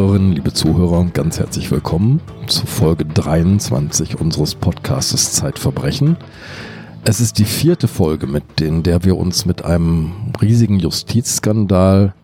Zuhörerinnen, 0.00 0.32
liebe 0.32 0.54
Zuhörer, 0.54 1.04
ganz 1.12 1.38
herzlich 1.38 1.70
willkommen 1.70 2.22
zu 2.46 2.64
Folge 2.64 3.04
23 3.04 4.18
unseres 4.18 4.54
Podcastes 4.54 5.34
Zeitverbrechen. 5.34 6.16
Es 7.04 7.20
ist 7.20 7.38
die 7.38 7.44
vierte 7.44 7.86
Folge, 7.86 8.26
mit 8.26 8.62
in 8.62 8.82
der 8.82 9.04
wir 9.04 9.18
uns 9.18 9.44
mit 9.44 9.62
einem 9.62 10.12
riesigen 10.40 10.78
Justizskandal 10.78 12.14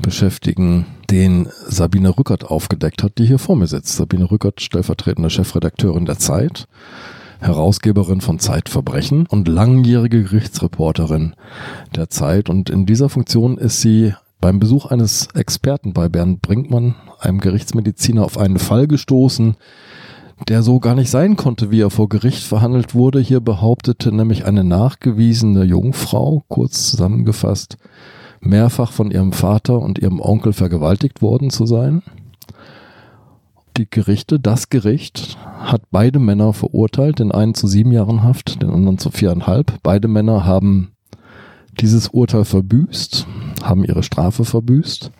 beschäftigen, 0.00 0.86
den 1.10 1.48
Sabine 1.66 2.16
Rückert 2.16 2.44
aufgedeckt 2.44 3.02
hat, 3.02 3.18
die 3.18 3.26
hier 3.26 3.40
vor 3.40 3.56
mir 3.56 3.66
sitzt. 3.66 3.96
Sabine 3.96 4.30
Rückert, 4.30 4.60
stellvertretende 4.60 5.30
Chefredakteurin 5.30 6.04
der 6.04 6.18
Zeit, 6.18 6.68
Herausgeberin 7.40 8.20
von 8.20 8.38
Zeitverbrechen 8.38 9.26
und 9.26 9.48
langjährige 9.48 10.22
Gerichtsreporterin 10.22 11.34
der 11.96 12.08
Zeit. 12.08 12.48
Und 12.48 12.70
in 12.70 12.86
dieser 12.86 13.08
Funktion 13.08 13.58
ist 13.58 13.80
sie 13.80 14.14
beim 14.40 14.58
Besuch 14.58 14.86
eines 14.86 15.28
Experten 15.34 15.92
bei 15.92 16.08
Bernd 16.08 16.42
Brinkmann, 16.42 16.94
einem 17.18 17.40
Gerichtsmediziner, 17.40 18.24
auf 18.24 18.38
einen 18.38 18.58
Fall 18.58 18.86
gestoßen, 18.86 19.56
der 20.48 20.62
so 20.62 20.80
gar 20.80 20.94
nicht 20.94 21.10
sein 21.10 21.36
konnte, 21.36 21.70
wie 21.70 21.80
er 21.80 21.90
vor 21.90 22.08
Gericht 22.08 22.42
verhandelt 22.42 22.94
wurde. 22.94 23.20
Hier 23.20 23.40
behauptete 23.40 24.14
nämlich 24.14 24.46
eine 24.46 24.64
nachgewiesene 24.64 25.64
Jungfrau, 25.64 26.44
kurz 26.48 26.90
zusammengefasst, 26.90 27.76
mehrfach 28.40 28.92
von 28.92 29.10
ihrem 29.10 29.32
Vater 29.32 29.80
und 29.80 29.98
ihrem 29.98 30.20
Onkel 30.20 30.52
vergewaltigt 30.52 31.20
worden 31.20 31.50
zu 31.50 31.66
sein. 31.66 32.02
Die 33.76 33.88
Gerichte, 33.88 34.40
das 34.40 34.70
Gericht, 34.70 35.38
hat 35.58 35.82
beide 35.90 36.18
Männer 36.18 36.52
verurteilt, 36.52 37.18
den 37.18 37.32
einen 37.32 37.54
zu 37.54 37.66
sieben 37.66 37.92
Jahren 37.92 38.22
Haft, 38.22 38.62
den 38.62 38.70
anderen 38.70 38.98
zu 38.98 39.10
viereinhalb. 39.10 39.74
Beide 39.82 40.08
Männer 40.08 40.44
haben 40.44 40.92
dieses 41.78 42.08
Urteil 42.08 42.44
verbüßt, 42.44 43.26
haben 43.62 43.84
ihre 43.84 44.02
Strafe 44.02 44.44
verbüßt. 44.44 45.10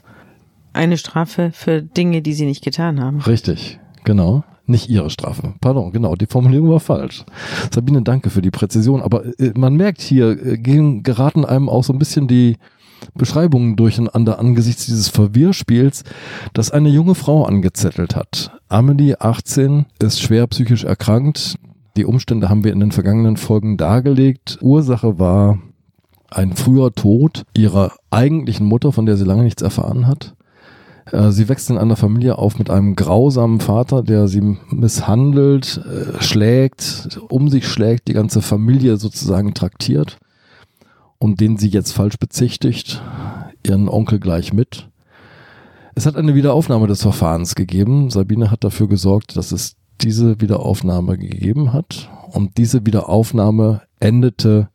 Eine 0.72 0.98
Strafe 0.98 1.50
für 1.52 1.82
Dinge, 1.82 2.22
die 2.22 2.32
sie 2.32 2.46
nicht 2.46 2.62
getan 2.62 3.00
haben. 3.00 3.20
Richtig, 3.20 3.80
genau. 4.04 4.44
Nicht 4.66 4.88
ihre 4.88 5.10
Strafe. 5.10 5.54
Pardon, 5.60 5.90
genau, 5.90 6.14
die 6.14 6.26
Formulierung 6.26 6.70
war 6.70 6.78
falsch. 6.78 7.24
Sabine, 7.74 8.02
danke 8.02 8.30
für 8.30 8.40
die 8.40 8.52
Präzision. 8.52 9.02
Aber 9.02 9.24
äh, 9.40 9.52
man 9.56 9.74
merkt 9.74 10.00
hier, 10.00 10.30
äh, 10.30 10.58
gehen, 10.58 11.02
geraten 11.02 11.44
einem 11.44 11.68
auch 11.68 11.82
so 11.82 11.92
ein 11.92 11.98
bisschen 11.98 12.28
die 12.28 12.56
Beschreibungen 13.14 13.74
durcheinander 13.74 14.38
angesichts 14.38 14.86
dieses 14.86 15.08
Verwirrspiels, 15.08 16.04
das 16.52 16.70
eine 16.70 16.88
junge 16.88 17.16
Frau 17.16 17.44
angezettelt 17.44 18.14
hat. 18.14 18.52
Amelie, 18.68 19.16
18, 19.18 19.86
ist 20.00 20.20
schwer 20.20 20.46
psychisch 20.46 20.84
erkrankt. 20.84 21.56
Die 21.96 22.04
Umstände 22.04 22.48
haben 22.48 22.62
wir 22.62 22.72
in 22.72 22.80
den 22.80 22.92
vergangenen 22.92 23.36
Folgen 23.36 23.76
dargelegt. 23.76 24.58
Ursache 24.60 25.18
war 25.18 25.58
ein 26.30 26.54
früher 26.54 26.92
Tod 26.92 27.44
ihrer 27.56 27.92
eigentlichen 28.10 28.66
Mutter, 28.66 28.92
von 28.92 29.06
der 29.06 29.16
sie 29.16 29.24
lange 29.24 29.42
nichts 29.42 29.62
erfahren 29.62 30.06
hat. 30.06 30.34
Äh, 31.12 31.30
sie 31.30 31.48
wächst 31.48 31.70
in 31.70 31.78
einer 31.78 31.96
Familie 31.96 32.38
auf 32.38 32.58
mit 32.58 32.70
einem 32.70 32.96
grausamen 32.96 33.60
Vater, 33.60 34.02
der 34.02 34.28
sie 34.28 34.56
misshandelt, 34.70 35.78
äh, 35.78 36.22
schlägt, 36.22 37.18
um 37.28 37.48
sich 37.48 37.68
schlägt, 37.68 38.08
die 38.08 38.14
ganze 38.14 38.42
Familie 38.42 38.96
sozusagen 38.96 39.54
traktiert 39.54 40.18
und 41.18 41.40
den 41.40 41.56
sie 41.56 41.68
jetzt 41.68 41.92
falsch 41.92 42.18
bezichtigt, 42.18 43.02
ihren 43.66 43.88
Onkel 43.88 44.18
gleich 44.18 44.52
mit. 44.52 44.88
Es 45.94 46.06
hat 46.06 46.16
eine 46.16 46.34
Wiederaufnahme 46.34 46.86
des 46.86 47.02
Verfahrens 47.02 47.54
gegeben. 47.54 48.10
Sabine 48.10 48.50
hat 48.50 48.64
dafür 48.64 48.88
gesorgt, 48.88 49.36
dass 49.36 49.52
es 49.52 49.76
diese 50.00 50.40
Wiederaufnahme 50.40 51.18
gegeben 51.18 51.72
hat. 51.74 52.08
Und 52.32 52.56
diese 52.56 52.86
Wiederaufnahme 52.86 53.82
endete 53.98 54.69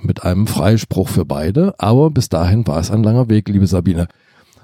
mit 0.00 0.22
einem 0.22 0.46
Freispruch 0.46 1.08
für 1.08 1.24
beide. 1.24 1.74
Aber 1.78 2.10
bis 2.10 2.28
dahin 2.28 2.66
war 2.66 2.78
es 2.78 2.90
ein 2.90 3.02
langer 3.02 3.28
Weg, 3.28 3.48
liebe 3.48 3.66
Sabine. 3.66 4.08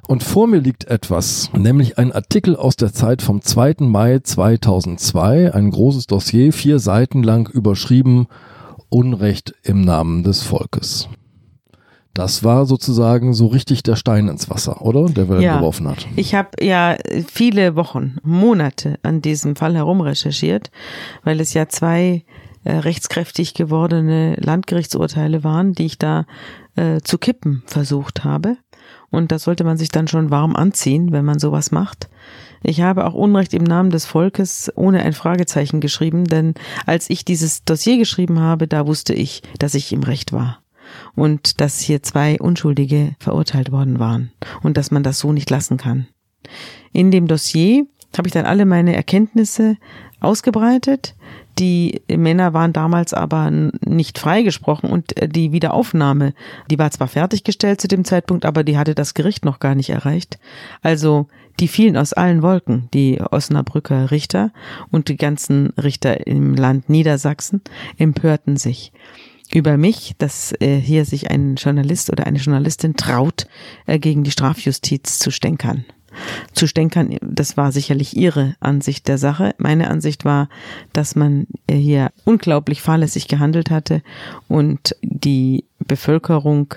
Und 0.08 0.22
vor 0.22 0.48
mir 0.48 0.58
liegt 0.60 0.84
etwas, 0.84 1.50
nämlich 1.56 1.96
ein 1.96 2.12
Artikel 2.12 2.56
aus 2.56 2.76
der 2.76 2.92
Zeit 2.92 3.22
vom 3.22 3.40
2. 3.40 3.76
Mai 3.80 4.18
2002, 4.18 5.54
ein 5.54 5.70
großes 5.70 6.06
Dossier, 6.08 6.52
vier 6.52 6.80
Seiten 6.80 7.22
lang 7.22 7.48
überschrieben 7.48 8.26
Unrecht 8.88 9.54
im 9.62 9.80
Namen 9.80 10.22
des 10.22 10.42
Volkes. 10.42 11.08
Das 12.14 12.44
war 12.44 12.66
sozusagen 12.66 13.32
so 13.32 13.46
richtig 13.46 13.82
der 13.82 13.96
Stein 13.96 14.28
ins 14.28 14.50
Wasser, 14.50 14.82
oder? 14.82 15.06
Der 15.06 15.30
wir 15.30 15.40
ja, 15.40 15.56
geworfen 15.56 15.88
hat. 15.88 16.06
Ich 16.16 16.34
habe 16.34 16.50
ja 16.60 16.96
viele 17.26 17.74
Wochen, 17.74 18.18
Monate 18.22 18.98
an 19.02 19.22
diesem 19.22 19.56
Fall 19.56 19.74
herumrecherchiert, 19.74 20.70
weil 21.24 21.40
es 21.40 21.54
ja 21.54 21.68
zwei 21.68 22.24
äh, 22.64 22.72
rechtskräftig 22.72 23.54
gewordene 23.54 24.36
Landgerichtsurteile 24.36 25.44
waren, 25.44 25.72
die 25.72 25.86
ich 25.86 25.98
da 25.98 26.26
äh, 26.76 27.00
zu 27.00 27.18
kippen 27.18 27.62
versucht 27.66 28.24
habe. 28.24 28.56
Und 29.10 29.30
das 29.30 29.42
sollte 29.42 29.64
man 29.64 29.76
sich 29.76 29.90
dann 29.90 30.08
schon 30.08 30.30
warm 30.30 30.56
anziehen, 30.56 31.12
wenn 31.12 31.24
man 31.24 31.38
sowas 31.38 31.70
macht. 31.70 32.08
Ich 32.62 32.80
habe 32.80 33.04
auch 33.06 33.14
Unrecht 33.14 33.52
im 33.54 33.64
Namen 33.64 33.90
des 33.90 34.06
Volkes 34.06 34.72
ohne 34.74 35.02
ein 35.02 35.12
Fragezeichen 35.12 35.80
geschrieben, 35.80 36.24
denn 36.24 36.54
als 36.86 37.10
ich 37.10 37.24
dieses 37.24 37.64
Dossier 37.64 37.98
geschrieben 37.98 38.40
habe, 38.40 38.68
da 38.68 38.86
wusste 38.86 39.12
ich, 39.12 39.42
dass 39.58 39.74
ich 39.74 39.92
im 39.92 40.02
Recht 40.02 40.32
war. 40.32 40.60
Und 41.14 41.60
dass 41.60 41.80
hier 41.80 42.02
zwei 42.02 42.38
Unschuldige 42.38 43.14
verurteilt 43.18 43.72
worden 43.72 43.98
waren. 43.98 44.30
Und 44.62 44.76
dass 44.76 44.90
man 44.90 45.02
das 45.02 45.18
so 45.18 45.32
nicht 45.32 45.50
lassen 45.50 45.76
kann. 45.76 46.06
In 46.92 47.10
dem 47.10 47.26
Dossier 47.26 47.86
habe 48.16 48.28
ich 48.28 48.32
dann 48.32 48.46
alle 48.46 48.66
meine 48.66 48.94
Erkenntnisse 48.94 49.76
ausgebreitet. 50.20 51.14
Die 51.58 52.00
Männer 52.08 52.54
waren 52.54 52.72
damals 52.72 53.12
aber 53.12 53.50
nicht 53.50 54.18
freigesprochen 54.18 54.90
und 54.90 55.16
äh, 55.20 55.28
die 55.28 55.52
Wiederaufnahme, 55.52 56.34
die 56.70 56.78
war 56.78 56.90
zwar 56.90 57.08
fertiggestellt 57.08 57.80
zu 57.80 57.88
dem 57.88 58.04
Zeitpunkt, 58.04 58.44
aber 58.46 58.64
die 58.64 58.78
hatte 58.78 58.94
das 58.94 59.14
Gericht 59.14 59.44
noch 59.44 59.60
gar 59.60 59.74
nicht 59.74 59.90
erreicht. 59.90 60.38
Also 60.80 61.28
die 61.60 61.68
fielen 61.68 61.96
aus 61.96 62.14
allen 62.14 62.42
Wolken, 62.42 62.88
die 62.94 63.20
Osnabrücker 63.20 64.10
Richter 64.10 64.52
und 64.90 65.08
die 65.08 65.16
ganzen 65.16 65.70
Richter 65.70 66.26
im 66.26 66.54
Land 66.54 66.88
Niedersachsen 66.88 67.60
empörten 67.98 68.56
sich 68.56 68.92
über 69.52 69.76
mich, 69.76 70.14
dass 70.16 70.54
äh, 70.60 70.76
hier 70.76 71.04
sich 71.04 71.30
ein 71.30 71.56
Journalist 71.56 72.10
oder 72.10 72.26
eine 72.26 72.38
Journalistin 72.38 72.96
traut, 72.96 73.46
äh, 73.86 73.98
gegen 73.98 74.24
die 74.24 74.30
Strafjustiz 74.30 75.18
zu 75.18 75.30
stänkern 75.30 75.84
zu 76.52 76.66
stänkern. 76.66 77.16
Das 77.22 77.56
war 77.56 77.72
sicherlich 77.72 78.14
ihre 78.16 78.54
Ansicht 78.60 79.08
der 79.08 79.16
Sache. 79.18 79.54
Meine 79.58 79.90
Ansicht 79.90 80.24
war, 80.24 80.48
dass 80.92 81.16
man 81.16 81.48
hier 81.70 82.10
unglaublich 82.24 82.80
fahrlässig 82.82 83.28
gehandelt 83.28 83.70
hatte 83.70 84.02
und 84.48 84.96
die 85.02 85.64
Bevölkerung 85.78 86.74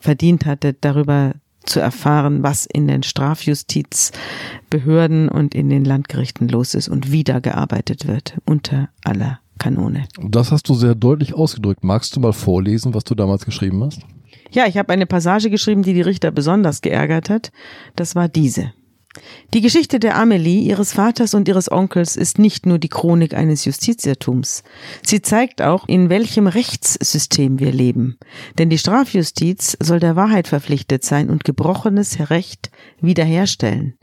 verdient 0.00 0.46
hatte, 0.46 0.74
darüber 0.80 1.32
zu 1.64 1.80
erfahren, 1.80 2.42
was 2.42 2.66
in 2.66 2.86
den 2.86 3.02
Strafjustizbehörden 3.02 5.28
und 5.28 5.54
in 5.54 5.68
den 5.68 5.84
Landgerichten 5.84 6.48
los 6.48 6.72
ist 6.74 6.88
und 6.88 7.12
wie 7.12 7.24
da 7.24 7.40
gearbeitet 7.40 8.06
wird 8.06 8.38
unter 8.44 8.88
aller 9.04 9.40
Kanone. 9.58 10.06
Das 10.20 10.52
hast 10.52 10.68
du 10.68 10.74
sehr 10.74 10.94
deutlich 10.94 11.34
ausgedrückt. 11.34 11.82
Magst 11.82 12.14
du 12.14 12.20
mal 12.20 12.32
vorlesen, 12.32 12.94
was 12.94 13.04
du 13.04 13.14
damals 13.14 13.44
geschrieben 13.44 13.82
hast? 13.84 14.00
Ja, 14.50 14.66
ich 14.66 14.76
habe 14.76 14.92
eine 14.92 15.06
Passage 15.06 15.50
geschrieben, 15.50 15.82
die 15.82 15.94
die 15.94 16.02
Richter 16.02 16.30
besonders 16.30 16.80
geärgert 16.80 17.30
hat. 17.30 17.52
Das 17.94 18.14
war 18.14 18.28
diese. 18.28 18.72
Die 19.54 19.60
Geschichte 19.60 19.98
der 19.98 20.16
Amelie, 20.16 20.60
ihres 20.60 20.92
Vaters 20.92 21.34
und 21.34 21.48
ihres 21.48 21.70
Onkels 21.70 22.16
ist 22.16 22.38
nicht 22.38 22.66
nur 22.66 22.78
die 22.78 22.88
Chronik 22.88 23.34
eines 23.34 23.64
Justizirrtums. 23.64 24.62
Sie 25.02 25.22
zeigt 25.22 25.62
auch, 25.62 25.88
in 25.88 26.10
welchem 26.10 26.46
Rechtssystem 26.46 27.58
wir 27.58 27.72
leben. 27.72 28.18
Denn 28.58 28.70
die 28.70 28.78
Strafjustiz 28.78 29.76
soll 29.80 30.00
der 30.00 30.16
Wahrheit 30.16 30.48
verpflichtet 30.48 31.04
sein 31.04 31.30
und 31.30 31.44
gebrochenes 31.44 32.30
Recht 32.30 32.70
wiederherstellen. 33.00 33.94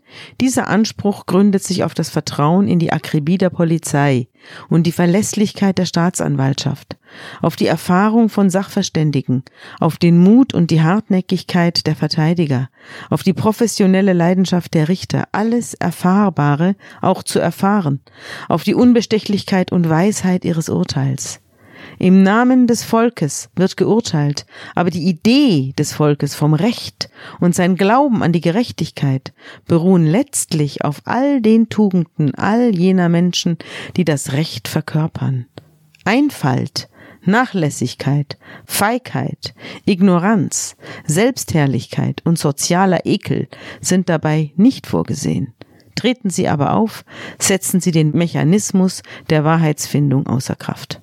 Dieser 0.42 0.68
Anspruch 0.68 1.25
gründet 1.25 1.63
sich 1.63 1.83
auf 1.83 1.94
das 1.94 2.10
Vertrauen 2.10 2.68
in 2.68 2.80
die 2.80 2.92
Akribie 2.92 3.38
der 3.38 3.50
Polizei 3.50 4.27
und 4.69 4.83
die 4.83 4.92
Verlässlichkeit 4.92 5.77
der 5.77 5.86
Staatsanwaltschaft, 5.86 6.98
auf 7.42 7.56
die 7.56 7.68
Erfahrung 7.68 8.30
von 8.30 8.50
Sachverständigen, 8.50 9.44
auf 9.80 9.98
den 9.98 10.18
Mut 10.18 10.54
und 10.54 10.71
die 10.71 10.81
Hartnäckigkeit 10.81 11.86
der 11.88 11.95
Verteidiger, 11.95 12.69
auf 13.10 13.24
die 13.24 13.33
professionelle 13.33 14.13
Leidenschaft 14.13 14.74
der 14.74 14.89
Richter, 14.89 15.27
alles 15.31 15.74
Erfahrbare 15.74 16.75
auch 17.01 17.24
zu 17.24 17.39
erfahren, 17.39 18.01
auf 18.50 18.63
die 18.63 18.75
Unbestechlichkeit 18.75 19.71
und 19.71 19.89
Weisheit 19.89 20.45
ihres 20.45 20.69
Urteils. 20.69 21.43
Im 22.03 22.21
Namen 22.21 22.67
des 22.67 22.83
Volkes 22.83 23.50
wird 23.55 23.77
geurteilt, 23.77 24.45
aber 24.75 24.89
die 24.89 25.07
Idee 25.07 25.71
des 25.79 25.94
Volkes 25.94 26.35
vom 26.35 26.53
Recht 26.53 27.09
und 27.39 27.55
sein 27.55 27.77
Glauben 27.77 28.21
an 28.21 28.33
die 28.33 28.41
Gerechtigkeit 28.41 29.31
beruhen 29.67 30.05
letztlich 30.05 30.83
auf 30.83 31.01
all 31.05 31.39
den 31.39 31.69
Tugenden 31.69 32.35
all 32.35 32.75
jener 32.75 33.07
Menschen, 33.07 33.57
die 33.95 34.03
das 34.03 34.33
Recht 34.33 34.67
verkörpern. 34.67 35.45
Einfalt, 36.03 36.89
Nachlässigkeit, 37.23 38.38
Feigheit, 38.65 39.53
Ignoranz, 39.85 40.75
Selbstherrlichkeit 41.05 42.21
und 42.25 42.38
sozialer 42.38 43.05
Ekel 43.05 43.47
sind 43.79 44.09
dabei 44.09 44.51
nicht 44.57 44.88
vorgesehen. 44.88 45.53
Treten 45.95 46.29
Sie 46.29 46.50
aber 46.50 46.73
auf, 46.73 47.05
setzen 47.39 47.79
Sie 47.79 47.91
den 47.91 48.11
Mechanismus 48.11 49.03
der 49.29 49.45
Wahrheitsfindung 49.45 50.27
außer 50.27 50.57
Kraft. 50.57 51.00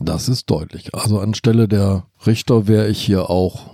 Das 0.00 0.28
ist 0.28 0.48
deutlich. 0.50 0.94
Also 0.94 1.20
anstelle 1.20 1.68
der 1.68 2.04
Richter 2.26 2.68
wäre 2.68 2.88
ich 2.88 3.00
hier 3.02 3.30
auch 3.30 3.70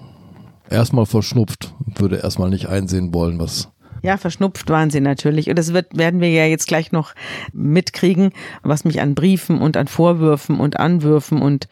erstmal 0.71 1.07
verschnupft, 1.07 1.75
würde 1.97 2.17
erstmal 2.17 2.51
nicht 2.51 2.69
einsehen 2.69 3.13
wollen, 3.13 3.39
was 3.39 3.69
Ja, 4.03 4.17
verschnupft 4.17 4.69
waren 4.71 4.91
sie 4.91 5.01
natürlich. 5.01 5.49
Und 5.51 5.59
das 5.59 5.73
wird, 5.75 5.97
werden 5.97 6.21
wir 6.21 6.31
ja 6.31 6.47
jetzt 6.47 6.67
gleich 6.67 6.93
noch 6.93 7.15
mitkriegen, 7.53 8.31
was 8.63 8.85
mich 8.85 9.01
an 9.01 9.15
Briefen 9.15 9.61
und 9.61 9.77
an 9.77 9.87
Vorwürfen 9.87 10.61
und 10.61 10.79
Anwürfen 10.81 11.43
und 11.43 11.69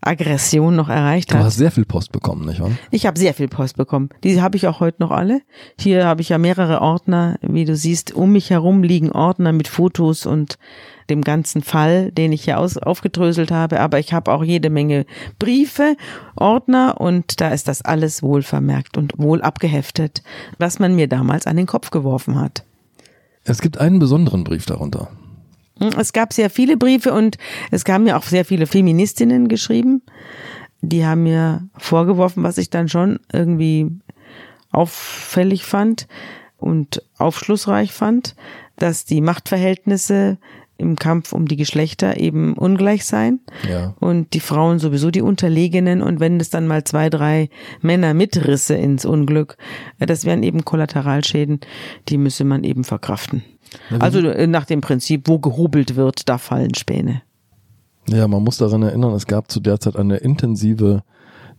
Aggression 0.00 0.76
noch 0.76 0.88
erreicht 0.88 1.32
Du 1.32 1.34
hat. 1.36 1.42
hast 1.44 1.56
sehr 1.56 1.72
viel 1.72 1.84
Post 1.84 2.12
bekommen, 2.12 2.46
nicht 2.46 2.60
wahr? 2.60 2.70
Ich 2.92 3.06
habe 3.06 3.18
sehr 3.18 3.34
viel 3.34 3.48
Post 3.48 3.76
bekommen. 3.76 4.10
Die 4.22 4.40
habe 4.40 4.56
ich 4.56 4.68
auch 4.68 4.78
heute 4.78 5.02
noch 5.02 5.10
alle. 5.10 5.40
Hier 5.80 6.06
habe 6.06 6.20
ich 6.22 6.28
ja 6.28 6.38
mehrere 6.38 6.80
Ordner, 6.80 7.38
wie 7.42 7.64
du 7.64 7.74
siehst. 7.74 8.14
Um 8.14 8.30
mich 8.32 8.50
herum 8.50 8.84
liegen 8.84 9.10
Ordner 9.10 9.52
mit 9.52 9.66
Fotos 9.66 10.24
und 10.26 10.58
dem 11.10 11.22
ganzen 11.22 11.62
Fall, 11.62 12.10
den 12.12 12.32
ich 12.32 12.44
hier 12.44 12.58
aus, 12.58 12.76
aufgedröselt 12.76 13.50
habe. 13.50 13.80
Aber 13.80 13.98
ich 13.98 14.12
habe 14.12 14.32
auch 14.32 14.44
jede 14.44 14.70
Menge 14.70 15.06
Briefe, 15.38 15.96
Ordner 16.36 17.00
und 17.00 17.40
da 17.40 17.50
ist 17.50 17.68
das 17.68 17.82
alles 17.82 18.22
wohl 18.22 18.42
vermerkt 18.42 18.96
und 18.96 19.14
wohl 19.16 19.42
abgeheftet, 19.42 20.22
was 20.58 20.78
man 20.78 20.94
mir 20.94 21.08
damals 21.08 21.46
an 21.46 21.56
den 21.56 21.66
Kopf 21.66 21.90
geworfen 21.90 22.40
hat. 22.40 22.64
Es 23.44 23.60
gibt 23.60 23.78
einen 23.78 23.98
besonderen 23.98 24.44
Brief 24.44 24.66
darunter. 24.66 25.08
Es 25.96 26.12
gab 26.12 26.32
sehr 26.32 26.50
viele 26.50 26.76
Briefe 26.76 27.12
und 27.12 27.36
es 27.70 27.84
kamen 27.84 28.04
mir 28.04 28.16
auch 28.16 28.22
sehr 28.22 28.44
viele 28.44 28.66
Feministinnen 28.66 29.48
geschrieben. 29.48 30.02
Die 30.80 31.04
haben 31.04 31.24
mir 31.24 31.68
vorgeworfen, 31.76 32.42
was 32.42 32.58
ich 32.58 32.70
dann 32.70 32.88
schon 32.88 33.20
irgendwie 33.32 33.90
auffällig 34.70 35.64
fand 35.64 36.06
und 36.58 37.02
aufschlussreich 37.18 37.92
fand, 37.92 38.36
dass 38.76 39.04
die 39.04 39.20
Machtverhältnisse 39.20 40.38
im 40.78 40.96
Kampf 40.96 41.32
um 41.32 41.46
die 41.46 41.56
Geschlechter 41.56 42.18
eben 42.18 42.54
ungleich 42.54 43.04
seien 43.04 43.40
Ja. 43.70 43.94
und 44.00 44.34
die 44.34 44.40
Frauen 44.40 44.78
sowieso 44.78 45.10
die 45.10 45.22
Unterlegenen 45.22 46.02
und 46.02 46.20
wenn 46.20 46.38
es 46.40 46.50
dann 46.50 46.66
mal 46.66 46.84
zwei, 46.84 47.08
drei 47.10 47.48
Männer 47.80 48.14
mitrisse 48.14 48.74
ins 48.74 49.04
Unglück, 49.04 49.56
äh, 49.98 50.06
das 50.06 50.24
wären 50.24 50.42
eben 50.42 50.64
Kollateralschäden, 50.64 51.60
die 52.08 52.18
müsse 52.18 52.44
man 52.44 52.64
eben 52.64 52.84
verkraften. 52.84 53.42
Also 53.98 54.20
äh, 54.20 54.46
nach 54.46 54.64
dem 54.64 54.80
Prinzip, 54.80 55.28
wo 55.28 55.38
gehobelt 55.38 55.96
wird, 55.96 56.28
da 56.28 56.38
fallen 56.38 56.74
Späne. 56.74 57.22
Ja, 58.08 58.28
man 58.28 58.44
muss 58.44 58.58
daran 58.58 58.82
erinnern, 58.82 59.14
es 59.14 59.26
gab 59.26 59.50
zu 59.50 59.60
der 59.60 59.80
Zeit 59.80 59.96
eine 59.96 60.18
intensive 60.18 61.02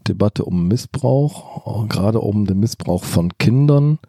Debatte 0.07 0.45
um 0.45 0.67
Missbrauch, 0.67 1.87
gerade 1.89 2.21
um 2.21 2.45
den 2.45 2.59
Missbrauch 2.59 3.03
von 3.03 3.37
Kindern. 3.37 3.99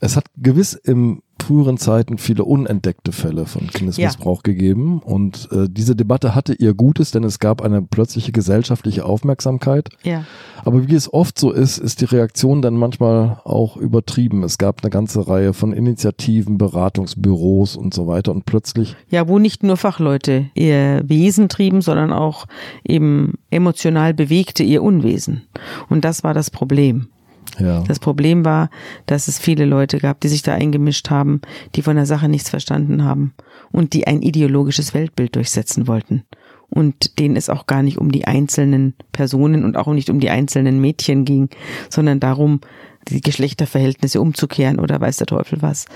Es 0.00 0.16
hat 0.16 0.26
gewiss 0.36 0.74
im 0.74 1.22
früheren 1.40 1.78
Zeiten 1.78 2.18
viele 2.18 2.44
unentdeckte 2.44 3.12
Fälle 3.12 3.46
von 3.46 3.68
Kindesmissbrauch 3.68 4.42
gegeben 4.42 5.00
und 5.00 5.48
äh, 5.52 5.68
diese 5.70 5.94
Debatte 5.94 6.34
hatte 6.34 6.54
ihr 6.54 6.74
Gutes, 6.74 7.10
denn 7.10 7.24
es 7.24 7.38
gab 7.38 7.62
eine 7.62 7.82
plötzliche 7.82 8.32
gesellschaftliche 8.32 9.04
Aufmerksamkeit. 9.04 9.90
Ja. 10.02 10.24
Aber 10.64 10.88
wie 10.88 10.94
es 10.94 11.12
oft 11.12 11.38
so 11.38 11.52
ist, 11.52 11.78
ist 11.78 12.00
die 12.00 12.06
Reaktion 12.06 12.62
dann 12.62 12.74
manchmal 12.74 13.40
auch 13.44 13.76
übertrieben. 13.76 14.42
Es 14.42 14.58
gab 14.58 14.82
eine 14.82 14.90
ganze 14.90 15.28
Reihe 15.28 15.52
von 15.52 15.72
Initiativen, 15.72 16.58
Beratungsbüros 16.58 17.76
und 17.76 17.94
so 17.94 18.06
weiter 18.06 18.32
und 18.32 18.46
plötzlich 18.46 18.96
Ja, 19.08 19.28
wo 19.28 19.38
nicht 19.38 19.62
nur 19.62 19.76
Fachleute 19.76 20.46
ihr 20.54 21.02
Wesen 21.06 21.48
trieben, 21.48 21.80
sondern 21.80 22.12
auch 22.12 22.46
eben 22.82 23.34
emotional 23.50 24.14
bewegte 24.14 24.62
ihr 24.64 24.82
Unwesen. 24.82 25.42
Und 25.88 26.04
das 26.04 26.24
war 26.24 26.34
das 26.34 26.50
Problem. 26.50 27.08
Ja. 27.58 27.82
Das 27.86 27.98
Problem 27.98 28.44
war, 28.44 28.70
dass 29.06 29.28
es 29.28 29.38
viele 29.38 29.64
Leute 29.64 29.98
gab, 29.98 30.20
die 30.20 30.28
sich 30.28 30.42
da 30.42 30.54
eingemischt 30.54 31.10
haben, 31.10 31.40
die 31.74 31.82
von 31.82 31.96
der 31.96 32.06
Sache 32.06 32.28
nichts 32.28 32.50
verstanden 32.50 33.04
haben 33.04 33.34
und 33.72 33.92
die 33.92 34.06
ein 34.06 34.22
ideologisches 34.22 34.94
Weltbild 34.94 35.36
durchsetzen 35.36 35.86
wollten. 35.86 36.24
Und 36.68 37.18
denen 37.20 37.36
es 37.36 37.48
auch 37.48 37.66
gar 37.66 37.82
nicht 37.82 37.98
um 37.98 38.10
die 38.10 38.26
einzelnen 38.26 38.94
Personen 39.12 39.64
und 39.64 39.76
auch 39.76 39.86
nicht 39.92 40.10
um 40.10 40.18
die 40.18 40.30
einzelnen 40.30 40.80
Mädchen 40.80 41.24
ging, 41.24 41.48
sondern 41.88 42.18
darum, 42.18 42.60
die 43.08 43.20
Geschlechterverhältnisse 43.20 44.20
umzukehren 44.20 44.78
oder 44.78 45.00
weiß 45.00 45.18
der 45.18 45.26
Teufel 45.26 45.62
was. 45.62 45.86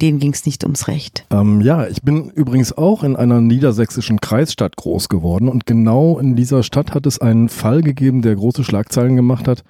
Denen 0.00 0.18
ging 0.18 0.32
es 0.32 0.46
nicht 0.46 0.64
ums 0.64 0.88
Recht. 0.88 1.26
Ähm, 1.30 1.60
ja, 1.60 1.86
ich 1.86 2.02
bin 2.02 2.30
übrigens 2.30 2.76
auch 2.76 3.02
in 3.02 3.16
einer 3.16 3.40
niedersächsischen 3.40 4.20
Kreisstadt 4.20 4.76
groß 4.76 5.08
geworden 5.08 5.48
und 5.48 5.66
genau 5.66 6.18
in 6.18 6.36
dieser 6.36 6.62
Stadt 6.62 6.94
hat 6.94 7.06
es 7.06 7.20
einen 7.20 7.48
Fall 7.48 7.82
gegeben, 7.82 8.22
der 8.22 8.36
große 8.36 8.64
Schlagzeilen 8.64 9.16
gemacht 9.16 9.46
hat. 9.48 9.62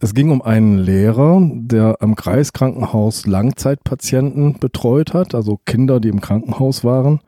Es 0.00 0.14
ging 0.14 0.30
um 0.30 0.42
einen 0.42 0.78
Lehrer, 0.78 1.40
der 1.42 1.96
am 2.00 2.16
Kreiskrankenhaus 2.16 3.26
Langzeitpatienten 3.26 4.58
betreut 4.58 5.14
hat, 5.14 5.34
also 5.34 5.58
Kinder, 5.64 6.00
die 6.00 6.08
im 6.08 6.20
Krankenhaus 6.20 6.84
waren. 6.84 7.20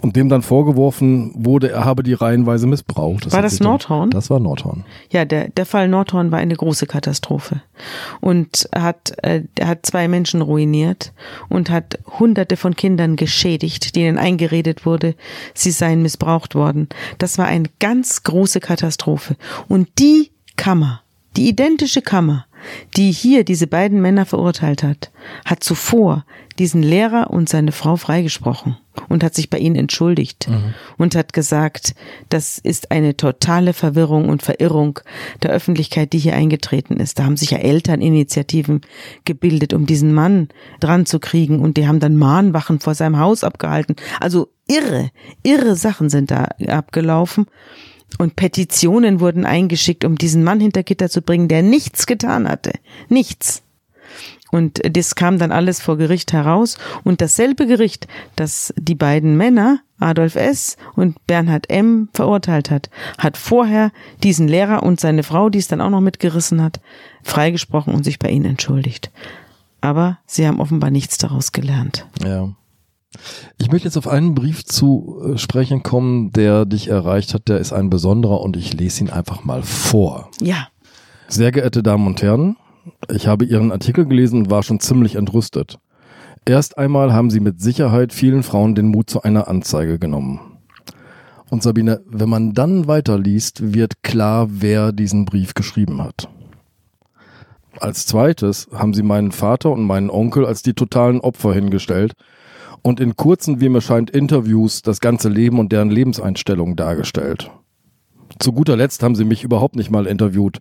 Und 0.00 0.16
dem 0.16 0.28
dann 0.28 0.42
vorgeworfen 0.42 1.32
wurde, 1.34 1.70
er 1.70 1.84
habe 1.84 2.02
die 2.02 2.12
reihenweise 2.14 2.66
missbraucht. 2.66 3.30
War 3.30 3.38
hat 3.38 3.44
das 3.44 3.52
sich 3.52 3.60
dann- 3.60 3.68
Nordhorn? 3.68 4.10
Das 4.10 4.30
war 4.30 4.40
Nordhorn. 4.40 4.84
Ja, 5.10 5.24
der, 5.24 5.48
der 5.48 5.66
Fall 5.66 5.88
Nordhorn 5.88 6.30
war 6.30 6.38
eine 6.38 6.54
große 6.54 6.86
Katastrophe 6.86 7.62
und 8.20 8.68
hat, 8.74 9.12
äh, 9.22 9.42
er 9.56 9.68
hat 9.68 9.86
zwei 9.86 10.08
Menschen 10.08 10.42
ruiniert 10.42 11.12
und 11.48 11.70
hat 11.70 11.98
hunderte 12.18 12.56
von 12.56 12.76
Kindern 12.76 13.16
geschädigt, 13.16 13.96
denen 13.96 14.18
eingeredet 14.18 14.86
wurde, 14.86 15.14
sie 15.54 15.70
seien 15.70 16.02
missbraucht 16.02 16.54
worden. 16.54 16.88
Das 17.18 17.38
war 17.38 17.46
eine 17.46 17.68
ganz 17.78 18.22
große 18.22 18.60
Katastrophe. 18.60 19.36
Und 19.68 19.88
die 19.98 20.30
Kammer, 20.56 21.02
die 21.36 21.48
identische 21.48 22.02
Kammer, 22.02 22.46
die 22.96 23.12
hier 23.12 23.44
diese 23.44 23.66
beiden 23.66 24.00
Männer 24.00 24.26
verurteilt 24.26 24.82
hat, 24.82 25.10
hat 25.44 25.62
zuvor 25.62 26.24
diesen 26.58 26.82
Lehrer 26.82 27.30
und 27.30 27.48
seine 27.48 27.72
Frau 27.72 27.96
freigesprochen 27.96 28.76
und 29.08 29.22
hat 29.22 29.34
sich 29.34 29.48
bei 29.48 29.58
ihnen 29.58 29.76
entschuldigt 29.76 30.48
und 30.96 31.14
hat 31.14 31.32
gesagt, 31.32 31.94
das 32.28 32.58
ist 32.58 32.90
eine 32.90 33.16
totale 33.16 33.72
Verwirrung 33.72 34.28
und 34.28 34.42
Verirrung 34.42 34.98
der 35.42 35.50
Öffentlichkeit, 35.50 36.12
die 36.12 36.18
hier 36.18 36.34
eingetreten 36.34 36.98
ist. 36.98 37.18
Da 37.18 37.24
haben 37.24 37.36
sich 37.36 37.52
ja 37.52 37.58
Elterninitiativen 37.58 38.80
gebildet, 39.24 39.72
um 39.72 39.86
diesen 39.86 40.12
Mann 40.12 40.48
dran 40.80 41.06
zu 41.06 41.20
kriegen 41.20 41.60
und 41.60 41.76
die 41.76 41.86
haben 41.86 42.00
dann 42.00 42.16
Mahnwachen 42.16 42.80
vor 42.80 42.94
seinem 42.94 43.18
Haus 43.18 43.44
abgehalten. 43.44 43.94
Also 44.20 44.48
irre, 44.66 45.10
irre 45.42 45.76
Sachen 45.76 46.08
sind 46.08 46.30
da 46.30 46.48
abgelaufen. 46.66 47.46
Und 48.16 48.36
Petitionen 48.36 49.20
wurden 49.20 49.44
eingeschickt, 49.44 50.04
um 50.04 50.16
diesen 50.16 50.42
Mann 50.42 50.60
hinter 50.60 50.82
Gitter 50.82 51.10
zu 51.10 51.22
bringen, 51.22 51.48
der 51.48 51.62
nichts 51.62 52.06
getan 52.06 52.48
hatte. 52.48 52.72
Nichts. 53.08 53.62
Und 54.50 54.80
das 54.96 55.14
kam 55.14 55.38
dann 55.38 55.52
alles 55.52 55.80
vor 55.80 55.98
Gericht 55.98 56.32
heraus. 56.32 56.78
Und 57.04 57.20
dasselbe 57.20 57.66
Gericht, 57.66 58.08
das 58.34 58.72
die 58.76 58.94
beiden 58.94 59.36
Männer, 59.36 59.80
Adolf 60.00 60.36
S. 60.36 60.76
und 60.94 61.26
Bernhard 61.26 61.68
M. 61.70 62.08
verurteilt 62.14 62.70
hat, 62.70 62.88
hat 63.18 63.36
vorher 63.36 63.92
diesen 64.22 64.48
Lehrer 64.48 64.82
und 64.82 65.00
seine 65.00 65.22
Frau, 65.22 65.50
die 65.50 65.58
es 65.58 65.68
dann 65.68 65.80
auch 65.80 65.90
noch 65.90 66.00
mitgerissen 66.00 66.62
hat, 66.62 66.80
freigesprochen 67.22 67.94
und 67.94 68.04
sich 68.04 68.18
bei 68.18 68.30
ihnen 68.30 68.46
entschuldigt. 68.46 69.10
Aber 69.80 70.18
sie 70.26 70.46
haben 70.46 70.60
offenbar 70.60 70.90
nichts 70.90 71.18
daraus 71.18 71.52
gelernt. 71.52 72.06
Ja. 72.24 72.48
Ich 73.58 73.70
möchte 73.70 73.88
jetzt 73.88 73.96
auf 73.96 74.08
einen 74.08 74.34
Brief 74.34 74.64
zu 74.64 75.22
äh, 75.24 75.38
sprechen 75.38 75.82
kommen, 75.82 76.30
der 76.32 76.66
dich 76.66 76.88
erreicht 76.88 77.34
hat. 77.34 77.48
Der 77.48 77.58
ist 77.58 77.72
ein 77.72 77.90
besonderer 77.90 78.40
und 78.40 78.56
ich 78.56 78.74
lese 78.74 79.04
ihn 79.04 79.10
einfach 79.10 79.44
mal 79.44 79.62
vor. 79.62 80.30
Ja, 80.40 80.68
Sehr 81.28 81.52
geehrte 81.52 81.82
Damen 81.82 82.06
und 82.06 82.22
Herren, 82.22 82.56
ich 83.10 83.26
habe 83.26 83.44
Ihren 83.44 83.72
Artikel 83.72 84.06
gelesen 84.06 84.40
und 84.40 84.50
war 84.50 84.62
schon 84.62 84.80
ziemlich 84.80 85.16
entrüstet. 85.16 85.78
Erst 86.44 86.78
einmal 86.78 87.12
haben 87.12 87.30
Sie 87.30 87.40
mit 87.40 87.60
Sicherheit 87.60 88.12
vielen 88.12 88.42
Frauen 88.42 88.74
den 88.74 88.88
Mut 88.88 89.10
zu 89.10 89.22
einer 89.22 89.48
Anzeige 89.48 89.98
genommen. 89.98 90.40
Und 91.50 91.62
Sabine, 91.62 92.02
wenn 92.06 92.28
man 92.28 92.52
dann 92.52 92.86
weiterliest, 92.86 93.74
wird 93.74 94.02
klar, 94.02 94.48
wer 94.50 94.92
diesen 94.92 95.24
Brief 95.24 95.54
geschrieben 95.54 96.02
hat. 96.02 96.28
Als 97.80 98.06
zweites 98.06 98.68
haben 98.72 98.92
Sie 98.92 99.02
meinen 99.02 99.32
Vater 99.32 99.70
und 99.70 99.84
meinen 99.84 100.10
Onkel 100.10 100.44
als 100.44 100.62
die 100.62 100.74
totalen 100.74 101.20
Opfer 101.20 101.54
hingestellt 101.54 102.14
und 102.82 103.00
in 103.00 103.16
kurzen, 103.16 103.60
wie 103.60 103.68
mir 103.68 103.80
scheint, 103.80 104.10
Interviews 104.10 104.82
das 104.82 105.00
ganze 105.00 105.28
Leben 105.28 105.58
und 105.58 105.72
deren 105.72 105.90
Lebenseinstellung 105.90 106.76
dargestellt. 106.76 107.50
Zu 108.38 108.52
guter 108.52 108.76
Letzt 108.76 109.02
haben 109.02 109.14
sie 109.14 109.24
mich 109.24 109.42
überhaupt 109.42 109.76
nicht 109.76 109.90
mal 109.90 110.06
interviewt, 110.06 110.58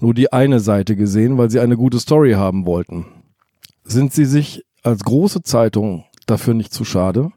nur 0.00 0.14
die 0.14 0.32
eine 0.32 0.60
Seite 0.60 0.96
gesehen, 0.96 1.38
weil 1.38 1.50
sie 1.50 1.60
eine 1.60 1.76
gute 1.76 1.98
Story 1.98 2.32
haben 2.32 2.66
wollten. 2.66 3.06
Sind 3.84 4.12
sie 4.12 4.26
sich 4.26 4.64
als 4.82 5.02
große 5.02 5.42
Zeitung 5.42 6.04
dafür 6.26 6.54
nicht 6.54 6.72
zu 6.72 6.84
schade? 6.84 7.30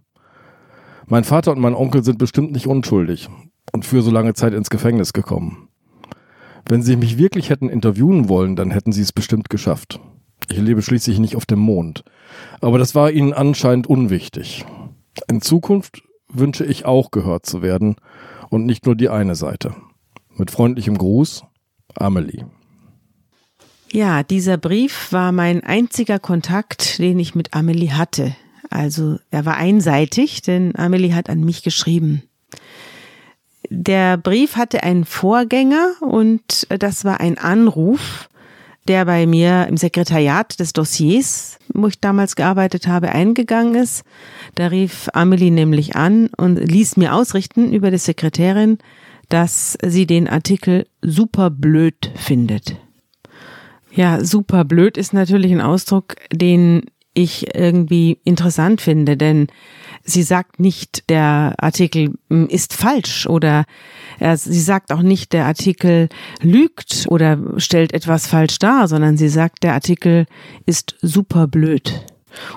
Mein 1.07 1.23
Vater 1.23 1.51
und 1.51 1.59
mein 1.59 1.73
Onkel 1.73 2.03
sind 2.03 2.19
bestimmt 2.19 2.51
nicht 2.51 2.67
unschuldig 2.67 3.29
und 3.73 3.85
für 3.85 4.01
so 4.01 4.11
lange 4.11 4.33
Zeit 4.33 4.53
ins 4.53 4.69
Gefängnis 4.69 5.13
gekommen. 5.13 5.69
Wenn 6.67 6.83
sie 6.83 6.95
mich 6.95 7.17
wirklich 7.17 7.49
hätten 7.49 7.69
interviewen 7.69 8.29
wollen, 8.29 8.55
dann 8.55 8.69
hätten 8.69 8.91
sie 8.91 9.01
es 9.01 9.11
bestimmt 9.11 9.49
geschafft. 9.49 9.99
Ich 10.51 10.57
lebe 10.57 10.81
schließlich 10.81 11.19
nicht 11.19 11.35
auf 11.35 11.45
dem 11.45 11.59
Mond. 11.59 12.03
Aber 12.61 12.77
das 12.77 12.95
war 12.95 13.11
ihnen 13.11 13.33
anscheinend 13.33 13.87
unwichtig. 13.87 14.65
In 15.27 15.41
Zukunft 15.41 16.03
wünsche 16.27 16.65
ich 16.65 16.85
auch 16.85 17.11
gehört 17.11 17.45
zu 17.45 17.61
werden 17.61 17.95
und 18.49 18.65
nicht 18.65 18.85
nur 18.85 18.95
die 18.95 19.09
eine 19.09 19.35
Seite. 19.35 19.75
Mit 20.35 20.51
freundlichem 20.51 20.97
Gruß, 20.97 21.43
Amelie. 21.95 22.45
Ja, 23.91 24.23
dieser 24.23 24.57
Brief 24.57 25.11
war 25.11 25.31
mein 25.31 25.63
einziger 25.63 26.19
Kontakt, 26.19 26.99
den 26.99 27.19
ich 27.19 27.35
mit 27.35 27.53
Amelie 27.53 27.91
hatte. 27.91 28.35
Also 28.69 29.17
er 29.31 29.45
war 29.45 29.57
einseitig, 29.57 30.41
denn 30.43 30.75
Amelie 30.75 31.15
hat 31.15 31.29
an 31.29 31.43
mich 31.43 31.63
geschrieben. 31.63 32.23
Der 33.69 34.17
Brief 34.17 34.55
hatte 34.55 34.83
einen 34.83 35.05
Vorgänger 35.05 35.93
und 36.01 36.67
das 36.69 37.03
war 37.03 37.19
ein 37.19 37.37
Anruf, 37.37 38.29
der 38.89 39.05
bei 39.05 39.27
mir 39.27 39.67
im 39.67 39.77
Sekretariat 39.77 40.59
des 40.59 40.73
Dossiers, 40.73 41.59
wo 41.73 41.87
ich 41.87 42.01
damals 42.01 42.35
gearbeitet 42.35 42.87
habe, 42.87 43.09
eingegangen 43.09 43.75
ist. 43.75 44.03
Da 44.55 44.67
rief 44.67 45.09
Amelie 45.13 45.51
nämlich 45.51 45.95
an 45.95 46.29
und 46.35 46.57
ließ 46.57 46.97
mir 46.97 47.13
ausrichten 47.13 47.71
über 47.71 47.91
die 47.91 47.99
Sekretärin, 47.99 48.79
dass 49.29 49.77
sie 49.85 50.07
den 50.07 50.27
Artikel 50.27 50.87
super 51.01 51.51
blöd 51.51 52.11
findet. 52.15 52.77
Ja, 53.91 54.23
super 54.23 54.65
blöd 54.65 54.97
ist 54.97 55.13
natürlich 55.13 55.51
ein 55.51 55.61
Ausdruck, 55.61 56.15
den 56.31 56.85
ich 57.13 57.55
irgendwie 57.55 58.19
interessant 58.23 58.81
finde, 58.81 59.17
denn 59.17 59.47
sie 60.03 60.23
sagt 60.23 60.59
nicht, 60.59 61.09
der 61.09 61.53
Artikel 61.57 62.13
hm, 62.29 62.47
ist 62.47 62.73
falsch 62.73 63.27
oder 63.27 63.65
äh, 64.19 64.35
sie 64.37 64.59
sagt 64.59 64.91
auch 64.91 65.01
nicht, 65.01 65.33
der 65.33 65.45
Artikel 65.45 66.09
lügt 66.41 67.05
oder 67.09 67.37
stellt 67.57 67.93
etwas 67.93 68.27
falsch 68.27 68.59
dar, 68.59 68.87
sondern 68.87 69.17
sie 69.17 69.29
sagt, 69.29 69.63
der 69.63 69.73
Artikel 69.73 70.25
ist 70.65 70.95
super 71.01 71.47
blöd. 71.47 72.05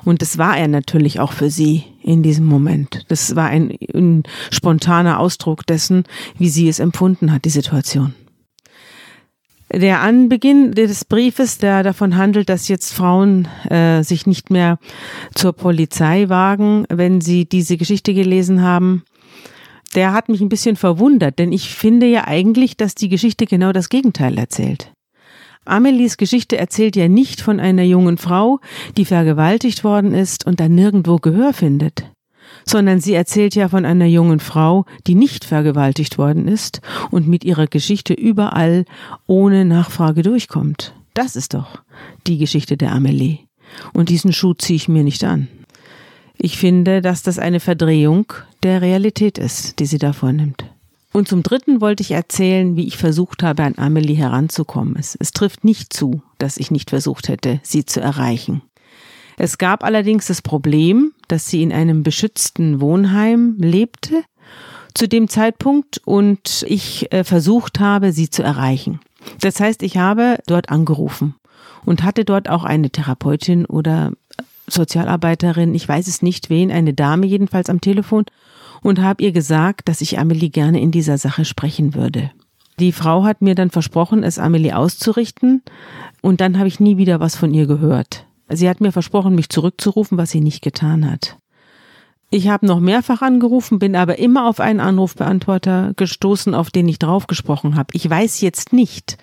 Und 0.05 0.23
das 0.23 0.39
war 0.39 0.57
er 0.57 0.69
natürlich 0.69 1.21
auch 1.21 1.33
für 1.33 1.51
sie 1.51 1.85
in 2.03 2.23
diesem 2.23 2.45
Moment. 2.45 3.05
Das 3.09 3.35
war 3.37 3.47
ein, 3.47 3.77
ein 3.95 4.23
spontaner 4.51 5.19
Ausdruck 5.19 5.67
dessen, 5.67 6.05
wie 6.39 6.49
sie 6.49 6.69
es 6.69 6.79
empfunden 6.79 7.33
hat, 7.33 7.45
die 7.45 7.51
Situation. 7.51 8.15
Der 9.75 10.03
Anbeginn 10.03 10.73
des 10.73 11.07
Briefes, 11.07 11.57
der 11.57 11.83
davon 11.83 12.19
handelt, 12.19 12.51
dass 12.51 12.69
jetzt 12.69 12.93
Frauen 12.93 13.49
äh, 13.71 14.03
sich 14.03 14.27
nicht 14.27 14.51
mehr 14.51 14.79
zur 15.35 15.55
Polizei 15.55 16.29
wagen, 16.29 16.85
wenn 16.91 17.23
sie 17.23 17.47
diese 17.47 17.79
Geschichte 17.79 18.13
gelesen 18.13 18.61
haben, 18.61 19.03
der 19.95 20.13
hat 20.13 20.29
mich 20.29 20.43
ein 20.43 20.51
bisschen 20.51 20.77
verwundert, 20.77 21.39
denn 21.39 21.53
ich 21.53 21.71
finde 21.71 22.07
ja 22.07 22.27
eigentlich, 22.27 22.77
dass 22.77 22.95
die 22.95 23.09
Geschichte 23.09 23.47
genau 23.47 23.73
das 23.73 23.89
Gegenteil 23.89 24.37
erzählt. 24.37 24.93
Amelies 25.65 26.19
Geschichte 26.19 26.59
erzählt 26.59 26.95
ja 26.95 27.09
nicht 27.09 27.41
von 27.41 27.59
einer 27.59 27.85
jungen 27.85 28.19
Frau, 28.19 28.61
die 28.99 29.07
vergewaltigt 29.07 29.85
worden 29.85 30.13
ist 30.13 30.45
und 30.47 30.61
dann 30.61 30.75
nirgendwo 30.75 31.17
Gehör 31.17 31.55
findet 31.55 32.12
sondern 32.67 33.01
sie 33.01 33.15
erzählt 33.15 33.55
ja 33.55 33.69
von 33.69 33.85
einer 33.85 34.07
jungen 34.07 34.41
Frau, 34.41 34.85
die 35.07 35.15
nicht 35.15 35.45
vergewaltigt 35.45 36.19
worden 36.19 36.49
ist 36.49 36.81
und 37.11 37.29
mit 37.29 37.45
ihrer 37.45 37.67
Geschichte 37.67 38.15
überall 38.15 38.85
ohne 39.27 39.65
Nachfrage 39.65 40.23
durchkommt. 40.23 40.95
Das 41.15 41.37
ist 41.37 41.55
doch 41.55 41.83
die 42.27 42.39
Geschichte 42.39 42.77
der 42.77 42.93
Amelie. 42.93 43.39
Und 43.93 44.09
diesen 44.09 44.33
Schuh 44.33 44.55
ziehe 44.55 44.77
ich 44.77 44.89
mir 44.89 45.05
nicht 45.05 45.25
an. 45.25 45.49
Ich 46.39 46.59
finde, 46.59 47.03
dass 47.03 47.23
das 47.23 47.39
eine 47.39 47.61
Verdrehung 47.61 48.33
der 48.63 48.83
Realität 48.83 49.39
ist, 49.39 49.79
die 49.79 49.87
sie 49.87 49.99
da 49.99 50.13
vornimmt. 50.13 50.65
Und 51.13 51.29
zum 51.29 51.43
Dritten 51.43 51.81
wollte 51.81 52.03
ich 52.03 52.13
erzählen, 52.13 52.75
wie 52.75 52.87
ich 52.87 52.97
versucht 52.97 53.43
habe, 53.43 53.63
an 53.65 53.75
Amelie 53.77 54.17
heranzukommen. 54.17 54.97
Es, 54.99 55.15
es 55.21 55.33
trifft 55.33 55.63
nicht 55.63 55.93
zu, 55.93 56.23
dass 56.39 56.57
ich 56.57 56.71
nicht 56.71 56.91
versucht 56.91 57.29
hätte, 57.29 57.61
sie 57.63 57.85
zu 57.85 58.01
erreichen. 58.01 58.63
Es 59.37 59.59
gab 59.59 59.85
allerdings 59.85 60.27
das 60.27 60.43
Problem, 60.43 61.13
dass 61.29 61.49
sie 61.49 61.63
in 61.63 61.73
einem 61.73 62.03
beschützten 62.03 62.81
Wohnheim 62.81 63.57
lebte 63.59 64.23
zu 64.95 65.09
dem 65.09 65.29
Zeitpunkt 65.29 66.01
und 66.05 66.65
ich 66.69 67.13
äh, 67.13 67.25
versucht 67.25 67.81
habe, 67.81 68.13
sie 68.13 68.29
zu 68.29 68.43
erreichen. 68.43 69.01
Das 69.41 69.61
heißt, 69.61 69.83
ich 69.83 69.97
habe 69.97 70.39
dort 70.47 70.69
angerufen 70.69 71.35
und 71.85 72.03
hatte 72.03 72.25
dort 72.25 72.49
auch 72.49 72.65
eine 72.65 72.91
Therapeutin 72.91 73.65
oder 73.65 74.13
Sozialarbeiterin, 74.67 75.75
ich 75.75 75.89
weiß 75.89 76.07
es 76.09 76.23
nicht 76.23 76.51
wen, 76.51 76.71
eine 76.71 76.95
Dame 76.95 77.27
jedenfalls 77.27 77.69
am 77.69 77.81
Telefon 77.81 78.25
und 78.83 79.01
habe 79.01 79.23
ihr 79.23 79.33
gesagt, 79.33 79.89
dass 79.89 80.01
ich 80.01 80.19
Amelie 80.19 80.51
gerne 80.51 80.81
in 80.81 80.91
dieser 80.91 81.19
Sache 81.19 81.45
sprechen 81.45 81.95
würde. 81.95 82.31
Die 82.79 82.93
Frau 82.93 83.25
hat 83.25 83.43
mir 83.43 83.55
dann 83.55 83.71
versprochen, 83.71 84.23
es 84.23 84.39
Amelie 84.39 84.77
auszurichten 84.77 85.63
und 86.21 86.41
dann 86.41 86.59
habe 86.59 86.69
ich 86.69 86.81
nie 86.81 86.97
wieder 86.97 87.21
was 87.21 87.37
von 87.37 87.53
ihr 87.53 87.67
gehört. 87.67 88.27
Sie 88.53 88.69
hat 88.69 88.81
mir 88.81 88.93
versprochen, 88.93 89.35
mich 89.35 89.49
zurückzurufen, 89.49 90.19
was 90.19 90.31
sie 90.31 90.41
nicht 90.41 90.63
getan 90.63 91.11
hat. 91.11 91.39
Ich 92.35 92.49
habe 92.49 92.65
noch 92.65 92.81
mehrfach 92.81 93.21
angerufen, 93.21 93.79
bin 93.79 93.95
aber 93.95 94.19
immer 94.19 94.49
auf 94.49 94.59
einen 94.59 94.81
Anrufbeantworter 94.81 95.93
gestoßen, 95.97 96.55
auf 96.55 96.71
den 96.71 96.89
ich 96.89 96.99
draufgesprochen 96.99 97.77
habe. 97.77 97.89
Ich 97.93 98.09
weiß 98.09 98.41
jetzt 98.41 98.73
nicht, 98.73 99.19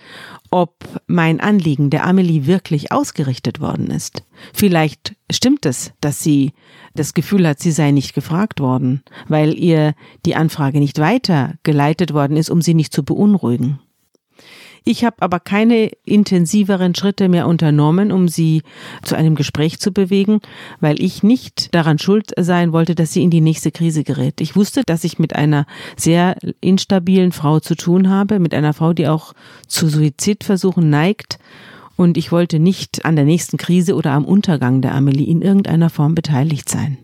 ob 0.52 0.76
mein 1.08 1.40
Anliegen 1.40 1.90
der 1.90 2.06
Amelie 2.06 2.46
wirklich 2.46 2.92
ausgerichtet 2.92 3.60
worden 3.60 3.88
ist. 3.88 4.26
Vielleicht 4.54 5.16
stimmt 5.32 5.66
es, 5.66 5.92
dass 6.02 6.22
sie 6.22 6.54
das 6.94 7.16
Gefühl 7.16 7.48
hat, 7.48 7.58
sie 7.58 7.72
sei 7.72 7.90
nicht 7.90 8.14
gefragt 8.14 8.60
worden, 8.60 9.02
weil 9.28 9.58
ihr 9.58 9.96
die 10.28 10.36
Anfrage 10.36 10.78
nicht 10.78 11.00
weitergeleitet 11.00 12.14
worden 12.14 12.38
ist, 12.38 12.52
um 12.52 12.62
sie 12.62 12.76
nicht 12.76 12.94
zu 12.94 13.04
beunruhigen. 13.04 13.80
Ich 14.90 15.06
habe 15.06 15.18
aber 15.20 15.40
keine 15.40 15.92
intensiveren 16.04 16.96
Schritte 16.96 17.30
mehr 17.30 17.46
unternommen, 17.46 18.12
um 18.12 18.28
sie 18.28 18.64
zu 19.04 19.16
einem 19.16 19.36
Gespräch 19.36 19.80
zu 19.80 19.92
bewegen, 19.92 20.42
weil 20.80 21.00
ich 21.00 21.22
nicht 21.22 21.76
daran 21.76 22.00
schuld 22.00 22.32
sein 22.40 22.74
wollte, 22.74 22.96
dass 22.96 23.14
sie 23.14 23.22
in 23.22 23.30
die 23.30 23.40
nächste 23.40 23.70
Krise 23.70 24.04
gerät. 24.04 24.42
Ich 24.42 24.56
wusste, 24.56 24.82
dass 24.84 25.04
ich 25.04 25.20
mit 25.20 25.36
einer 25.36 25.68
sehr 25.96 26.38
instabilen 26.60 27.32
Frau 27.32 27.60
zu 27.60 27.76
tun 27.76 28.10
habe, 28.10 28.40
mit 28.40 28.52
einer 28.56 28.74
Frau, 28.74 28.94
die 28.94 29.08
auch 29.08 29.34
zu 29.68 29.90
Suizidversuchen 29.90 30.90
neigt. 30.90 31.38
Und 31.96 32.18
ich 32.18 32.32
wollte 32.32 32.58
nicht 32.58 33.06
an 33.06 33.16
der 33.16 33.26
nächsten 33.26 33.58
Krise 33.58 33.94
oder 33.94 34.14
am 34.14 34.26
Untergang 34.26 34.82
der 34.82 34.96
Amelie 34.96 35.30
in 35.30 35.44
irgendeiner 35.44 35.92
Form 35.92 36.16
beteiligt 36.16 36.68
sein. 36.68 36.98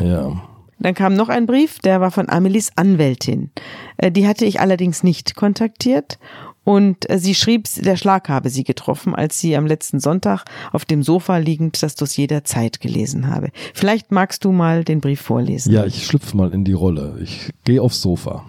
Ja. 0.00 0.42
Dann 0.80 0.94
kam 0.94 1.14
noch 1.14 1.28
ein 1.28 1.46
Brief, 1.46 1.78
der 1.78 2.00
war 2.00 2.10
von 2.10 2.28
Amelies 2.28 2.72
Anwältin. 2.74 3.52
Äh, 3.98 4.10
die 4.10 4.26
hatte 4.26 4.44
ich 4.44 4.58
allerdings 4.58 5.04
nicht 5.04 5.36
kontaktiert 5.36 6.18
und 6.64 7.10
äh, 7.10 7.18
sie 7.18 7.34
schrieb, 7.34 7.66
der 7.76 7.96
Schlag 7.96 8.28
habe 8.28 8.50
sie 8.50 8.64
getroffen, 8.64 9.14
als 9.14 9.38
sie 9.38 9.56
am 9.56 9.66
letzten 9.66 10.00
Sonntag 10.00 10.44
auf 10.72 10.84
dem 10.84 11.02
Sofa 11.02 11.38
liegend 11.38 11.82
das 11.82 11.94
Dossier 11.94 12.26
der 12.26 12.44
Zeit 12.44 12.80
gelesen 12.80 13.28
habe. 13.28 13.50
Vielleicht 13.74 14.12
magst 14.12 14.44
du 14.44 14.52
mal 14.52 14.84
den 14.84 15.00
Brief 15.00 15.20
vorlesen. 15.20 15.72
Ja, 15.72 15.84
ich 15.84 16.06
schlüpfe 16.06 16.36
mal 16.36 16.52
in 16.52 16.64
die 16.64 16.72
Rolle. 16.72 17.18
Ich 17.20 17.50
gehe 17.64 17.82
aufs 17.82 18.00
Sofa. 18.00 18.44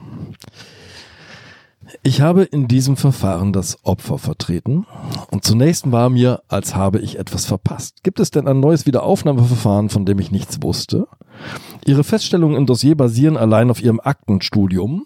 Ich 2.02 2.22
habe 2.22 2.44
in 2.44 2.68
diesem 2.68 2.98
Verfahren 2.98 3.54
das 3.54 3.78
Opfer 3.84 4.18
vertreten 4.18 4.86
und 5.30 5.44
zunächst 5.44 5.92
war 5.92 6.10
mir, 6.10 6.42
als 6.48 6.76
habe 6.76 7.00
ich 7.00 7.20
etwas 7.20 7.46
verpasst. 7.46 8.04
Gibt 8.04 8.20
es 8.20 8.32
denn 8.32 8.48
ein 8.48 8.60
neues 8.60 8.86
Wiederaufnahmeverfahren, 8.86 9.90
von 9.90 10.06
dem 10.06 10.20
ich 10.20 10.32
nichts 10.32 10.62
wusste? 10.62 11.08
Ihre 11.86 12.04
Feststellungen 12.04 12.58
im 12.58 12.66
Dossier 12.66 12.96
basieren 12.96 13.38
allein 13.38 13.70
auf 13.70 13.82
Ihrem 13.82 14.00
Aktenstudium 14.00 15.06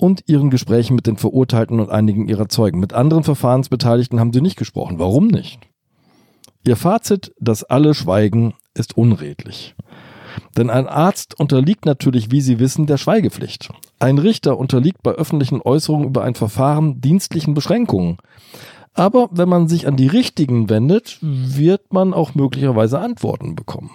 und 0.00 0.24
ihren 0.26 0.48
Gesprächen 0.48 0.96
mit 0.96 1.06
den 1.06 1.18
Verurteilten 1.18 1.78
und 1.78 1.90
einigen 1.90 2.26
ihrer 2.26 2.48
Zeugen. 2.48 2.80
Mit 2.80 2.94
anderen 2.94 3.22
Verfahrensbeteiligten 3.22 4.18
haben 4.18 4.32
sie 4.32 4.40
nicht 4.40 4.56
gesprochen. 4.56 4.98
Warum 4.98 5.26
nicht? 5.26 5.60
Ihr 6.66 6.76
Fazit, 6.76 7.34
dass 7.38 7.64
alle 7.64 7.94
schweigen, 7.94 8.54
ist 8.74 8.96
unredlich. 8.96 9.74
Denn 10.56 10.70
ein 10.70 10.86
Arzt 10.86 11.38
unterliegt 11.38 11.84
natürlich, 11.84 12.30
wie 12.30 12.40
Sie 12.40 12.58
wissen, 12.58 12.86
der 12.86 12.96
Schweigepflicht. 12.96 13.70
Ein 13.98 14.18
Richter 14.18 14.58
unterliegt 14.58 15.02
bei 15.02 15.10
öffentlichen 15.10 15.60
Äußerungen 15.60 16.06
über 16.06 16.24
ein 16.24 16.34
Verfahren 16.34 17.00
dienstlichen 17.00 17.54
Beschränkungen. 17.54 18.18
Aber 18.94 19.28
wenn 19.32 19.48
man 19.48 19.68
sich 19.68 19.86
an 19.86 19.96
die 19.96 20.08
Richtigen 20.08 20.70
wendet, 20.70 21.18
wird 21.20 21.92
man 21.92 22.14
auch 22.14 22.34
möglicherweise 22.34 23.00
Antworten 23.00 23.54
bekommen. 23.54 23.90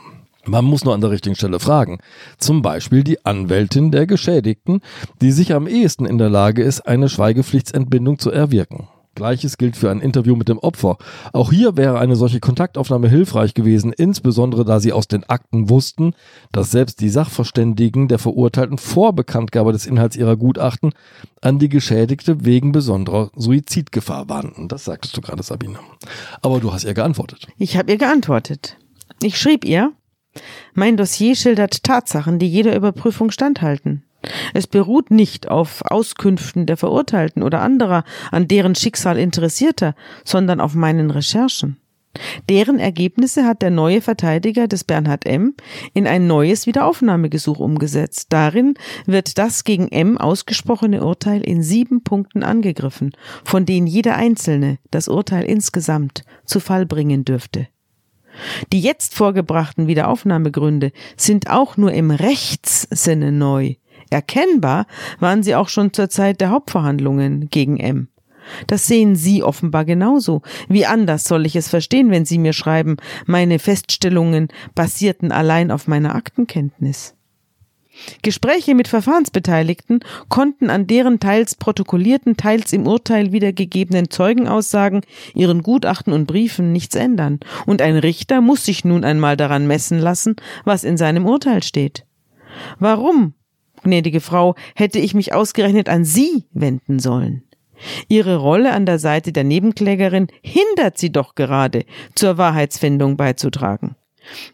Man 0.47 0.65
muss 0.65 0.85
nur 0.85 0.93
an 0.93 1.01
der 1.01 1.09
richtigen 1.09 1.35
Stelle 1.35 1.59
fragen. 1.59 1.99
Zum 2.37 2.61
Beispiel 2.61 3.03
die 3.03 3.25
Anwältin 3.25 3.91
der 3.91 4.05
Geschädigten, 4.05 4.81
die 5.21 5.31
sich 5.31 5.53
am 5.53 5.67
ehesten 5.67 6.05
in 6.05 6.17
der 6.17 6.29
Lage 6.29 6.61
ist, 6.61 6.81
eine 6.81 7.09
Schweigepflichtsentbindung 7.09 8.19
zu 8.19 8.31
erwirken. 8.31 8.87
Gleiches 9.15 9.57
gilt 9.57 9.77
für 9.77 9.89
ein 9.89 10.01
Interview 10.01 10.35
mit 10.35 10.49
dem 10.49 10.59
Opfer. 10.59 10.97
Auch 11.31 11.51
hier 11.51 11.77
wäre 11.77 11.99
eine 11.99 12.17
solche 12.17 12.41
Kontaktaufnahme 12.41 13.07
hilfreich 13.07 13.53
gewesen, 13.53 13.93
insbesondere 13.93 14.65
da 14.65 14.79
sie 14.79 14.91
aus 14.91 15.07
den 15.07 15.23
Akten 15.23 15.69
wussten, 15.69 16.13
dass 16.51 16.71
selbst 16.71 16.99
die 16.99 17.09
Sachverständigen 17.09 18.09
der 18.09 18.19
Verurteilten 18.19 18.77
vor 18.77 19.13
Bekanntgabe 19.13 19.71
des 19.71 19.85
Inhalts 19.85 20.17
ihrer 20.17 20.35
Gutachten 20.35 20.91
an 21.41 21.59
die 21.59 21.69
Geschädigte 21.69 22.43
wegen 22.45 22.73
besonderer 22.73 23.31
Suizidgefahr 23.35 24.29
warnten. 24.29 24.67
Das 24.67 24.83
sagtest 24.83 25.15
du 25.15 25.21
gerade, 25.21 25.41
Sabine. 25.41 25.79
Aber 26.41 26.59
du 26.59 26.73
hast 26.73 26.83
ihr 26.83 26.93
geantwortet. 26.93 27.47
Ich 27.57 27.77
habe 27.77 27.91
ihr 27.91 27.97
geantwortet. 27.97 28.77
Ich 29.23 29.39
schrieb 29.39 29.63
ihr, 29.63 29.93
mein 30.73 30.97
Dossier 30.97 31.35
schildert 31.35 31.83
Tatsachen, 31.83 32.39
die 32.39 32.49
jeder 32.49 32.75
Überprüfung 32.75 33.31
standhalten. 33.31 34.03
Es 34.53 34.67
beruht 34.67 35.11
nicht 35.11 35.49
auf 35.49 35.83
Auskünften 35.83 36.65
der 36.65 36.77
Verurteilten 36.77 37.43
oder 37.43 37.61
anderer, 37.61 38.03
an 38.31 38.47
deren 38.47 38.75
Schicksal 38.75 39.17
Interessierter, 39.17 39.95
sondern 40.23 40.59
auf 40.59 40.73
meinen 40.73 41.11
Recherchen. 41.11 41.77
Deren 42.49 42.79
Ergebnisse 42.79 43.45
hat 43.45 43.61
der 43.61 43.71
neue 43.71 44.01
Verteidiger 44.01 44.67
des 44.67 44.85
Bernhard 44.85 45.25
M. 45.25 45.53
in 45.93 46.07
ein 46.07 46.27
neues 46.27 46.65
Wiederaufnahmegesuch 46.65 47.59
umgesetzt. 47.59 48.27
Darin 48.29 48.75
wird 49.05 49.37
das 49.37 49.65
gegen 49.65 49.89
M 49.89 50.17
ausgesprochene 50.17 51.03
Urteil 51.03 51.41
in 51.41 51.61
sieben 51.61 52.03
Punkten 52.03 52.43
angegriffen, 52.43 53.11
von 53.43 53.65
denen 53.65 53.87
jeder 53.87 54.15
einzelne 54.15 54.77
das 54.91 55.09
Urteil 55.09 55.43
insgesamt 55.43 56.23
zu 56.45 56.61
Fall 56.61 56.85
bringen 56.85 57.25
dürfte. 57.25 57.67
Die 58.71 58.81
jetzt 58.81 59.15
vorgebrachten 59.15 59.87
Wiederaufnahmegründe 59.87 60.91
sind 61.17 61.49
auch 61.49 61.77
nur 61.77 61.91
im 61.93 62.11
Rechtssinne 62.11 63.31
neu. 63.31 63.75
Erkennbar 64.09 64.85
waren 65.19 65.43
sie 65.43 65.55
auch 65.55 65.69
schon 65.69 65.93
zur 65.93 66.09
Zeit 66.09 66.41
der 66.41 66.49
Hauptverhandlungen 66.49 67.49
gegen 67.49 67.77
M. 67.77 68.07
Das 68.67 68.85
sehen 68.85 69.15
Sie 69.15 69.43
offenbar 69.43 69.85
genauso. 69.85 70.41
Wie 70.69 70.85
anders 70.85 71.25
soll 71.25 71.45
ich 71.45 71.55
es 71.55 71.67
verstehen, 71.67 72.11
wenn 72.11 72.25
Sie 72.25 72.37
mir 72.37 72.53
schreiben, 72.53 72.97
meine 73.25 73.57
Feststellungen 73.57 74.49
basierten 74.75 75.31
allein 75.31 75.71
auf 75.71 75.87
meiner 75.87 76.15
Aktenkenntnis? 76.15 77.15
Gespräche 78.21 78.75
mit 78.75 78.87
Verfahrensbeteiligten 78.87 79.99
konnten 80.29 80.69
an 80.69 80.87
deren 80.87 81.19
teils 81.19 81.55
protokollierten, 81.55 82.37
teils 82.37 82.73
im 82.73 82.87
Urteil 82.87 83.31
wiedergegebenen 83.31 84.09
Zeugenaussagen, 84.09 85.01
ihren 85.33 85.63
Gutachten 85.63 86.13
und 86.13 86.25
Briefen 86.25 86.71
nichts 86.71 86.95
ändern, 86.95 87.39
und 87.65 87.81
ein 87.81 87.97
Richter 87.97 88.41
muss 88.41 88.65
sich 88.65 88.85
nun 88.85 89.03
einmal 89.03 89.37
daran 89.37 89.67
messen 89.67 89.99
lassen, 89.99 90.35
was 90.63 90.83
in 90.83 90.97
seinem 90.97 91.25
Urteil 91.25 91.63
steht. 91.63 92.05
Warum, 92.79 93.33
gnädige 93.83 94.21
Frau, 94.21 94.55
hätte 94.75 94.99
ich 94.99 95.13
mich 95.13 95.33
ausgerechnet 95.33 95.89
an 95.89 96.05
Sie 96.05 96.45
wenden 96.53 96.99
sollen? 96.99 97.43
Ihre 98.07 98.37
Rolle 98.37 98.71
an 98.71 98.85
der 98.85 98.99
Seite 98.99 99.31
der 99.31 99.43
Nebenklägerin 99.43 100.27
hindert 100.41 100.97
sie 100.97 101.11
doch 101.11 101.35
gerade, 101.35 101.85
zur 102.15 102.37
Wahrheitsfindung 102.37 103.17
beizutragen. 103.17 103.95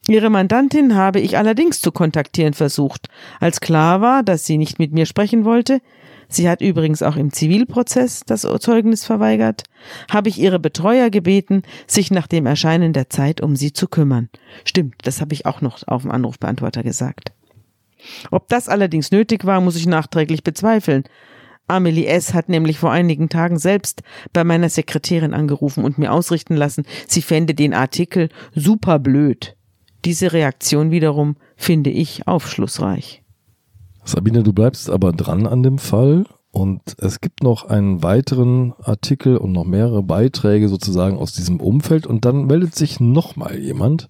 Ihre 0.07 0.29
Mandantin 0.29 0.95
habe 0.95 1.19
ich 1.19 1.37
allerdings 1.37 1.81
zu 1.81 1.91
kontaktieren 1.91 2.53
versucht, 2.53 3.07
als 3.39 3.61
klar 3.61 4.01
war, 4.01 4.23
dass 4.23 4.45
sie 4.45 4.57
nicht 4.57 4.79
mit 4.79 4.91
mir 4.91 5.05
sprechen 5.05 5.45
wollte, 5.45 5.81
sie 6.27 6.49
hat 6.49 6.61
übrigens 6.61 7.03
auch 7.03 7.15
im 7.15 7.31
Zivilprozess 7.31 8.21
das 8.25 8.47
Zeugnis 8.59 9.05
verweigert, 9.05 9.63
habe 10.09 10.29
ich 10.29 10.39
ihre 10.39 10.59
Betreuer 10.59 11.09
gebeten, 11.09 11.63
sich 11.87 12.11
nach 12.11 12.27
dem 12.27 12.45
Erscheinen 12.45 12.93
der 12.93 13.09
Zeit 13.09 13.41
um 13.41 13.55
sie 13.55 13.73
zu 13.73 13.87
kümmern. 13.87 14.29
Stimmt, 14.65 14.95
das 15.03 15.21
habe 15.21 15.33
ich 15.33 15.45
auch 15.45 15.61
noch 15.61 15.87
auf 15.87 16.03
dem 16.03 16.11
Anrufbeantworter 16.11 16.83
gesagt. 16.83 17.31
Ob 18.31 18.47
das 18.47 18.67
allerdings 18.67 19.11
nötig 19.11 19.45
war, 19.45 19.61
muss 19.61 19.75
ich 19.75 19.85
nachträglich 19.85 20.43
bezweifeln. 20.43 21.03
Amelie 21.67 22.07
S. 22.07 22.33
hat 22.33 22.49
nämlich 22.49 22.79
vor 22.79 22.91
einigen 22.91 23.29
Tagen 23.29 23.57
selbst 23.57 24.03
bei 24.33 24.43
meiner 24.43 24.69
Sekretärin 24.69 25.33
angerufen 25.33 25.85
und 25.85 25.97
mir 25.97 26.11
ausrichten 26.11 26.55
lassen, 26.55 26.85
sie 27.07 27.21
fände 27.21 27.53
den 27.53 27.73
Artikel 27.73 28.29
super 28.53 28.99
blöd. 28.99 29.55
Diese 30.05 30.33
Reaktion 30.33 30.91
wiederum 30.91 31.35
finde 31.55 31.89
ich 31.89 32.27
aufschlussreich. 32.27 33.21
Sabine, 34.03 34.43
du 34.43 34.53
bleibst 34.53 34.89
aber 34.89 35.11
dran 35.11 35.45
an 35.45 35.61
dem 35.61 35.77
Fall 35.77 36.25
und 36.51 36.81
es 36.97 37.21
gibt 37.21 37.43
noch 37.43 37.65
einen 37.65 38.03
weiteren 38.03 38.73
Artikel 38.81 39.37
und 39.37 39.51
noch 39.51 39.63
mehrere 39.63 40.03
Beiträge 40.03 40.69
sozusagen 40.69 41.17
aus 41.17 41.33
diesem 41.33 41.59
Umfeld 41.59 42.07
und 42.07 42.25
dann 42.25 42.45
meldet 42.45 42.75
sich 42.75 42.99
nochmal 42.99 43.59
jemand, 43.59 44.09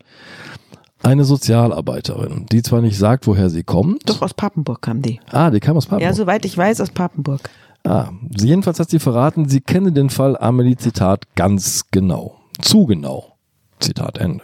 eine 1.03 1.23
Sozialarbeiterin, 1.23 2.45
die 2.51 2.61
zwar 2.61 2.81
nicht 2.81 2.97
sagt, 2.97 3.27
woher 3.27 3.49
sie 3.49 3.63
kommt. 3.63 4.07
Doch 4.07 4.21
aus 4.21 4.33
Papenburg 4.33 4.81
kam 4.81 5.01
die. 5.01 5.19
Ah, 5.31 5.49
die 5.49 5.59
kam 5.59 5.75
aus 5.75 5.85
Papenburg. 5.87 6.07
Ja, 6.07 6.13
soweit 6.13 6.45
ich 6.45 6.57
weiß, 6.57 6.79
aus 6.79 6.91
Papenburg. 6.91 7.41
Ah, 7.83 8.11
jedenfalls 8.37 8.79
hat 8.79 8.89
sie 8.89 8.99
verraten, 8.99 9.49
sie 9.49 9.61
kenne 9.61 9.91
den 9.91 10.09
Fall 10.09 10.37
Amelie 10.37 10.77
Zitat 10.77 11.35
ganz 11.35 11.85
genau. 11.89 12.37
Zu 12.61 12.85
genau. 12.85 13.37
Zitat 13.79 14.19
Ende. 14.19 14.43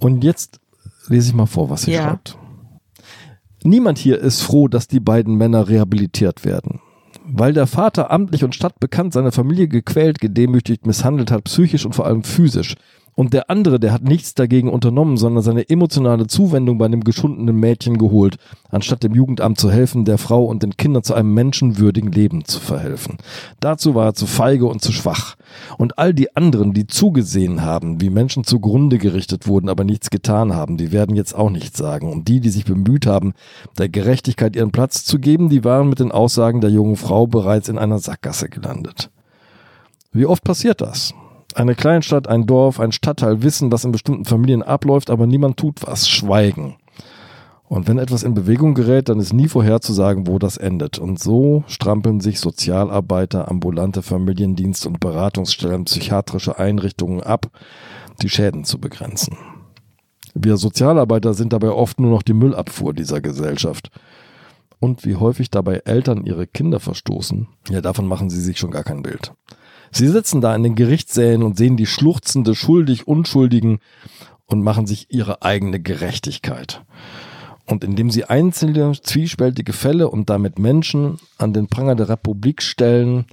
Und 0.00 0.24
jetzt 0.24 0.58
lese 1.08 1.28
ich 1.28 1.34
mal 1.34 1.46
vor, 1.46 1.70
was 1.70 1.82
sie 1.82 1.92
ja. 1.92 2.02
schreibt. 2.02 2.36
Niemand 3.62 3.98
hier 3.98 4.18
ist 4.18 4.40
froh, 4.40 4.68
dass 4.68 4.88
die 4.88 5.00
beiden 5.00 5.36
Männer 5.36 5.68
rehabilitiert 5.68 6.44
werden. 6.44 6.80
Weil 7.24 7.52
der 7.52 7.66
Vater 7.66 8.10
amtlich 8.10 8.42
und 8.42 8.54
stadtbekannt 8.54 9.12
seine 9.12 9.30
Familie 9.30 9.68
gequält, 9.68 10.20
gedemütigt, 10.20 10.86
misshandelt 10.86 11.30
hat, 11.30 11.44
psychisch 11.44 11.84
und 11.84 11.94
vor 11.94 12.06
allem 12.06 12.24
physisch, 12.24 12.76
und 13.20 13.34
der 13.34 13.50
andere, 13.50 13.78
der 13.78 13.92
hat 13.92 14.02
nichts 14.02 14.32
dagegen 14.32 14.70
unternommen, 14.70 15.18
sondern 15.18 15.42
seine 15.42 15.68
emotionale 15.68 16.26
Zuwendung 16.26 16.78
bei 16.78 16.86
einem 16.86 17.04
geschundenen 17.04 17.54
Mädchen 17.54 17.98
geholt, 17.98 18.38
anstatt 18.70 19.02
dem 19.02 19.14
Jugendamt 19.14 19.60
zu 19.60 19.70
helfen, 19.70 20.06
der 20.06 20.16
Frau 20.16 20.46
und 20.46 20.62
den 20.62 20.78
Kindern 20.78 21.02
zu 21.02 21.12
einem 21.12 21.34
menschenwürdigen 21.34 22.12
Leben 22.12 22.46
zu 22.46 22.60
verhelfen. 22.60 23.18
Dazu 23.60 23.94
war 23.94 24.06
er 24.06 24.14
zu 24.14 24.24
feige 24.24 24.64
und 24.64 24.80
zu 24.80 24.90
schwach. 24.90 25.36
Und 25.76 25.98
all 25.98 26.14
die 26.14 26.34
anderen, 26.34 26.72
die 26.72 26.86
zugesehen 26.86 27.60
haben, 27.60 28.00
wie 28.00 28.08
Menschen 28.08 28.44
zugrunde 28.44 28.96
gerichtet 28.96 29.46
wurden, 29.46 29.68
aber 29.68 29.84
nichts 29.84 30.08
getan 30.08 30.54
haben, 30.54 30.78
die 30.78 30.90
werden 30.90 31.14
jetzt 31.14 31.34
auch 31.34 31.50
nichts 31.50 31.76
sagen. 31.76 32.10
Und 32.10 32.26
die, 32.26 32.40
die 32.40 32.48
sich 32.48 32.64
bemüht 32.64 33.04
haben, 33.04 33.34
der 33.76 33.90
Gerechtigkeit 33.90 34.56
ihren 34.56 34.72
Platz 34.72 35.04
zu 35.04 35.18
geben, 35.18 35.50
die 35.50 35.62
waren 35.62 35.90
mit 35.90 36.00
den 36.00 36.10
Aussagen 36.10 36.62
der 36.62 36.70
jungen 36.70 36.96
Frau 36.96 37.26
bereits 37.26 37.68
in 37.68 37.76
einer 37.76 37.98
Sackgasse 37.98 38.48
gelandet. 38.48 39.10
Wie 40.10 40.24
oft 40.24 40.42
passiert 40.42 40.80
das? 40.80 41.12
Eine 41.54 41.74
Kleinstadt, 41.74 42.28
ein 42.28 42.46
Dorf, 42.46 42.80
ein 42.80 42.92
Stadtteil 42.92 43.42
wissen, 43.42 43.72
was 43.72 43.84
in 43.84 43.92
bestimmten 43.92 44.24
Familien 44.24 44.62
abläuft, 44.62 45.10
aber 45.10 45.26
niemand 45.26 45.56
tut 45.56 45.86
was. 45.86 46.08
Schweigen. 46.08 46.76
Und 47.70 47.86
wenn 47.86 47.98
etwas 47.98 48.24
in 48.24 48.34
Bewegung 48.34 48.74
gerät, 48.74 49.08
dann 49.08 49.20
ist 49.20 49.32
nie 49.32 49.46
vorherzusagen, 49.46 50.26
wo 50.26 50.40
das 50.40 50.56
endet. 50.56 50.98
Und 50.98 51.20
so 51.20 51.62
strampeln 51.68 52.18
sich 52.18 52.40
Sozialarbeiter, 52.40 53.48
ambulante 53.48 54.02
Familiendienst 54.02 54.86
und 54.86 54.98
Beratungsstellen, 54.98 55.84
psychiatrische 55.84 56.58
Einrichtungen 56.58 57.22
ab, 57.22 57.46
die 58.22 58.28
Schäden 58.28 58.64
zu 58.64 58.80
begrenzen. 58.80 59.36
Wir 60.34 60.56
Sozialarbeiter 60.56 61.32
sind 61.32 61.52
dabei 61.52 61.70
oft 61.70 62.00
nur 62.00 62.10
noch 62.10 62.22
die 62.22 62.32
Müllabfuhr 62.32 62.92
dieser 62.92 63.20
Gesellschaft. 63.20 63.90
Und 64.80 65.04
wie 65.04 65.14
häufig 65.14 65.48
dabei 65.48 65.82
Eltern 65.84 66.24
ihre 66.24 66.48
Kinder 66.48 66.80
verstoßen, 66.80 67.46
ja, 67.68 67.80
davon 67.80 68.06
machen 68.06 68.30
sie 68.30 68.40
sich 68.40 68.58
schon 68.58 68.72
gar 68.72 68.82
kein 68.82 69.02
Bild. 69.02 69.32
Sie 69.90 70.08
sitzen 70.08 70.40
da 70.40 70.54
in 70.54 70.62
den 70.62 70.74
Gerichtssälen 70.74 71.42
und 71.42 71.56
sehen 71.56 71.76
die 71.76 71.86
schluchzende, 71.86 72.54
schuldig 72.54 73.08
Unschuldigen 73.08 73.80
und 74.46 74.62
machen 74.62 74.86
sich 74.86 75.06
ihre 75.10 75.42
eigene 75.42 75.80
Gerechtigkeit. 75.80 76.82
Und 77.66 77.84
indem 77.84 78.10
sie 78.10 78.24
einzelne 78.24 78.92
zwiespältige 79.00 79.72
Fälle 79.72 80.08
und 80.10 80.28
damit 80.28 80.58
Menschen 80.58 81.18
an 81.38 81.52
den 81.52 81.68
Pranger 81.68 81.94
der 81.94 82.08
Republik 82.08 82.62
stellen, 82.62 83.26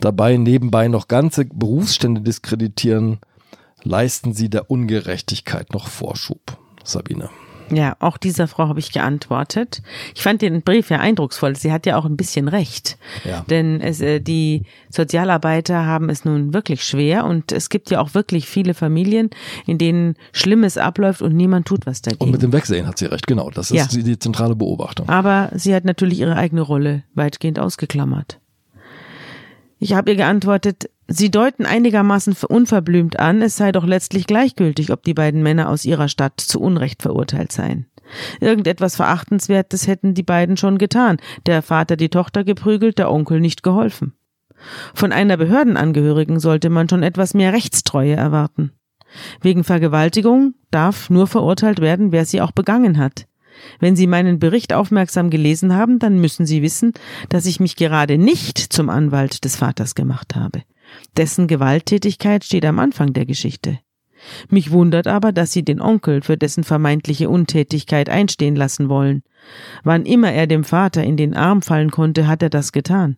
dabei 0.00 0.36
nebenbei 0.36 0.88
noch 0.88 1.08
ganze 1.08 1.44
Berufsstände 1.46 2.20
diskreditieren, 2.20 3.18
leisten 3.82 4.34
sie 4.34 4.48
der 4.48 4.70
Ungerechtigkeit 4.70 5.72
noch 5.72 5.88
Vorschub. 5.88 6.58
Sabine. 6.84 7.30
Ja, 7.72 7.96
auch 8.00 8.18
dieser 8.18 8.48
Frau 8.48 8.68
habe 8.68 8.80
ich 8.80 8.92
geantwortet. 8.92 9.82
Ich 10.14 10.22
fand 10.22 10.42
den 10.42 10.60
Brief 10.60 10.90
ja 10.90 10.98
eindrucksvoll. 10.98 11.56
Sie 11.56 11.72
hat 11.72 11.86
ja 11.86 11.96
auch 11.96 12.04
ein 12.04 12.18
bisschen 12.18 12.48
recht. 12.48 12.98
Ja. 13.24 13.44
Denn 13.48 13.80
es, 13.80 14.00
äh, 14.00 14.20
die 14.20 14.64
Sozialarbeiter 14.90 15.86
haben 15.86 16.10
es 16.10 16.26
nun 16.26 16.52
wirklich 16.52 16.84
schwer 16.84 17.24
und 17.24 17.50
es 17.50 17.70
gibt 17.70 17.90
ja 17.90 18.00
auch 18.00 18.12
wirklich 18.12 18.46
viele 18.46 18.74
Familien, 18.74 19.30
in 19.66 19.78
denen 19.78 20.16
Schlimmes 20.32 20.76
abläuft 20.76 21.22
und 21.22 21.34
niemand 21.34 21.66
tut 21.66 21.86
was 21.86 22.02
dagegen. 22.02 22.22
Und 22.22 22.30
mit 22.30 22.42
dem 22.42 22.52
Wegsehen 22.52 22.86
hat 22.86 22.98
sie 22.98 23.06
recht, 23.06 23.26
genau. 23.26 23.50
Das 23.50 23.70
ist 23.70 23.76
ja. 23.76 23.86
die, 23.86 24.02
die 24.02 24.18
zentrale 24.18 24.54
Beobachtung. 24.54 25.08
Aber 25.08 25.50
sie 25.54 25.74
hat 25.74 25.86
natürlich 25.86 26.20
ihre 26.20 26.36
eigene 26.36 26.60
Rolle 26.60 27.04
weitgehend 27.14 27.58
ausgeklammert. 27.58 28.38
Ich 29.78 29.94
habe 29.94 30.10
ihr 30.10 30.16
geantwortet, 30.16 30.90
Sie 31.08 31.30
deuten 31.30 31.66
einigermaßen 31.66 32.34
unverblümt 32.48 33.18
an, 33.18 33.42
es 33.42 33.56
sei 33.56 33.72
doch 33.72 33.84
letztlich 33.84 34.26
gleichgültig, 34.26 34.92
ob 34.92 35.02
die 35.02 35.14
beiden 35.14 35.42
Männer 35.42 35.68
aus 35.68 35.84
ihrer 35.84 36.08
Stadt 36.08 36.40
zu 36.40 36.60
Unrecht 36.60 37.02
verurteilt 37.02 37.52
seien. 37.52 37.86
Irgendetwas 38.40 38.96
Verachtenswertes 38.96 39.86
hätten 39.86 40.14
die 40.14 40.22
beiden 40.22 40.56
schon 40.56 40.78
getan, 40.78 41.18
der 41.46 41.62
Vater 41.62 41.96
die 41.96 42.08
Tochter 42.08 42.44
geprügelt, 42.44 42.98
der 42.98 43.10
Onkel 43.10 43.40
nicht 43.40 43.62
geholfen. 43.62 44.14
Von 44.94 45.12
einer 45.12 45.36
Behördenangehörigen 45.36 46.38
sollte 46.38 46.70
man 46.70 46.88
schon 46.88 47.02
etwas 47.02 47.34
mehr 47.34 47.52
Rechtstreue 47.52 48.14
erwarten. 48.14 48.72
Wegen 49.40 49.64
Vergewaltigung 49.64 50.54
darf 50.70 51.10
nur 51.10 51.26
verurteilt 51.26 51.80
werden, 51.80 52.12
wer 52.12 52.24
sie 52.24 52.40
auch 52.40 52.52
begangen 52.52 52.98
hat. 52.98 53.26
Wenn 53.80 53.96
Sie 53.96 54.06
meinen 54.06 54.38
Bericht 54.38 54.72
aufmerksam 54.72 55.28
gelesen 55.28 55.74
haben, 55.74 55.98
dann 55.98 56.18
müssen 56.18 56.46
Sie 56.46 56.62
wissen, 56.62 56.92
dass 57.28 57.44
ich 57.44 57.60
mich 57.60 57.76
gerade 57.76 58.16
nicht 58.16 58.58
zum 58.58 58.88
Anwalt 58.88 59.44
des 59.44 59.56
Vaters 59.56 59.94
gemacht 59.94 60.34
habe. 60.34 60.62
Dessen 61.16 61.46
Gewalttätigkeit 61.46 62.44
steht 62.44 62.64
am 62.64 62.78
Anfang 62.78 63.12
der 63.12 63.26
Geschichte. 63.26 63.78
Mich 64.48 64.70
wundert 64.70 65.06
aber, 65.06 65.32
dass 65.32 65.52
Sie 65.52 65.64
den 65.64 65.80
Onkel 65.80 66.22
für 66.22 66.36
dessen 66.36 66.64
vermeintliche 66.64 67.28
Untätigkeit 67.28 68.08
einstehen 68.08 68.56
lassen 68.56 68.88
wollen. 68.88 69.22
Wann 69.82 70.06
immer 70.06 70.32
er 70.32 70.46
dem 70.46 70.64
Vater 70.64 71.02
in 71.02 71.16
den 71.16 71.34
Arm 71.34 71.62
fallen 71.62 71.90
konnte, 71.90 72.26
hat 72.28 72.42
er 72.42 72.50
das 72.50 72.72
getan. 72.72 73.16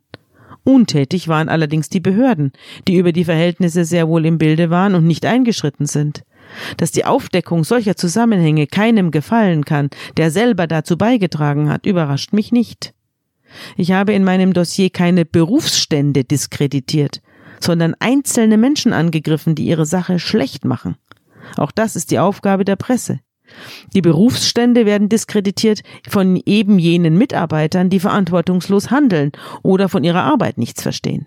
Untätig 0.64 1.28
waren 1.28 1.50
allerdings 1.50 1.90
die 1.90 2.00
Behörden, 2.00 2.52
die 2.88 2.96
über 2.96 3.12
die 3.12 3.24
Verhältnisse 3.24 3.84
sehr 3.84 4.08
wohl 4.08 4.24
im 4.24 4.38
Bilde 4.38 4.70
waren 4.70 4.94
und 4.94 5.06
nicht 5.06 5.26
eingeschritten 5.26 5.86
sind. 5.86 6.24
Dass 6.78 6.90
die 6.90 7.04
Aufdeckung 7.04 7.64
solcher 7.64 7.96
Zusammenhänge 7.96 8.66
keinem 8.66 9.10
gefallen 9.10 9.64
kann, 9.64 9.90
der 10.16 10.30
selber 10.30 10.66
dazu 10.66 10.96
beigetragen 10.96 11.68
hat, 11.68 11.84
überrascht 11.84 12.32
mich 12.32 12.50
nicht. 12.50 12.94
Ich 13.76 13.92
habe 13.92 14.14
in 14.14 14.24
meinem 14.24 14.52
Dossier 14.52 14.90
keine 14.90 15.24
Berufsstände 15.24 16.24
diskreditiert, 16.24 17.20
sondern 17.64 17.94
einzelne 17.98 18.56
Menschen 18.56 18.92
angegriffen, 18.92 19.54
die 19.54 19.64
ihre 19.64 19.86
Sache 19.86 20.18
schlecht 20.18 20.64
machen. 20.64 20.96
Auch 21.56 21.72
das 21.72 21.96
ist 21.96 22.10
die 22.10 22.18
Aufgabe 22.18 22.64
der 22.64 22.76
Presse. 22.76 23.20
Die 23.92 24.00
Berufsstände 24.00 24.86
werden 24.86 25.08
diskreditiert 25.08 25.82
von 26.08 26.40
eben 26.46 26.78
jenen 26.78 27.18
Mitarbeitern, 27.18 27.90
die 27.90 28.00
verantwortungslos 28.00 28.90
handeln 28.90 29.32
oder 29.62 29.88
von 29.88 30.02
ihrer 30.02 30.22
Arbeit 30.22 30.58
nichts 30.58 30.82
verstehen. 30.82 31.26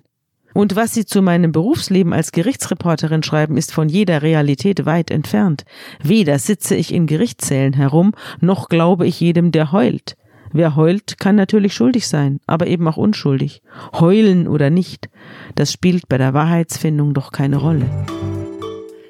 Und 0.54 0.76
was 0.76 0.95
Sie 0.95 1.06
zu 1.06 1.21
meinem 1.21 1.52
Berufsleben 1.52 2.13
als 2.13 2.32
Gerichtsreporterin 2.32 3.21
schreiben, 3.21 3.58
ist 3.58 3.71
von 3.71 3.89
jeder 3.89 4.23
Realität 4.23 4.88
weit 4.88 5.12
entfernt. 5.12 5.65
Weder 6.02 6.39
sitze 6.39 6.76
ich 6.76 6.91
in 6.91 7.06
Gerichtssälen 7.06 7.73
herum, 7.73 8.13
noch 8.41 8.67
glaube 8.67 9.06
ich 9.06 9.19
jedem, 9.19 9.52
der 9.52 9.71
heult. 9.71 10.17
Wer 10.58 10.76
heult, 10.76 11.20
kann 11.20 11.36
natürlich 11.36 11.76
schuldig 11.76 12.08
sein, 12.08 12.39
aber 12.48 12.65
eben 12.65 12.88
auch 12.88 12.98
unschuldig. 12.98 13.62
Heulen 13.93 14.48
oder 14.48 14.72
nicht, 14.72 15.08
das 15.54 15.72
spielt 15.72 16.10
bei 16.10 16.17
der 16.17 16.34
Wahrheitsfindung 16.34 17.13
doch 17.13 17.32
keine 17.32 17.58
Rolle. 17.58 17.86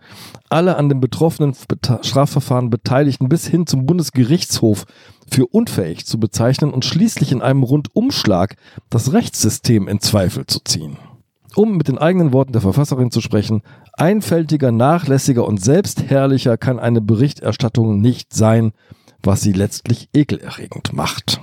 Alle 0.49 0.77
an 0.77 0.89
den 0.89 1.01
betroffenen 1.01 1.55
Strafverfahren 2.03 2.71
Beteiligten 2.71 3.29
bis 3.29 3.47
hin 3.47 3.67
zum 3.67 3.87
Bundesgerichtshof 3.87 4.87
für 5.31 5.47
unfähig 5.47 6.07
zu 6.07 6.19
bezeichnen 6.19 6.73
und 6.73 6.85
schließlich 6.85 7.33
in 7.33 7.43
einem 7.43 7.63
Rundumschlag 7.63 8.57
das 8.89 9.13
Rechtssystem 9.13 9.89
in 9.89 10.01
Zweifel 10.01 10.47
zu 10.47 10.61
ziehen. 10.65 10.97
Um 11.55 11.77
mit 11.77 11.89
den 11.89 11.99
eigenen 11.99 12.33
Worten 12.33 12.53
der 12.53 12.61
Verfasserin 12.61 13.11
zu 13.11 13.21
sprechen, 13.21 13.63
einfältiger, 13.95 14.71
nachlässiger 14.71 15.47
und 15.47 15.63
selbstherrlicher 15.63 16.57
kann 16.57 16.79
eine 16.79 17.01
Berichterstattung 17.01 18.01
nicht 18.01 18.33
sein, 18.33 18.73
was 19.29 19.43
sie 19.43 19.53
letztlich 19.53 20.09
ekelerregend 20.15 20.93
macht. 20.93 21.41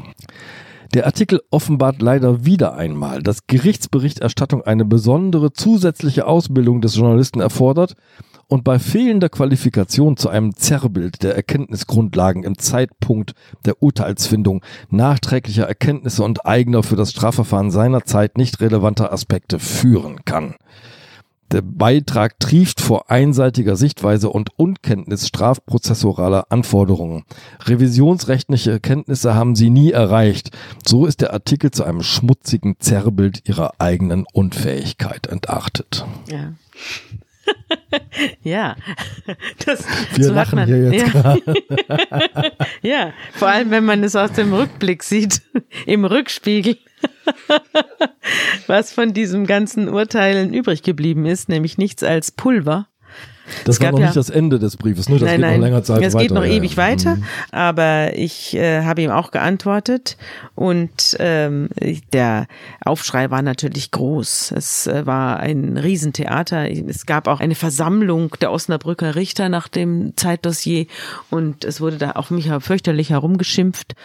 Der 0.96 1.06
Artikel 1.06 1.42
offenbart 1.52 2.02
leider 2.02 2.46
wieder 2.46 2.76
einmal, 2.76 3.22
dass 3.22 3.48
Gerichtsberichterstattung 3.48 4.64
eine 4.64 4.86
besondere 4.86 5.54
zusätzliche 5.54 6.26
Ausbildung 6.26 6.82
des 6.82 6.96
Journalisten 6.96 7.42
erfordert 7.42 7.96
und 8.48 8.64
bei 8.64 8.80
fehlender 8.80 9.30
Qualifikation 9.30 10.18
zu 10.18 10.30
einem 10.30 10.56
Zerrbild 10.56 11.22
der 11.22 11.36
Erkenntnisgrundlagen 11.36 12.44
im 12.44 12.58
Zeitpunkt 12.58 13.34
der 13.66 13.82
Urteilsfindung, 13.84 14.64
nachträglicher 14.90 15.68
Erkenntnisse 15.68 16.24
und 16.24 16.46
eigener 16.46 16.82
für 16.82 16.96
das 16.96 17.12
Strafverfahren 17.12 17.70
seiner 17.72 18.04
Zeit 18.04 18.38
nicht 18.38 18.62
relevanter 18.62 19.12
Aspekte 19.14 19.60
führen 19.60 20.26
kann. 20.26 20.56
Der 21.52 21.62
Beitrag 21.62 22.40
trieft 22.40 22.82
vor 22.82 23.12
einseitiger 23.12 23.76
Sichtweise 23.76 24.30
und 24.30 24.50
Unkenntnis 24.58 25.28
strafprozessoraler 25.28 26.48
Anforderungen. 26.50 27.24
Revisionsrechtliche 27.66 28.72
Erkenntnisse 28.72 29.36
haben 29.36 29.56
sie 29.56 29.70
nie 29.70 29.92
erreicht. 29.92 30.52
So 30.86 31.06
ist 31.06 31.22
der 31.22 31.34
Artikel 31.34 31.72
zu 31.72 31.84
einem 31.84 32.02
schmutzigen 32.02 32.80
Zerrbild 32.80 33.48
ihrer 33.48 33.74
eigenen 33.80 34.26
Unfähigkeit 34.34 35.28
entartet. 35.28 36.06
Ja. 36.30 36.54
ja, 38.44 38.76
das, 39.66 39.86
wir 40.16 40.26
so 40.26 40.34
lachen 40.34 40.56
man, 40.56 40.68
hier 40.68 40.92
jetzt 40.92 41.14
ja. 41.14 41.38
ja, 42.82 43.14
vor 43.34 43.50
allem 43.50 43.70
wenn 43.70 43.86
man 43.86 44.04
es 44.04 44.16
aus 44.16 44.32
dem 44.32 44.52
Rückblick 44.52 45.04
sieht, 45.04 45.44
im 45.86 46.06
Rückspiegel, 46.06 46.78
was 48.68 48.92
von 48.92 49.14
diesem 49.14 49.46
ganzen 49.46 49.90
Urteilen 49.90 50.54
übrig 50.54 50.84
geblieben 50.84 51.26
ist, 51.26 51.50
nämlich 51.50 51.78
nichts 51.78 52.04
als 52.04 52.32
Pulver 52.32 52.88
das 53.64 53.76
es 53.76 53.82
war 53.82 53.92
noch 53.92 54.00
ja, 54.00 54.06
nicht 54.08 54.18
das 54.18 54.30
Ende 54.30 54.60
des 54.60 54.78
Briefes, 54.78 55.08
ne? 55.08 55.20
Das 55.20 55.28
nein, 55.28 55.36
geht 55.36 55.42
nein, 55.42 55.60
noch 55.60 55.66
länger 55.66 55.84
Zeit 55.84 55.98
es 55.98 56.14
weiter. 56.14 56.18
Es 56.18 56.22
geht 56.22 56.32
noch 56.32 56.46
ewig 56.46 56.72
ja. 56.72 56.78
weiter, 56.78 57.16
mhm. 57.16 57.24
aber 57.52 58.18
ich 58.18 58.56
äh, 58.56 58.84
habe 58.84 59.02
ihm 59.02 59.12
auch 59.12 59.32
geantwortet 59.32 60.18
und 60.56 61.16
ähm, 61.20 61.70
der 62.14 62.48
Aufschrei 62.84 63.30
war 63.30 63.42
natürlich 63.42 63.92
groß. 63.92 64.52
Es 64.52 64.88
äh, 64.88 65.06
war 65.06 65.40
ein 65.40 65.78
Riesentheater. 65.78 66.70
Es 66.70 67.06
gab 67.06 67.28
auch 67.28 67.40
eine 67.40 67.56
Versammlung 67.56 68.36
der 68.42 68.52
Osnabrücker 68.52 69.16
Richter 69.16 69.50
nach 69.50 69.68
dem 69.68 70.14
Zeitdossier 70.16 70.88
und 71.30 71.66
es 71.66 71.82
wurde 71.82 71.98
da 71.98 72.12
auch 72.14 72.30
mich 72.30 72.50
fürchterlich 72.60 73.12
herumgeschimpft. 73.12 73.96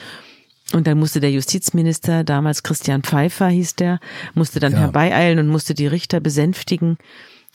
Und 0.73 0.87
dann 0.87 0.99
musste 0.99 1.21
der 1.21 1.33
Justizminister, 1.33 2.23
damals 2.23 2.63
Christian 2.63 3.03
Pfeiffer 3.03 3.49
hieß 3.49 3.77
der, 3.77 3.99
musste 4.35 4.61
dann 4.61 4.75
herbeieilen 4.75 5.39
und 5.39 5.49
musste 5.49 5.75
die 5.75 5.89
Richter 5.89 6.21
besänftigen 6.21 6.97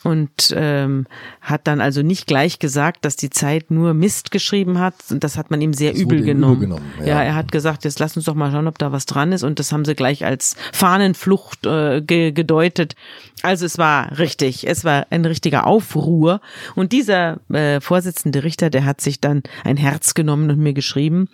und 0.06 0.54
ähm, 0.56 1.08
hat 1.42 1.66
dann 1.66 1.82
also 1.82 2.04
nicht 2.04 2.28
gleich 2.28 2.60
gesagt, 2.60 3.06
dass 3.06 3.16
die 3.16 3.32
Zeit 3.32 3.72
nur 3.72 3.96
Mist 3.96 4.30
geschrieben 4.30 4.78
hat. 4.78 4.94
Und 5.10 5.24
das 5.24 5.36
hat 5.36 5.50
man 5.50 5.60
ihm 5.62 5.74
sehr 5.74 5.96
übel 5.96 6.22
genommen. 6.22 6.58
übel 6.58 6.68
genommen. 6.68 6.94
Ja. 7.00 7.08
ja. 7.08 7.24
er 7.24 7.36
hat 7.36 7.52
gesagt, 7.52 7.86
jetzt 7.86 7.98
lass 7.98 8.16
uns 8.16 8.26
doch 8.26 8.36
mal 8.36 8.52
schauen, 8.52 8.68
ob 8.68 8.78
da 8.78 8.92
was 8.92 9.08
dran 9.08 9.32
ist. 9.32 9.42
Und 9.42 9.58
das 9.58 9.72
haben 9.72 9.84
sie 9.84 9.96
gleich 9.96 10.24
als 10.24 10.56
Fahnenflucht 10.74 11.66
äh, 11.66 12.02
ge 12.02 12.32
gedeutet. 12.34 12.96
Also 13.42 13.66
es 13.66 13.80
war 13.80 14.20
richtig, 14.20 14.68
es 14.68 14.86
war 14.86 15.08
ein 15.10 15.26
richtiger 15.26 15.66
Aufruhr. 15.66 16.40
Und 16.76 16.92
dieser 16.92 17.40
äh, 17.50 17.82
Vorsitzende 17.82 18.44
Richter, 18.44 18.70
der 18.70 18.86
hat 18.86 19.02
sich 19.02 19.20
dann 19.22 19.42
ein 19.64 19.76
Herz 19.76 20.14
genommen 20.14 20.52
und 20.52 20.60
mir 20.60 20.74
geschrieben. 20.74 21.30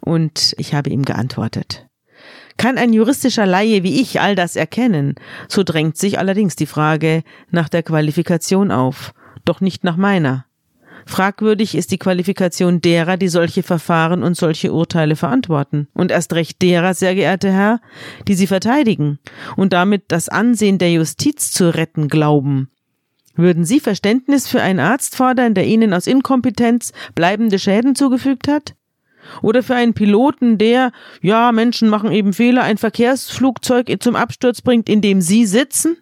Und 0.00 0.56
ich 0.58 0.74
habe 0.74 0.90
ihm 0.90 1.04
geantwortet. 1.04 1.86
Kann 2.56 2.78
ein 2.78 2.92
juristischer 2.92 3.46
Laie 3.46 3.82
wie 3.82 4.00
ich 4.00 4.20
all 4.20 4.34
das 4.34 4.56
erkennen? 4.56 5.14
So 5.48 5.62
drängt 5.62 5.96
sich 5.96 6.18
allerdings 6.18 6.56
die 6.56 6.66
Frage 6.66 7.22
nach 7.50 7.68
der 7.68 7.82
Qualifikation 7.82 8.70
auf, 8.70 9.12
doch 9.44 9.60
nicht 9.60 9.84
nach 9.84 9.96
meiner. 9.96 10.46
Fragwürdig 11.08 11.76
ist 11.76 11.92
die 11.92 11.98
Qualifikation 11.98 12.80
derer, 12.80 13.16
die 13.16 13.28
solche 13.28 13.62
Verfahren 13.62 14.24
und 14.24 14.36
solche 14.36 14.72
Urteile 14.72 15.14
verantworten. 15.14 15.86
Und 15.94 16.10
erst 16.10 16.32
recht 16.32 16.60
derer, 16.62 16.94
sehr 16.94 17.14
geehrter 17.14 17.52
Herr, 17.52 17.80
die 18.26 18.34
sie 18.34 18.48
verteidigen 18.48 19.20
und 19.56 19.72
damit 19.72 20.04
das 20.08 20.28
Ansehen 20.28 20.78
der 20.78 20.90
Justiz 20.90 21.52
zu 21.52 21.72
retten 21.72 22.08
glauben. 22.08 22.70
Würden 23.36 23.66
Sie 23.66 23.80
Verständnis 23.80 24.48
für 24.48 24.62
einen 24.62 24.80
Arzt 24.80 25.14
fordern, 25.14 25.52
der 25.52 25.66
Ihnen 25.66 25.92
aus 25.92 26.06
Inkompetenz 26.06 26.92
bleibende 27.14 27.58
Schäden 27.58 27.94
zugefügt 27.94 28.48
hat? 28.48 28.74
Oder 29.42 29.62
für 29.62 29.74
einen 29.74 29.94
Piloten, 29.94 30.58
der, 30.58 30.92
ja, 31.22 31.52
Menschen 31.52 31.88
machen 31.88 32.12
eben 32.12 32.32
Fehler, 32.32 32.62
ein 32.62 32.78
Verkehrsflugzeug 32.78 33.94
zum 34.00 34.16
Absturz 34.16 34.62
bringt, 34.62 34.88
in 34.88 35.00
dem 35.00 35.20
sie 35.20 35.46
sitzen? 35.46 35.96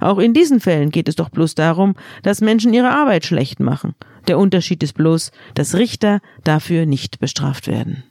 Auch 0.00 0.18
in 0.18 0.34
diesen 0.34 0.60
Fällen 0.60 0.90
geht 0.90 1.08
es 1.08 1.16
doch 1.16 1.30
bloß 1.30 1.54
darum, 1.54 1.94
dass 2.22 2.40
Menschen 2.40 2.74
ihre 2.74 2.90
Arbeit 2.90 3.24
schlecht 3.24 3.60
machen. 3.60 3.94
Der 4.28 4.38
Unterschied 4.38 4.82
ist 4.82 4.94
bloß, 4.94 5.30
dass 5.54 5.74
Richter 5.74 6.20
dafür 6.42 6.86
nicht 6.86 7.20
bestraft 7.20 7.66
werden. 7.66 8.04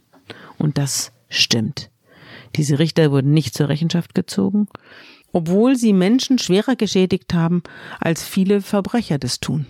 Und 0.58 0.78
das 0.78 1.12
stimmt. 1.30 1.89
Diese 2.56 2.80
Richter 2.80 3.12
wurden 3.12 3.34
nicht 3.34 3.56
zur 3.56 3.69
Rechenschaft 3.69 4.13
gezogen, 4.13 4.67
obwohl 5.32 5.76
sie 5.76 5.93
Menschen 5.93 6.38
schwerer 6.38 6.76
geschädigt 6.76 7.34
haben, 7.34 7.63
als 8.00 8.24
viele 8.24 8.62
Verbrecher 8.62 9.17
das 9.17 9.39
tun. 9.39 9.65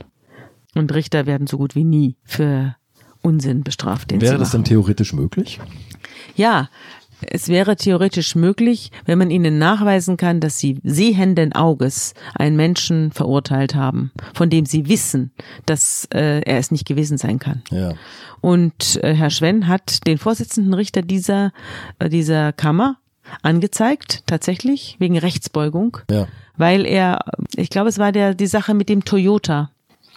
Und 0.75 0.93
Richter 0.93 1.25
werden 1.25 1.47
so 1.47 1.57
gut 1.57 1.75
wie 1.75 1.85
nie 1.85 2.17
für 2.23 2.75
Unsinn 3.23 3.63
bestraft. 3.63 4.11
Den 4.11 4.21
wäre 4.21 4.37
das 4.37 4.51
denn 4.51 4.63
theoretisch 4.63 5.13
möglich? 5.13 5.59
Ja, 6.35 6.69
es 7.29 7.47
wäre 7.47 7.75
theoretisch 7.75 8.35
möglich, 8.35 8.91
wenn 9.05 9.17
man 9.17 9.31
ihnen 9.31 9.57
nachweisen 9.57 10.17
kann, 10.17 10.39
dass 10.39 10.59
sie 10.59 10.79
sehenden 10.83 11.53
Auges 11.53 12.13
einen 12.35 12.55
Menschen 12.55 13.11
verurteilt 13.11 13.75
haben, 13.75 14.11
von 14.33 14.49
dem 14.49 14.65
sie 14.65 14.87
wissen, 14.87 15.31
dass 15.65 16.07
äh, 16.13 16.41
er 16.41 16.57
es 16.57 16.71
nicht 16.71 16.85
gewesen 16.85 17.17
sein 17.17 17.39
kann. 17.39 17.63
Ja. 17.71 17.93
Und 18.41 19.01
äh, 19.03 19.13
Herr 19.13 19.29
Schwenn 19.29 19.67
hat 19.67 20.05
den 20.05 20.17
Vorsitzenden 20.17 20.73
Richter 20.73 21.01
dieser, 21.01 21.53
äh, 21.99 22.09
dieser 22.09 22.51
Kammer 22.51 22.97
angezeigt, 23.41 24.23
tatsächlich, 24.25 24.97
wegen 24.99 25.17
Rechtsbeugung, 25.17 25.97
ja. 26.11 26.27
weil 26.57 26.85
er, 26.85 27.23
ich 27.55 27.69
glaube, 27.69 27.89
es 27.89 27.97
war 27.97 28.11
der, 28.11 28.33
die 28.33 28.47
Sache 28.47 28.73
mit 28.73 28.89
dem 28.89 29.05
Toyota, 29.05 29.71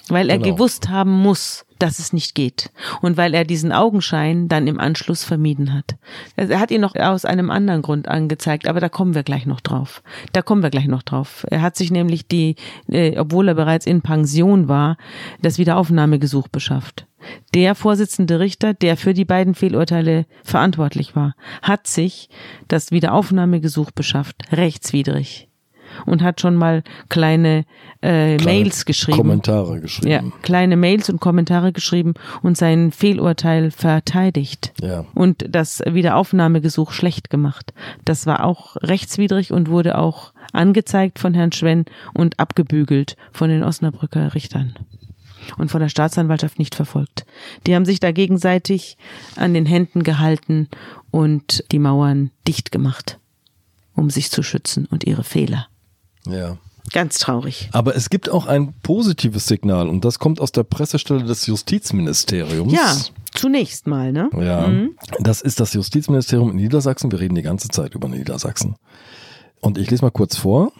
weil 0.08 0.28
er 0.28 0.38
genau. 0.38 0.56
gewusst 0.56 0.88
haben 0.88 1.12
muss, 1.12 1.65
dass 1.78 1.98
es 1.98 2.12
nicht 2.12 2.34
geht. 2.34 2.70
Und 3.02 3.16
weil 3.16 3.34
er 3.34 3.44
diesen 3.44 3.72
Augenschein 3.72 4.48
dann 4.48 4.66
im 4.66 4.80
Anschluss 4.80 5.24
vermieden 5.24 5.74
hat. 5.74 5.96
Er 6.36 6.60
hat 6.60 6.70
ihn 6.70 6.80
noch 6.80 6.94
aus 6.94 7.24
einem 7.24 7.50
anderen 7.50 7.82
Grund 7.82 8.08
angezeigt, 8.08 8.68
aber 8.68 8.80
da 8.80 8.88
kommen 8.88 9.14
wir 9.14 9.22
gleich 9.22 9.46
noch 9.46 9.60
drauf. 9.60 10.02
Da 10.32 10.42
kommen 10.42 10.62
wir 10.62 10.70
gleich 10.70 10.86
noch 10.86 11.02
drauf. 11.02 11.46
Er 11.50 11.62
hat 11.62 11.76
sich 11.76 11.90
nämlich 11.90 12.26
die, 12.26 12.56
äh, 12.88 13.18
obwohl 13.18 13.48
er 13.48 13.54
bereits 13.54 13.86
in 13.86 14.02
Pension 14.02 14.68
war, 14.68 14.96
das 15.42 15.58
Wiederaufnahmegesuch 15.58 16.48
beschafft. 16.48 17.06
Der 17.54 17.74
Vorsitzende 17.74 18.38
Richter, 18.38 18.74
der 18.74 18.96
für 18.96 19.14
die 19.14 19.24
beiden 19.24 19.54
Fehlurteile 19.54 20.26
verantwortlich 20.44 21.16
war, 21.16 21.34
hat 21.62 21.86
sich 21.86 22.28
das 22.68 22.90
Wiederaufnahmegesuch 22.92 23.90
beschafft, 23.90 24.52
rechtswidrig. 24.52 25.48
Und 26.04 26.22
hat 26.22 26.40
schon 26.40 26.56
mal 26.56 26.82
kleine, 27.08 27.64
äh, 28.00 28.36
kleine 28.36 28.44
Mails 28.44 28.84
geschrieben. 28.84 29.16
Kommentare 29.18 29.80
geschrieben. 29.80 30.10
Ja, 30.10 30.22
kleine 30.42 30.76
Mails 30.76 31.08
und 31.08 31.20
Kommentare 31.20 31.72
geschrieben 31.72 32.14
und 32.42 32.56
sein 32.56 32.92
Fehlurteil 32.92 33.70
verteidigt. 33.70 34.72
Ja. 34.80 35.04
Und 35.14 35.46
das 35.48 35.82
Wiederaufnahmegesuch 35.86 36.92
schlecht 36.92 37.30
gemacht. 37.30 37.72
Das 38.04 38.26
war 38.26 38.44
auch 38.44 38.76
rechtswidrig 38.76 39.52
und 39.52 39.70
wurde 39.70 39.98
auch 39.98 40.32
angezeigt 40.52 41.18
von 41.18 41.34
Herrn 41.34 41.52
Schwenn 41.52 41.84
und 42.14 42.38
abgebügelt 42.38 43.16
von 43.32 43.50
den 43.50 43.62
Osnabrücker 43.62 44.34
Richtern 44.34 44.74
und 45.58 45.70
von 45.70 45.80
der 45.80 45.88
Staatsanwaltschaft 45.88 46.58
nicht 46.58 46.74
verfolgt. 46.74 47.24
Die 47.66 47.74
haben 47.74 47.84
sich 47.84 48.00
da 48.00 48.12
gegenseitig 48.12 48.96
an 49.36 49.54
den 49.54 49.66
Händen 49.66 50.02
gehalten 50.02 50.68
und 51.10 51.64
die 51.72 51.78
Mauern 51.78 52.30
dicht 52.46 52.72
gemacht, 52.72 53.18
um 53.94 54.10
sich 54.10 54.30
zu 54.30 54.42
schützen 54.42 54.86
und 54.86 55.04
ihre 55.04 55.24
Fehler. 55.24 55.68
Ja. 56.26 56.58
Ganz 56.92 57.18
traurig. 57.18 57.68
Aber 57.72 57.96
es 57.96 58.10
gibt 58.10 58.30
auch 58.30 58.46
ein 58.46 58.72
positives 58.82 59.46
Signal 59.46 59.88
und 59.88 60.04
das 60.04 60.18
kommt 60.18 60.40
aus 60.40 60.52
der 60.52 60.62
Pressestelle 60.62 61.24
des 61.24 61.46
Justizministeriums. 61.46 62.72
Ja, 62.72 62.96
zunächst 63.34 63.86
mal, 63.86 64.12
ne? 64.12 64.30
Ja. 64.38 64.68
Mhm. 64.68 64.90
Das 65.20 65.40
ist 65.40 65.58
das 65.58 65.72
Justizministerium 65.74 66.50
in 66.50 66.56
Niedersachsen. 66.56 67.10
Wir 67.10 67.20
reden 67.20 67.34
die 67.34 67.42
ganze 67.42 67.68
Zeit 67.68 67.94
über 67.94 68.08
Niedersachsen. 68.08 68.76
Und 69.60 69.78
ich 69.78 69.90
lese 69.90 70.04
mal 70.04 70.10
kurz 70.10 70.36
vor. 70.36 70.72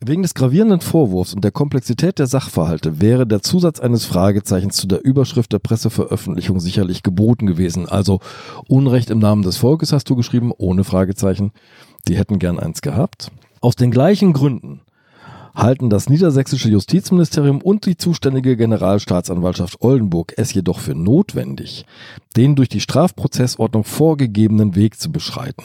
Wegen 0.00 0.22
des 0.22 0.34
gravierenden 0.34 0.80
Vorwurfs 0.80 1.32
und 1.32 1.42
der 1.42 1.52
Komplexität 1.52 2.18
der 2.18 2.26
Sachverhalte 2.26 3.00
wäre 3.00 3.26
der 3.26 3.40
Zusatz 3.40 3.80
eines 3.80 4.04
Fragezeichens 4.04 4.76
zu 4.76 4.86
der 4.86 5.02
Überschrift 5.02 5.52
der 5.52 5.58
Presseveröffentlichung 5.58 6.60
sicherlich 6.60 7.02
geboten 7.02 7.46
gewesen. 7.46 7.88
Also 7.88 8.20
Unrecht 8.68 9.08
im 9.08 9.20
Namen 9.20 9.42
des 9.42 9.56
Volkes 9.56 9.92
hast 9.92 10.10
du 10.10 10.16
geschrieben, 10.16 10.52
ohne 10.56 10.84
Fragezeichen. 10.84 11.52
Die 12.08 12.18
hätten 12.18 12.38
gern 12.38 12.58
eins 12.58 12.82
gehabt. 12.82 13.30
Aus 13.60 13.76
den 13.76 13.90
gleichen 13.90 14.32
Gründen 14.32 14.80
halten 15.54 15.88
das 15.88 16.10
niedersächsische 16.10 16.68
Justizministerium 16.68 17.62
und 17.62 17.86
die 17.86 17.96
zuständige 17.96 18.56
Generalstaatsanwaltschaft 18.56 19.80
Oldenburg 19.80 20.34
es 20.36 20.52
jedoch 20.52 20.80
für 20.80 20.94
notwendig, 20.94 21.86
den 22.36 22.54
durch 22.56 22.68
die 22.68 22.80
Strafprozessordnung 22.80 23.84
vorgegebenen 23.84 24.74
Weg 24.74 25.00
zu 25.00 25.10
beschreiten. 25.10 25.64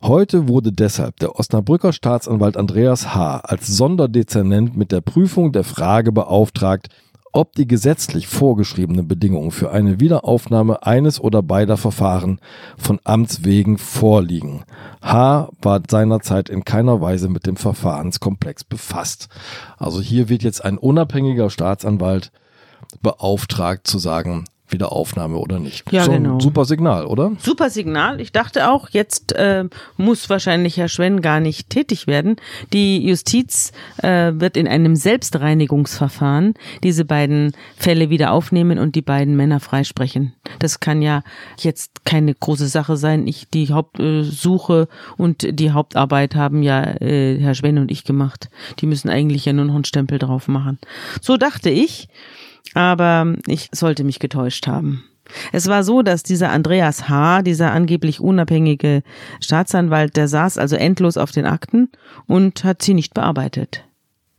Heute 0.00 0.48
wurde 0.48 0.72
deshalb 0.72 1.18
der 1.18 1.38
Osnabrücker 1.38 1.92
Staatsanwalt 1.92 2.56
Andreas 2.56 3.14
H. 3.14 3.38
als 3.38 3.66
Sonderdezernent 3.66 4.76
mit 4.76 4.92
der 4.92 5.00
Prüfung 5.00 5.52
der 5.52 5.64
Frage 5.64 6.12
beauftragt, 6.12 6.88
ob 7.32 7.54
die 7.54 7.66
gesetzlich 7.66 8.26
vorgeschriebenen 8.26 9.08
Bedingungen 9.08 9.50
für 9.50 9.70
eine 9.70 10.00
Wiederaufnahme 10.00 10.84
eines 10.84 11.20
oder 11.20 11.42
beider 11.42 11.76
Verfahren 11.76 12.40
von 12.76 13.00
Amts 13.04 13.44
wegen 13.44 13.78
vorliegen. 13.78 14.64
H. 15.02 15.50
war 15.60 15.82
seinerzeit 15.88 16.48
in 16.48 16.64
keiner 16.64 17.00
Weise 17.00 17.28
mit 17.28 17.46
dem 17.46 17.56
Verfahrenskomplex 17.56 18.64
befasst. 18.64 19.28
Also 19.76 20.00
hier 20.00 20.28
wird 20.28 20.42
jetzt 20.42 20.64
ein 20.64 20.78
unabhängiger 20.78 21.50
Staatsanwalt 21.50 22.32
beauftragt 23.02 23.86
zu 23.86 23.98
sagen, 23.98 24.44
Wiederaufnahme 24.72 25.36
oder 25.36 25.58
nicht. 25.58 25.90
Ja, 25.92 26.04
so 26.04 26.12
genau. 26.12 26.40
super 26.40 26.64
Signal, 26.64 27.06
oder? 27.06 27.32
Super 27.38 27.70
Signal. 27.70 28.20
Ich 28.20 28.32
dachte 28.32 28.70
auch, 28.70 28.88
jetzt 28.90 29.32
äh, 29.32 29.64
muss 29.96 30.28
wahrscheinlich 30.30 30.76
Herr 30.76 30.88
Schwenn 30.88 31.20
gar 31.20 31.40
nicht 31.40 31.70
tätig 31.70 32.06
werden. 32.06 32.36
Die 32.72 33.06
Justiz 33.06 33.72
äh, 34.02 34.32
wird 34.34 34.56
in 34.56 34.68
einem 34.68 34.96
Selbstreinigungsverfahren 34.96 36.54
diese 36.82 37.04
beiden 37.04 37.52
Fälle 37.76 38.10
wieder 38.10 38.32
aufnehmen 38.32 38.78
und 38.78 38.94
die 38.94 39.02
beiden 39.02 39.36
Männer 39.36 39.60
freisprechen. 39.60 40.34
Das 40.58 40.80
kann 40.80 41.02
ja 41.02 41.22
jetzt 41.58 42.04
keine 42.04 42.34
große 42.34 42.68
Sache 42.68 42.96
sein. 42.96 43.26
Ich 43.26 43.48
die 43.50 43.72
Hauptsuche 43.72 44.88
und 45.16 45.46
die 45.58 45.70
Hauptarbeit 45.72 46.34
haben 46.34 46.62
ja 46.62 46.82
äh, 47.00 47.38
Herr 47.38 47.54
Schwenn 47.54 47.78
und 47.78 47.90
ich 47.90 48.04
gemacht. 48.04 48.50
Die 48.80 48.86
müssen 48.86 49.08
eigentlich 49.08 49.44
ja 49.44 49.52
nur 49.52 49.64
noch 49.64 49.74
einen 49.74 49.84
Stempel 49.84 50.18
drauf 50.18 50.48
machen. 50.48 50.78
So 51.20 51.36
dachte 51.36 51.70
ich. 51.70 52.08
Aber 52.78 53.34
ich 53.48 53.70
sollte 53.72 54.04
mich 54.04 54.20
getäuscht 54.20 54.68
haben. 54.68 55.02
Es 55.52 55.66
war 55.66 55.82
so, 55.82 56.02
dass 56.02 56.22
dieser 56.22 56.52
Andreas 56.52 57.08
H., 57.08 57.42
dieser 57.42 57.72
angeblich 57.72 58.20
unabhängige 58.20 59.02
Staatsanwalt, 59.40 60.16
der 60.16 60.28
saß 60.28 60.58
also 60.58 60.76
endlos 60.76 61.16
auf 61.16 61.32
den 61.32 61.44
Akten 61.44 61.90
und 62.28 62.62
hat 62.62 62.80
sie 62.82 62.94
nicht 62.94 63.14
bearbeitet. 63.14 63.84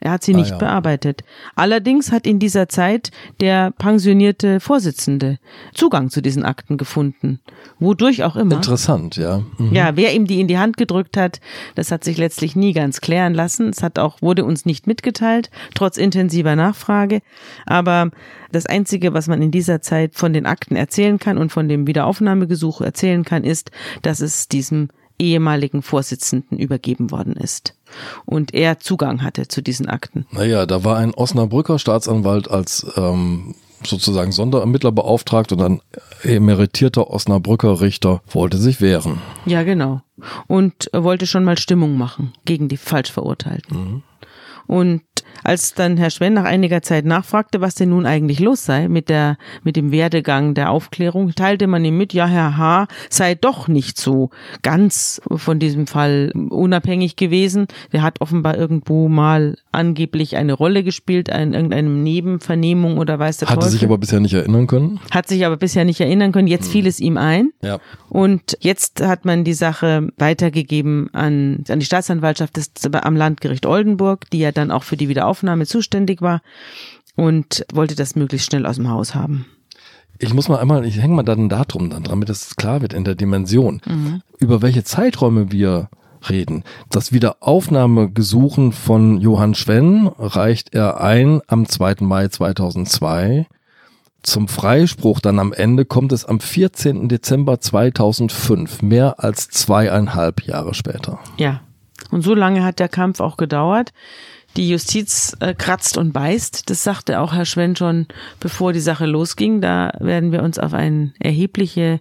Er 0.02 0.12
hat 0.12 0.24
sie 0.24 0.34
ah, 0.34 0.38
nicht 0.38 0.52
ja. 0.52 0.58
bearbeitet. 0.58 1.24
Allerdings 1.56 2.12
hat 2.12 2.26
in 2.26 2.40
dieser 2.40 2.70
Zeit 2.70 3.12
der 3.42 3.72
pensionierte 3.72 4.60
Vorsitzende 4.60 5.40
Zugang 5.74 6.10
zu 6.10 6.22
diesen 6.22 6.46
Akten 6.46 6.78
gefunden. 6.78 7.40
Wodurch 7.80 8.24
auch 8.24 8.36
immer. 8.36 8.56
Interessant, 8.56 9.18
ja. 9.18 9.44
Mhm. 9.58 9.74
Ja, 9.74 9.96
wer 9.96 10.14
ihm 10.14 10.26
die 10.26 10.40
in 10.40 10.48
die 10.48 10.58
Hand 10.58 10.78
gedrückt 10.78 11.18
hat, 11.18 11.42
das 11.76 11.92
hat 11.92 12.04
sich 12.04 12.18
letztlich 12.18 12.56
nie 12.56 12.74
ganz 12.74 13.02
klären 13.02 13.34
lassen. 13.34 13.70
Es 13.70 13.84
hat 13.84 14.00
auch, 14.00 14.22
wurde 14.22 14.46
uns 14.46 14.66
nicht 14.66 14.88
mitgeteilt, 14.88 15.50
trotz 15.76 15.98
intensiver 15.98 16.56
Nachfrage. 16.56 17.22
Aber 17.66 18.12
das 18.52 18.66
Einzige, 18.66 19.14
was 19.14 19.28
man 19.28 19.42
in 19.42 19.52
dieser 19.52 19.82
Zeit 19.82 20.16
von 20.16 20.34
den 20.34 20.46
Akten 20.46 20.76
erzählen 20.76 21.20
kann 21.20 21.38
und 21.38 21.52
von 21.52 21.68
dem 21.68 21.88
Wiederaufnahmegesuch 21.88 22.82
erzählen 22.82 23.24
kann, 23.24 23.44
ist, 23.44 23.72
dass 24.02 24.22
es 24.22 24.48
diesem 24.48 24.90
ehemaligen 25.20 25.82
Vorsitzenden 25.82 26.58
übergeben 26.58 27.12
worden 27.12 27.34
ist 27.34 27.76
und 28.26 28.54
er 28.54 28.80
Zugang 28.80 29.22
hatte 29.22 29.48
zu 29.48 29.62
diesen 29.62 29.88
Akten. 29.88 30.26
Naja, 30.32 30.66
da 30.66 30.84
war 30.84 30.98
ein 30.98 31.14
Osnabrücker 31.14 31.78
Staatsanwalt 31.78 32.50
als 32.50 32.86
ähm, 32.96 33.56
sozusagen 33.86 34.32
Sonderermittler 34.32 34.92
beauftragt 34.92 35.52
und 35.52 35.62
ein 35.62 35.82
emeritierter 36.24 37.10
Osnabrücker 37.10 37.82
Richter 37.82 38.22
wollte 38.30 38.58
sich 38.58 38.82
wehren. 38.82 39.22
Ja, 39.46 39.64
genau. 39.64 40.02
Und 40.48 40.90
wollte 40.94 41.28
schon 41.28 41.44
mal 41.44 41.58
Stimmung 41.58 41.98
machen 41.98 42.34
gegen 42.46 42.68
die 42.68 42.78
Falschverurteilten. 42.78 43.78
Mhm. 43.78 44.04
Und 44.68 45.02
als 45.44 45.74
dann 45.74 45.98
Herr 45.98 46.10
Schwenn 46.10 46.34
nach 46.34 46.44
einiger 46.44 46.82
Zeit 46.82 47.06
nachfragte, 47.06 47.62
was 47.62 47.76
denn 47.76 47.90
nun 47.90 48.06
eigentlich 48.06 48.40
los 48.40 48.66
sei 48.66 48.88
mit 48.88 49.10
der, 49.10 49.38
mit 49.64 49.76
dem 49.76 49.92
Werdegang 49.92 50.54
der 50.54 50.72
Aufklärung, 50.72 51.34
teilte 51.36 51.68
man 51.68 51.84
ihm 51.86 51.98
mit, 51.98 52.14
ja, 52.14 52.28
Herr 52.28 52.58
H. 52.58 52.88
sei 53.10 53.36
doch 53.36 53.68
nicht 53.68 53.98
so 53.98 54.30
ganz 54.62 55.22
von 55.30 55.60
diesem 55.60 55.88
Fall 55.88 56.32
unabhängig 56.50 57.16
gewesen. 57.16 57.68
Der 57.92 58.02
hat 58.02 58.22
offenbar 58.22 58.58
irgendwo 58.58 59.08
mal 59.08 59.58
angeblich 59.72 60.36
eine 60.36 60.54
Rolle 60.54 60.84
gespielt, 60.84 61.30
in 61.30 61.54
irgendeinem 61.54 62.04
Nebenvernehmung 62.04 62.98
oder 62.98 63.20
weiß 63.20 63.38
der 63.38 63.50
Hatte 63.50 63.60
Teufel. 63.60 63.72
sich 63.72 63.84
aber 63.84 63.98
bisher 63.98 64.20
nicht 64.20 64.34
erinnern 64.34 64.68
können. 64.68 65.00
Hat 65.12 65.28
sich 65.28 65.46
aber 65.46 65.58
bisher 65.58 65.86
nicht 65.86 66.02
erinnern 66.02 66.32
können. 66.32 66.48
Jetzt 66.48 66.66
hm. 66.66 66.72
fiel 66.72 66.88
es 66.88 67.00
ihm 67.00 67.18
ein. 67.18 67.52
Ja. 67.62 67.80
Und 68.10 68.58
jetzt 68.60 69.02
hat 69.02 69.26
man 69.26 69.44
die 69.44 69.54
Sache 69.54 70.10
weitergegeben 70.18 71.10
an, 71.14 71.64
an 71.70 71.80
die 71.80 71.86
Staatsanwaltschaft 71.86 72.58
des, 72.58 72.72
am 72.92 73.16
Landgericht 73.16 73.66
Oldenburg, 73.66 74.30
die 74.32 74.40
ja 74.40 74.52
dann 74.52 74.72
auch 74.72 74.84
für 74.84 74.98
die 74.98 75.08
Wiederaufnahme 75.20 75.66
zuständig 75.66 76.22
war 76.22 76.42
und 77.16 77.66
wollte 77.74 77.96
das 77.96 78.16
möglichst 78.16 78.48
schnell 78.48 78.66
aus 78.66 78.78
dem 78.78 78.90
Haus 78.90 79.16
haben. 79.16 79.46
Ich 80.18 80.34
muss 80.34 80.48
mal 80.48 80.60
einmal, 80.60 80.86
ich 80.86 81.02
hänge 81.02 81.16
mal 81.16 81.24
dann 81.24 81.50
Datum 81.50 81.90
dann, 81.90 82.04
damit 82.04 82.30
das 82.30 82.56
klar 82.56 82.82
wird 82.82 82.94
in 82.94 83.04
der 83.04 83.16
Dimension. 83.16 83.82
Mhm. 83.86 84.22
Über 84.38 84.62
welche 84.62 84.84
Zeiträume 84.86 85.52
wir 85.52 85.90
reden. 86.30 86.64
Das 86.90 87.12
Wiederaufnahmegesuchen 87.12 88.72
von 88.72 89.20
Johann 89.20 89.56
Schwenn 89.56 90.08
reicht 90.08 90.74
er 90.74 91.02
ein 91.02 91.42
am 91.48 91.66
2. 91.66 91.96
Mai 92.02 92.28
2002. 92.30 93.46
Zum 94.22 94.48
Freispruch 94.48 95.20
dann 95.20 95.40
am 95.40 95.54
Ende 95.54 95.86
kommt 95.86 96.12
es 96.12 96.26
am 96.26 96.40
14. 96.40 97.08
Dezember 97.10 97.60
2005, 97.60 98.82
mehr 98.82 99.22
als 99.24 99.50
zweieinhalb 99.50 100.44
Jahre 100.44 100.74
später. 100.74 101.20
Ja, 101.38 101.62
und 102.12 102.22
so 102.22 102.34
lange 102.36 102.64
hat 102.64 102.80
der 102.80 102.90
Kampf 102.90 103.20
auch 103.20 103.38
gedauert. 103.38 103.92
Die 104.58 104.70
Justiz 104.70 105.36
äh, 105.40 105.54
kratzt 105.54 105.98
und 105.98 106.12
beißt. 106.12 106.70
Das 106.70 106.84
sagte 106.84 107.20
auch 107.20 107.34
Herr 107.34 107.46
Schwenn 107.46 107.76
schon, 107.76 108.08
bevor 108.40 108.74
die 108.74 108.80
Sache 108.80 109.06
losging. 109.06 109.62
Da 109.62 109.92
werden 110.00 110.32
wir 110.32 110.44
uns 110.44 110.60
auf 110.60 110.74
einen 110.74 111.14
erhebliche 111.20 112.00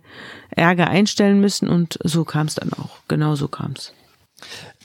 Ärger 0.51 0.89
einstellen 0.89 1.41
müssen. 1.41 1.69
Und 1.69 1.99
so 2.03 2.25
kam 2.25 2.47
es 2.47 2.55
dann 2.55 2.73
auch. 2.73 2.99
Genau 3.07 3.35
so 3.35 3.49
kam 3.49 3.75
es. 3.77 3.93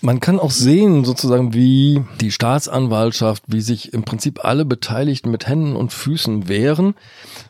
Man 0.02 0.20
kann 0.20 0.40
auch 0.40 0.52
sehen, 0.52 1.06
sozusagen, 1.06 1.54
wie 1.54 2.04
die 2.20 2.32
Staatsanwaltschaft, 2.32 3.44
wie 3.48 3.62
sich 3.62 3.94
im 3.94 4.04
Prinzip 4.04 4.44
alle 4.44 4.66
Beteiligten 4.66 5.32
mit 5.32 5.48
Händen 5.48 5.76
und 5.76 5.94
Füßen 5.94 6.50
wehren. 6.50 6.96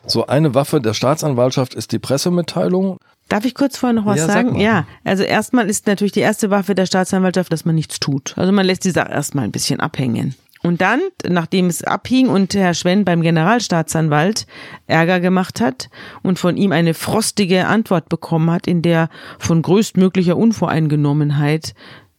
So 0.06 0.26
eine 0.26 0.54
Waffe 0.54 0.80
der 0.80 0.94
Staatsanwaltschaft 0.94 1.74
ist 1.74 1.90
die 1.92 1.98
Pressemitteilung. 1.98 2.98
Darf 3.28 3.44
ich 3.44 3.54
kurz 3.54 3.78
vorher 3.78 3.94
noch 3.94 4.06
was 4.06 4.18
ja, 4.18 4.26
sagen? 4.26 4.52
Sag 4.52 4.60
ja, 4.60 4.86
also 5.02 5.22
erstmal 5.22 5.68
ist 5.68 5.86
natürlich 5.86 6.12
die 6.12 6.20
erste 6.20 6.50
Waffe 6.50 6.74
der 6.74 6.86
Staatsanwaltschaft, 6.86 7.52
dass 7.52 7.64
man 7.64 7.74
nichts 7.74 8.00
tut. 8.00 8.34
Also 8.36 8.52
man 8.52 8.66
lässt 8.66 8.84
die 8.84 8.90
Sache 8.90 9.10
erstmal 9.10 9.44
ein 9.44 9.52
bisschen 9.52 9.80
abhängen. 9.80 10.34
Und 10.64 10.80
dann, 10.80 11.00
nachdem 11.28 11.66
es 11.66 11.84
abhing 11.84 12.28
und 12.28 12.54
Herr 12.54 12.72
Schwenn 12.72 13.04
beim 13.04 13.20
Generalstaatsanwalt 13.20 14.46
Ärger 14.86 15.20
gemacht 15.20 15.60
hat 15.60 15.90
und 16.22 16.38
von 16.38 16.56
ihm 16.56 16.72
eine 16.72 16.94
frostige 16.94 17.66
Antwort 17.66 18.08
bekommen 18.08 18.50
hat, 18.50 18.66
in 18.66 18.80
der 18.80 19.10
von 19.38 19.60
größtmöglicher 19.60 20.38
Unvoreingenommenheit 20.38 21.74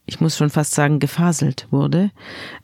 ich 0.06 0.20
muss 0.20 0.36
schon 0.36 0.50
fast 0.50 0.72
sagen, 0.72 1.00
gefaselt 1.00 1.66
wurde. 1.70 2.10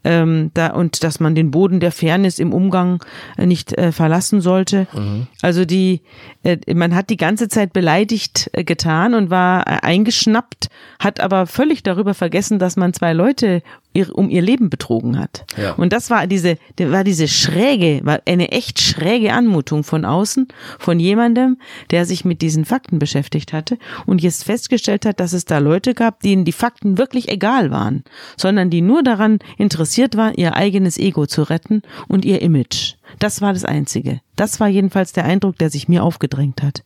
Ähm, 0.05 0.53
da, 0.55 0.69
und 0.69 1.03
dass 1.03 1.19
man 1.19 1.35
den 1.35 1.51
Boden 1.51 1.81
der 1.81 1.91
Fairness 1.91 2.39
im 2.39 2.53
Umgang 2.53 3.05
äh, 3.37 3.47
nicht 3.47 3.77
äh, 3.77 3.91
verlassen 3.91 4.41
sollte. 4.41 4.87
Mhm. 4.93 5.27
Also 5.43 5.65
die, 5.65 6.03
äh, 6.45 6.59
man 6.73 6.95
hat 6.95 7.11
die 7.11 7.17
ganze 7.17 7.49
Zeit 7.49 7.73
beleidigt 7.73 8.49
äh, 8.53 8.63
getan 8.63 9.15
und 9.15 9.31
war 9.31 9.67
äh, 9.67 9.81
eingeschnappt, 9.83 10.69
hat 11.01 11.19
aber 11.19 11.47
völlig 11.47 11.83
darüber 11.83 12.15
vergessen, 12.15 12.61
dass 12.61 12.77
man 12.77 12.93
zwei 12.93 13.13
Leute 13.13 13.63
ihr, 13.93 14.17
um 14.17 14.31
ihr 14.31 14.43
Leben 14.43 14.71
betrogen 14.71 15.19
hat. 15.19 15.45
Ja. 15.57 15.73
Und 15.73 15.93
das 15.93 16.11
war 16.11 16.27
diese, 16.27 16.57
war 16.79 17.05
diese 17.05 17.29
schräge, 17.29 18.01
war 18.05 18.21
eine 18.27 18.51
echt 18.53 18.81
schräge 18.81 19.33
Anmutung 19.33 19.85
von 19.85 20.05
außen, 20.05 20.49
von 20.79 20.99
jemandem, 20.99 21.59
der 21.91 22.07
sich 22.07 22.25
mit 22.25 22.43
diesen 22.43 22.65
Fakten 22.65 22.99
beschäftigt 22.99 23.53
hatte 23.53 23.79
und 24.07 24.23
jetzt 24.23 24.45
festgestellt 24.45 25.07
hat, 25.07 25.21
dass 25.21 25.33
es 25.33 25.45
da 25.45 25.59
Leute 25.59 25.95
gab, 25.95 26.21
denen 26.21 26.45
die 26.45 26.53
Fakten 26.53 26.99
wirklich 26.99 27.29
egal 27.29 27.71
waren, 27.71 28.05
sondern 28.37 28.71
die 28.71 28.83
nur 28.83 29.03
daran 29.03 29.39
interessiert 29.59 30.17
waren, 30.17 30.35
ihr 30.35 30.55
eigenes 30.55 30.99
Ego 30.99 31.27
zu 31.27 31.43
retten 31.43 31.83
und 32.09 32.25
ihr 32.25 32.43
Image. 32.43 32.95
Das 33.19 33.41
war 33.41 33.53
das 33.53 33.65
Einzige. 33.65 34.21
Das 34.37 34.61
war 34.61 34.69
jedenfalls 34.69 35.13
der 35.13 35.25
Eindruck, 35.25 35.59
der 35.59 35.71
sich 35.71 35.89
mir 35.89 36.03
aufgedrängt 36.03 36.63
hat. 36.63 36.83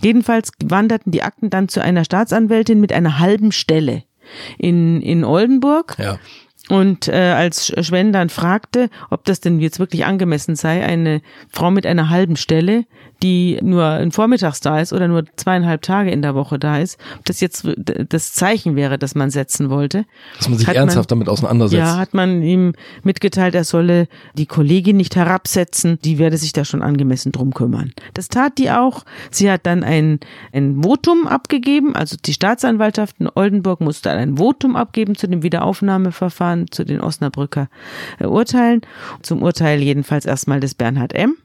Jedenfalls 0.00 0.52
wanderten 0.62 1.10
die 1.10 1.22
Akten 1.22 1.50
dann 1.50 1.68
zu 1.68 1.82
einer 1.82 2.04
Staatsanwältin 2.04 2.80
mit 2.80 2.92
einer 2.92 3.18
halben 3.18 3.52
Stelle 3.52 4.04
in, 4.56 5.00
in 5.02 5.24
Oldenburg. 5.24 5.94
Ja. 5.98 6.18
Und 6.70 7.08
äh, 7.08 7.12
als 7.12 7.72
Schwen 7.84 8.12
dann 8.12 8.30
fragte, 8.30 8.88
ob 9.10 9.24
das 9.24 9.40
denn 9.40 9.60
jetzt 9.60 9.78
wirklich 9.78 10.06
angemessen 10.06 10.56
sei, 10.56 10.82
eine 10.82 11.20
Frau 11.50 11.70
mit 11.70 11.84
einer 11.84 12.08
halben 12.08 12.36
Stelle, 12.36 12.86
die 13.22 13.58
nur 13.62 14.06
Vormittags 14.10 14.60
da 14.60 14.80
ist 14.80 14.92
oder 14.92 15.08
nur 15.08 15.24
zweieinhalb 15.36 15.82
Tage 15.82 16.10
in 16.10 16.22
der 16.22 16.34
Woche 16.34 16.58
da 16.58 16.78
ist, 16.78 16.98
ob 17.18 17.24
das 17.26 17.40
jetzt 17.40 17.66
das 18.08 18.32
Zeichen 18.32 18.76
wäre, 18.76 18.98
das 18.98 19.14
man 19.14 19.30
setzen 19.30 19.70
wollte. 19.70 20.04
Dass 20.38 20.48
man 20.48 20.58
sich 20.58 20.66
hat 20.66 20.76
ernsthaft 20.76 21.10
man, 21.10 21.20
damit 21.20 21.28
auseinandersetzt. 21.28 21.78
Ja, 21.78 21.96
hat 21.96 22.14
man 22.14 22.42
ihm 22.42 22.74
mitgeteilt, 23.02 23.54
er 23.54 23.64
solle 23.64 24.08
die 24.36 24.46
Kollegin 24.46 24.96
nicht 24.96 25.16
herabsetzen, 25.16 25.98
die 26.04 26.18
werde 26.18 26.38
sich 26.38 26.52
da 26.52 26.64
schon 26.64 26.82
angemessen 26.82 27.32
drum 27.32 27.54
kümmern. 27.54 27.92
Das 28.14 28.28
tat 28.28 28.58
die 28.58 28.70
auch. 28.70 29.04
Sie 29.30 29.50
hat 29.50 29.66
dann 29.66 29.84
ein, 29.84 30.20
ein 30.52 30.82
Votum 30.82 31.26
abgegeben, 31.26 31.94
also 31.94 32.16
die 32.22 32.32
Staatsanwaltschaft 32.32 33.16
in 33.20 33.28
Oldenburg 33.34 33.80
musste 33.80 34.10
ein 34.10 34.38
Votum 34.38 34.76
abgeben 34.76 35.14
zu 35.14 35.28
dem 35.28 35.42
Wiederaufnahmeverfahren 35.42 36.53
Verfahren 36.54 36.70
zu 36.70 36.84
den 36.84 37.00
Osnabrücker 37.00 37.68
äh, 38.18 38.26
Urteilen, 38.26 38.82
zum 39.22 39.42
Urteil 39.42 39.82
jedenfalls 39.82 40.26
erstmal 40.26 40.60
des 40.60 40.74
Bernhard 40.74 41.12
M. 41.12 41.36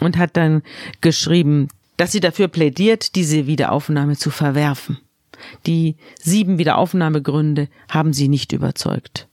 und 0.00 0.16
hat 0.16 0.36
dann 0.36 0.62
geschrieben, 1.00 1.68
dass 1.96 2.12
sie 2.12 2.20
dafür 2.20 2.48
plädiert, 2.48 3.14
diese 3.14 3.46
Wiederaufnahme 3.46 4.16
zu 4.16 4.30
verwerfen. 4.30 4.98
Die 5.66 5.96
sieben 6.18 6.58
Wiederaufnahmegründe 6.58 7.68
haben 7.88 8.12
sie 8.12 8.28
nicht 8.28 8.52
überzeugt. 8.52 9.28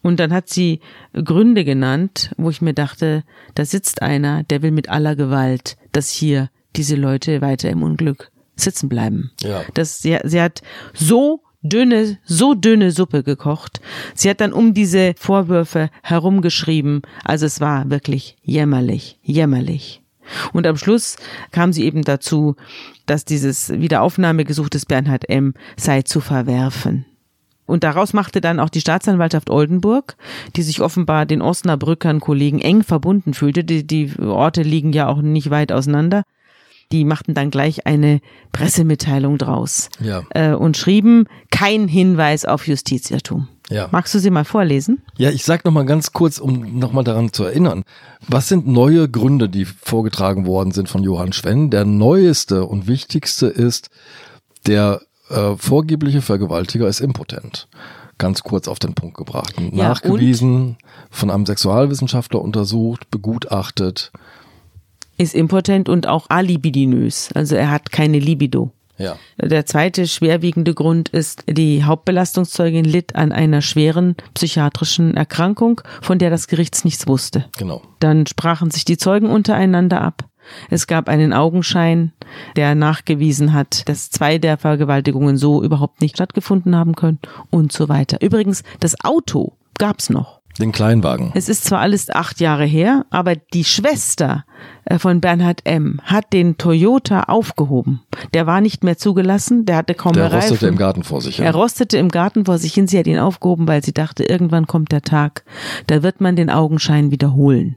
Und 0.00 0.20
dann 0.20 0.32
hat 0.32 0.48
sie 0.48 0.80
Gründe 1.12 1.64
genannt, 1.64 2.32
wo 2.38 2.48
ich 2.48 2.62
mir 2.62 2.72
dachte, 2.72 3.24
da 3.54 3.64
sitzt 3.64 4.00
einer, 4.00 4.42
der 4.44 4.62
will 4.62 4.70
mit 4.70 4.88
aller 4.88 5.16
Gewalt, 5.16 5.76
dass 5.92 6.10
hier 6.10 6.48
diese 6.76 6.96
Leute 6.96 7.42
weiter 7.42 7.68
im 7.68 7.82
Unglück 7.82 8.30
sitzen 8.56 8.88
bleiben. 8.88 9.32
Ja. 9.40 9.62
Das, 9.74 10.00
sie, 10.00 10.18
sie 10.24 10.40
hat 10.40 10.62
so 10.94 11.42
dünne, 11.62 12.18
so 12.24 12.54
dünne 12.54 12.90
Suppe 12.90 13.22
gekocht. 13.22 13.80
Sie 14.14 14.28
hat 14.30 14.40
dann 14.40 14.52
um 14.52 14.74
diese 14.74 15.14
Vorwürfe 15.16 15.90
herumgeschrieben. 16.02 17.02
Also 17.24 17.46
es 17.46 17.60
war 17.60 17.90
wirklich 17.90 18.36
jämmerlich, 18.42 19.18
jämmerlich. 19.22 20.02
Und 20.52 20.66
am 20.66 20.76
Schluss 20.76 21.16
kam 21.50 21.72
sie 21.72 21.84
eben 21.84 22.02
dazu, 22.02 22.56
dass 23.06 23.24
dieses 23.24 23.70
Wiederaufnahmegesuch 23.70 24.68
des 24.68 24.86
Bernhard 24.86 25.28
M. 25.28 25.54
sei 25.76 26.02
zu 26.02 26.20
verwerfen. 26.20 27.04
Und 27.66 27.84
daraus 27.84 28.12
machte 28.12 28.40
dann 28.40 28.58
auch 28.58 28.68
die 28.68 28.80
Staatsanwaltschaft 28.80 29.48
Oldenburg, 29.48 30.16
die 30.56 30.62
sich 30.62 30.80
offenbar 30.80 31.24
den 31.24 31.40
Osnabrückern 31.40 32.18
Kollegen 32.18 32.60
eng 32.60 32.82
verbunden 32.82 33.32
fühlte. 33.32 33.62
Die, 33.62 33.86
die 33.86 34.12
Orte 34.18 34.62
liegen 34.62 34.92
ja 34.92 35.06
auch 35.06 35.22
nicht 35.22 35.50
weit 35.50 35.70
auseinander 35.70 36.24
die 36.92 37.04
machten 37.04 37.34
dann 37.34 37.50
gleich 37.50 37.86
eine 37.86 38.20
Pressemitteilung 38.52 39.38
draus 39.38 39.90
ja. 40.00 40.24
äh, 40.30 40.52
und 40.52 40.76
schrieben 40.76 41.26
kein 41.50 41.88
Hinweis 41.88 42.44
auf 42.44 42.66
Justizirrtum. 42.66 43.48
Ja. 43.70 43.88
Magst 43.92 44.12
du 44.14 44.18
sie 44.18 44.30
mal 44.30 44.44
vorlesen? 44.44 45.00
Ja, 45.16 45.30
ich 45.30 45.44
sag 45.44 45.64
noch 45.64 45.70
mal 45.70 45.86
ganz 45.86 46.12
kurz, 46.12 46.38
um 46.38 46.78
noch 46.78 46.92
mal 46.92 47.04
daran 47.04 47.32
zu 47.32 47.44
erinnern. 47.44 47.84
Was 48.26 48.48
sind 48.48 48.66
neue 48.66 49.08
Gründe, 49.08 49.48
die 49.48 49.64
vorgetragen 49.64 50.44
worden 50.44 50.72
sind 50.72 50.88
von 50.88 51.04
Johann 51.04 51.32
Schwenn? 51.32 51.70
Der 51.70 51.84
neueste 51.84 52.64
und 52.64 52.88
wichtigste 52.88 53.46
ist, 53.46 53.90
der 54.66 55.02
äh, 55.28 55.54
vorgebliche 55.56 56.20
Vergewaltiger 56.20 56.88
ist 56.88 57.00
impotent. 57.00 57.68
Ganz 58.18 58.42
kurz 58.42 58.66
auf 58.66 58.80
den 58.80 58.94
Punkt 58.94 59.16
gebracht. 59.16 59.54
Ja, 59.58 59.88
Nachgewiesen, 59.88 60.76
von 61.08 61.30
einem 61.30 61.46
Sexualwissenschaftler 61.46 62.42
untersucht, 62.42 63.08
begutachtet, 63.10 64.10
ist 65.20 65.34
impotent 65.34 65.88
und 65.88 66.06
auch 66.06 66.26
alibidinös. 66.30 67.28
Also 67.34 67.54
er 67.54 67.70
hat 67.70 67.92
keine 67.92 68.18
Libido. 68.18 68.72
Ja. 68.96 69.16
Der 69.40 69.64
zweite 69.66 70.06
schwerwiegende 70.06 70.74
Grund 70.74 71.08
ist, 71.10 71.44
die 71.48 71.84
Hauptbelastungszeugin 71.84 72.84
litt 72.84 73.16
an 73.16 73.32
einer 73.32 73.62
schweren 73.62 74.16
psychiatrischen 74.34 75.16
Erkrankung, 75.16 75.80
von 76.02 76.18
der 76.18 76.30
das 76.30 76.48
Gericht 76.48 76.84
nichts 76.84 77.06
wusste. 77.06 77.46
Genau. 77.58 77.82
Dann 77.98 78.26
sprachen 78.26 78.70
sich 78.70 78.84
die 78.84 78.98
Zeugen 78.98 79.28
untereinander 79.28 80.00
ab. 80.00 80.24
Es 80.68 80.86
gab 80.86 81.08
einen 81.08 81.32
Augenschein, 81.32 82.12
der 82.56 82.74
nachgewiesen 82.74 83.52
hat, 83.52 83.88
dass 83.88 84.10
zwei 84.10 84.38
der 84.38 84.58
Vergewaltigungen 84.58 85.36
so 85.36 85.62
überhaupt 85.62 86.00
nicht 86.00 86.16
stattgefunden 86.16 86.76
haben 86.76 86.94
können 86.94 87.20
und 87.50 87.72
so 87.72 87.88
weiter. 87.88 88.20
Übrigens, 88.20 88.62
das 88.80 88.96
Auto 89.04 89.52
gab's 89.78 90.10
noch. 90.10 90.39
Den 90.60 90.72
Kleinwagen. 90.72 91.32
Es 91.34 91.48
ist 91.48 91.64
zwar 91.64 91.80
alles 91.80 92.10
acht 92.10 92.40
Jahre 92.40 92.64
her, 92.64 93.06
aber 93.10 93.34
die 93.34 93.64
Schwester 93.64 94.44
äh, 94.84 94.98
von 94.98 95.20
Bernhard 95.20 95.62
M. 95.64 96.00
hat 96.04 96.32
den 96.32 96.58
Toyota 96.58 97.24
aufgehoben. 97.24 98.02
Der 98.34 98.46
war 98.46 98.60
nicht 98.60 98.84
mehr 98.84 98.98
zugelassen, 98.98 99.64
der 99.64 99.76
hatte 99.78 99.94
kaum 99.94 100.12
der 100.12 100.24
mehr 100.24 100.32
Reifen. 100.34 100.50
rostete 100.50 100.68
im 100.68 100.76
Garten 100.76 101.02
vor 101.02 101.20
sich 101.22 101.36
hin. 101.36 101.44
Er 101.46 101.54
rostete 101.54 101.96
im 101.98 102.10
Garten 102.10 102.44
vor 102.44 102.58
sich 102.58 102.74
hin. 102.74 102.86
Sie 102.86 102.98
hat 102.98 103.06
ihn 103.06 103.18
aufgehoben, 103.18 103.66
weil 103.66 103.82
sie 103.82 103.92
dachte, 103.94 104.22
irgendwann 104.22 104.66
kommt 104.66 104.92
der 104.92 105.02
Tag, 105.02 105.44
da 105.86 106.02
wird 106.02 106.20
man 106.20 106.36
den 106.36 106.50
Augenschein 106.50 107.10
wiederholen. 107.10 107.76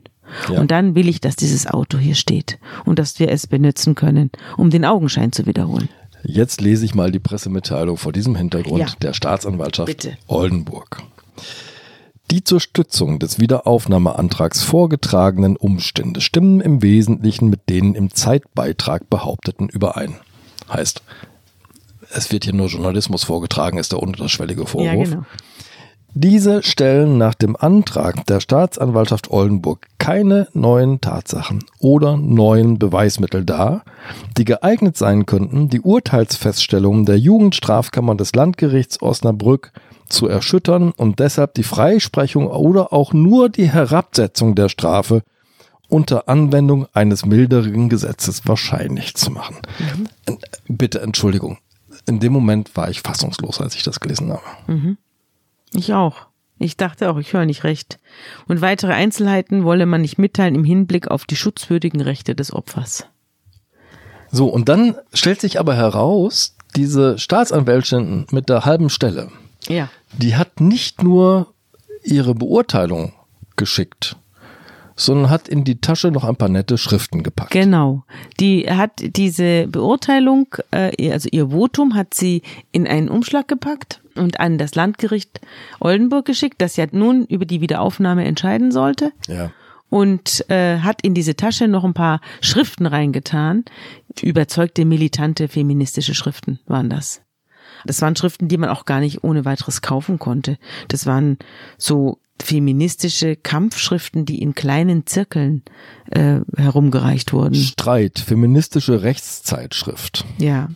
Ja. 0.52 0.60
Und 0.60 0.72
dann 0.72 0.96
will 0.96 1.08
ich, 1.08 1.22
dass 1.22 1.36
dieses 1.36 1.68
Auto 1.68 1.98
hier 1.98 2.16
steht 2.16 2.60
und 2.86 3.00
dass 3.00 3.20
wir 3.20 3.30
es 3.30 3.48
benutzen 3.48 3.96
können, 3.96 4.30
um 4.58 4.70
den 4.70 4.84
Augenschein 4.86 5.32
zu 5.32 5.46
wiederholen. 5.46 5.90
Jetzt 6.26 6.62
lese 6.62 6.86
ich 6.86 6.96
mal 6.96 7.12
die 7.12 7.20
Pressemitteilung 7.20 7.98
vor 7.98 8.12
diesem 8.14 8.36
Hintergrund 8.36 8.80
Ja. 8.80 8.88
der 9.02 9.14
Staatsanwaltschaft 9.14 9.88
Bitte. 9.88 10.18
Oldenburg. 10.28 11.02
Die 12.32 12.44
zur 12.44 12.60
Stützung 12.60 13.20
des 13.20 13.40
Wiederaufnahmeantrags 13.40 14.64
vorgetragenen 14.64 15.56
Umstände 15.56 16.22
stimmen 16.22 16.62
im 16.62 16.82
Wesentlichen 16.82 17.50
mit 17.50 17.70
denen 17.70 17.96
im 17.96 18.14
Zeitbeitrag 18.14 19.10
behaupteten 19.10 19.70
überein. 19.70 20.16
Heißt, 20.72 21.02
es 22.16 22.32
wird 22.32 22.46
hier 22.46 22.54
nur 22.54 22.68
Journalismus 22.68 23.24
vorgetragen, 23.24 23.78
ist 23.78 23.92
der 23.92 24.02
unterschwellige 24.02 24.66
Vorwurf. 24.66 25.10
Ja, 25.10 25.16
genau. 25.16 25.26
Diese 26.16 26.62
stellen 26.62 27.18
nach 27.18 27.34
dem 27.34 27.56
Antrag 27.56 28.28
der 28.28 28.40
Staatsanwaltschaft 28.40 29.32
Oldenburg 29.32 29.88
keine 29.98 30.48
neuen 30.54 31.02
Tatsachen 31.02 31.64
oder 31.80 32.18
neuen 32.18 32.78
Beweismittel 32.78 33.44
dar, 33.44 33.84
die 34.38 34.46
geeignet 34.46 34.96
sein 34.96 35.26
könnten, 35.26 35.70
die 35.70 35.82
Urteilsfeststellungen 35.82 37.06
der 37.06 37.18
Jugendstrafkammer 37.18 38.14
des 38.14 38.36
Landgerichts 38.36 39.02
Osnabrück 39.02 39.72
zu 40.10 40.28
erschüttern 40.28 40.92
und 40.92 41.20
deshalb 41.20 41.54
die 41.56 41.64
Freisprechung 41.64 42.48
oder 42.48 42.94
auch 42.94 43.14
nur 43.14 43.50
die 43.50 43.70
Herabsetzung 43.70 44.56
der 44.56 44.70
Strafe 44.70 45.24
unter 45.88 46.28
Anwendung 46.28 46.88
eines 46.94 47.26
milderen 47.26 47.90
Gesetzes 47.90 48.48
wahrscheinlich 48.48 49.16
zu 49.16 49.32
machen. 49.32 49.58
Mhm. 49.78 50.38
Bitte 50.68 51.02
Entschuldigung. 51.02 51.60
In 52.06 52.20
dem 52.20 52.34
Moment 52.34 52.76
war 52.76 52.90
ich 52.90 53.02
fassungslos, 53.02 53.62
als 53.62 53.76
ich 53.76 53.84
das 53.84 54.00
gelesen 54.00 54.32
habe. 54.32 54.42
Ich 55.74 55.94
auch. 55.94 56.28
Ich 56.60 56.78
dachte 56.78 57.10
auch, 57.10 57.18
ich 57.18 57.34
höre 57.34 57.46
nicht 57.46 57.64
recht. 57.64 58.00
Und 58.48 58.62
weitere 58.62 58.94
Einzelheiten 58.94 59.64
wolle 59.64 59.86
man 59.86 60.02
nicht 60.02 60.18
mitteilen 60.18 60.56
im 60.56 60.64
Hinblick 60.64 61.10
auf 61.10 61.26
die 61.26 61.36
schutzwürdigen 61.36 62.02
Rechte 62.02 62.36
des 62.36 62.54
Opfers. 62.54 63.06
So, 64.32 64.48
und 64.48 64.70
dann 64.70 64.96
stellt 65.14 65.42
sich 65.42 65.60
aber 65.60 65.76
heraus, 65.76 66.56
diese 66.76 67.20
Staatsanwältin 67.20 68.26
mit 68.32 68.50
der 68.50 68.66
halben 68.66 68.90
Stelle, 68.90 69.30
Ja. 69.68 69.90
die 70.18 70.36
hat 70.36 70.60
nicht 70.60 71.04
nur 71.04 71.54
ihre 72.04 72.36
Beurteilung 72.36 73.14
geschickt, 73.56 74.18
sondern 74.96 75.30
hat 75.30 75.48
in 75.48 75.64
die 75.64 75.80
Tasche 75.82 76.12
noch 76.12 76.24
ein 76.24 76.36
paar 76.36 76.50
nette 76.50 76.78
Schriften 76.78 77.24
gepackt. 77.24 77.52
Genau. 77.52 78.04
Die 78.40 78.70
hat 78.70 78.92
diese 79.00 79.68
Beurteilung, 79.68 80.48
äh, 80.72 81.12
also 81.12 81.30
ihr 81.32 81.50
Votum 81.50 81.96
hat 81.96 82.14
sie 82.14 82.42
in 82.72 82.88
einen 82.88 83.10
Umschlag 83.10 83.48
gepackt 83.48 84.02
und 84.16 84.40
an 84.40 84.58
das 84.58 84.76
Landgericht 84.76 85.42
Oldenburg 85.80 86.26
geschickt, 86.26 86.62
das 86.62 86.76
ja 86.76 86.86
nun 86.92 87.26
über 87.26 87.46
die 87.46 87.62
Wiederaufnahme 87.62 88.26
entscheiden 88.26 88.72
sollte. 88.72 89.12
Ja. 89.28 89.52
und 89.90 90.50
äh, 90.50 90.80
hat 90.80 91.04
in 91.04 91.14
diese 91.14 91.36
Tasche 91.36 91.68
noch 91.68 91.84
ein 91.84 91.94
paar 91.94 92.20
Schriften 92.42 92.88
reingetan. 92.88 93.64
Überzeugte, 94.22 94.86
militante, 94.86 95.48
feministische 95.48 96.16
Schriften 96.16 96.60
waren 96.66 96.90
das. 96.90 97.22
Das 97.86 98.02
waren 98.02 98.16
Schriften, 98.16 98.48
die 98.48 98.58
man 98.58 98.70
auch 98.70 98.86
gar 98.86 99.00
nicht 99.00 99.24
ohne 99.24 99.46
weiteres 99.46 99.82
kaufen 99.82 100.20
konnte. 100.20 100.58
Das 100.88 101.06
waren 101.06 101.38
so 101.78 102.20
feministische 102.42 103.36
Kampfschriften, 103.36 104.26
die 104.26 104.42
in 104.42 104.56
kleinen 104.56 105.06
Zirkeln 105.06 105.64
äh, 106.12 106.40
herumgereicht 106.58 107.34
wurden. 107.34 107.56
Streit, 107.56 108.20
feministische 108.20 109.02
Rechtszeitschrift. 109.04 110.26
Ja. 110.38 110.70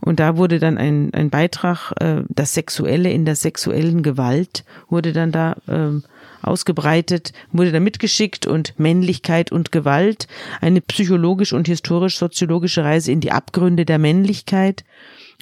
Und 0.00 0.20
da 0.20 0.36
wurde 0.36 0.58
dann 0.58 0.78
ein, 0.78 1.12
ein 1.14 1.30
Beitrag, 1.30 1.92
äh, 2.00 2.22
das 2.28 2.54
Sexuelle 2.54 3.10
in 3.10 3.24
der 3.24 3.36
sexuellen 3.36 4.02
Gewalt 4.02 4.64
wurde 4.88 5.12
dann 5.12 5.32
da 5.32 5.56
ähm, 5.68 6.04
ausgebreitet, 6.42 7.32
wurde 7.52 7.72
da 7.72 7.80
mitgeschickt 7.80 8.46
und 8.46 8.78
Männlichkeit 8.78 9.52
und 9.52 9.72
Gewalt, 9.72 10.26
eine 10.60 10.80
psychologisch 10.80 11.52
und 11.52 11.68
historisch-soziologische 11.68 12.84
Reise 12.84 13.12
in 13.12 13.20
die 13.20 13.32
Abgründe 13.32 13.84
der 13.84 13.98
Männlichkeit 13.98 14.84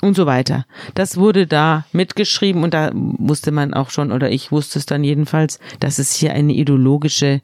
und 0.02 0.14
so 0.14 0.26
weiter. 0.26 0.66
Das 0.94 1.16
wurde 1.16 1.46
da 1.46 1.84
mitgeschrieben 1.92 2.62
und 2.62 2.74
da 2.74 2.90
wusste 2.94 3.50
man 3.50 3.74
auch 3.74 3.90
schon, 3.90 4.12
oder 4.12 4.30
ich 4.30 4.52
wusste 4.52 4.78
es 4.78 4.86
dann 4.86 5.04
jedenfalls, 5.04 5.58
dass 5.80 5.98
es 5.98 6.14
hier 6.14 6.32
eine 6.32 6.52
ideologische 6.52 7.40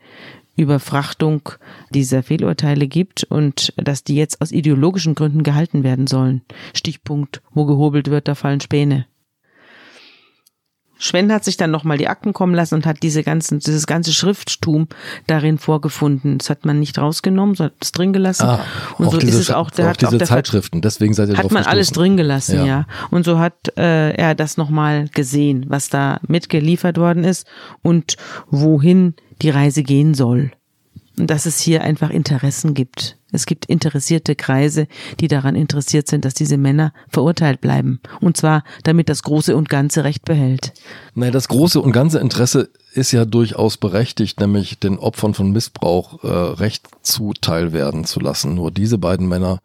Überfrachtung 0.54 1.48
dieser 1.90 2.22
Fehlurteile 2.22 2.86
gibt 2.86 3.24
und 3.24 3.72
dass 3.76 4.04
die 4.04 4.16
jetzt 4.16 4.42
aus 4.42 4.52
ideologischen 4.52 5.14
Gründen 5.14 5.42
gehalten 5.42 5.82
werden 5.82 6.06
sollen. 6.06 6.42
Stichpunkt, 6.74 7.40
wo 7.52 7.64
gehobelt 7.64 8.10
wird, 8.10 8.28
da 8.28 8.34
fallen 8.34 8.60
Späne. 8.60 9.06
Schwen 11.02 11.32
hat 11.32 11.44
sich 11.44 11.56
dann 11.56 11.72
nochmal 11.72 11.98
die 11.98 12.06
Akten 12.06 12.32
kommen 12.32 12.54
lassen 12.54 12.76
und 12.76 12.86
hat 12.86 13.02
diese 13.02 13.24
ganzen, 13.24 13.58
dieses 13.58 13.88
ganze 13.88 14.12
Schrifttum 14.12 14.86
darin 15.26 15.58
vorgefunden. 15.58 16.38
Das 16.38 16.48
hat 16.48 16.64
man 16.64 16.78
nicht 16.78 16.96
rausgenommen, 16.96 17.56
so 17.56 17.64
hat 17.64 17.72
es 17.80 17.90
drin 17.90 18.12
gelassen. 18.12 18.46
Ah, 18.46 18.60
und 18.98 19.10
so 19.10 19.18
ist 19.18 19.34
es 19.34 19.50
auch, 19.50 19.72
der 19.72 19.88
hat 19.88 20.00
diese 20.00 20.08
auch 20.08 20.18
der 20.18 20.26
Zeitschriften, 20.28 20.80
deswegen 20.80 21.12
seid 21.12 21.28
ihr 21.28 21.36
Hat 21.36 21.50
man 21.50 21.64
alles 21.64 21.90
drin 21.90 22.16
gelassen, 22.16 22.58
ja. 22.58 22.66
ja. 22.66 22.86
Und 23.10 23.24
so 23.24 23.40
hat 23.40 23.76
äh, 23.76 24.12
er 24.12 24.36
das 24.36 24.56
nochmal 24.56 25.08
gesehen, 25.08 25.66
was 25.68 25.88
da 25.88 26.20
mitgeliefert 26.28 26.98
worden 26.98 27.24
ist 27.24 27.48
und 27.82 28.16
wohin 28.48 29.14
die 29.42 29.50
Reise 29.50 29.82
gehen 29.82 30.14
soll. 30.14 30.52
Und 31.18 31.28
dass 31.30 31.46
es 31.46 31.60
hier 31.60 31.82
einfach 31.82 32.10
Interessen 32.10 32.74
gibt. 32.74 33.18
Es 33.32 33.46
gibt 33.46 33.64
interessierte 33.66 34.36
Kreise, 34.36 34.86
die 35.20 35.28
daran 35.28 35.56
interessiert 35.56 36.06
sind, 36.06 36.24
dass 36.24 36.34
diese 36.34 36.58
Männer 36.58 36.92
verurteilt 37.08 37.60
bleiben. 37.60 38.00
Und 38.20 38.36
zwar, 38.36 38.62
damit 38.84 39.08
das 39.08 39.22
große 39.22 39.56
und 39.56 39.68
ganze 39.68 40.04
Recht 40.04 40.24
behält. 40.24 40.72
Naja, 41.14 41.32
das 41.32 41.48
große 41.48 41.80
und 41.80 41.92
ganze 41.92 42.18
Interesse 42.18 42.70
ist 42.92 43.12
ja 43.12 43.24
durchaus 43.24 43.78
berechtigt, 43.78 44.38
nämlich 44.40 44.78
den 44.78 44.98
Opfern 44.98 45.32
von 45.32 45.50
Missbrauch 45.50 46.22
äh, 46.24 46.28
Recht 46.28 46.88
zuteil 47.02 47.72
werden 47.72 48.04
zu 48.04 48.20
lassen. 48.20 48.54
Nur 48.54 48.70
diese 48.70 48.98
beiden 48.98 49.28
Männer 49.28 49.60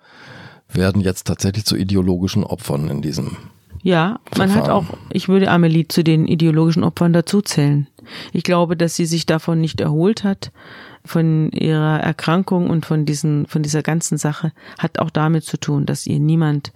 werden 0.71 1.01
jetzt 1.01 1.27
tatsächlich 1.27 1.65
zu 1.65 1.75
ideologischen 1.75 2.45
Opfern 2.45 2.89
in 2.89 3.01
diesem. 3.01 3.37
Ja, 3.83 4.19
man 4.37 4.49
Verfahren. 4.49 4.63
hat 4.63 4.69
auch, 4.69 4.97
ich 5.11 5.29
würde 5.29 5.49
Amelie 5.49 5.87
zu 5.87 6.03
den 6.03 6.27
ideologischen 6.27 6.83
Opfern 6.83 7.13
dazuzählen. 7.13 7.87
Ich 8.31 8.43
glaube, 8.43 8.77
dass 8.77 8.95
sie 8.95 9.05
sich 9.05 9.25
davon 9.25 9.59
nicht 9.59 9.81
erholt 9.81 10.23
hat 10.23 10.51
von 11.07 11.51
ihrer 11.51 11.99
Erkrankung 11.99 12.69
und 12.69 12.85
von 12.85 13.05
diesen, 13.05 13.47
von 13.47 13.63
dieser 13.63 13.81
ganzen 13.81 14.17
Sache 14.17 14.51
hat 14.77 14.99
auch 14.99 15.09
damit 15.09 15.43
zu 15.43 15.57
tun, 15.57 15.85
dass 15.85 16.05
ihr 16.05 16.19
niemand 16.19 16.71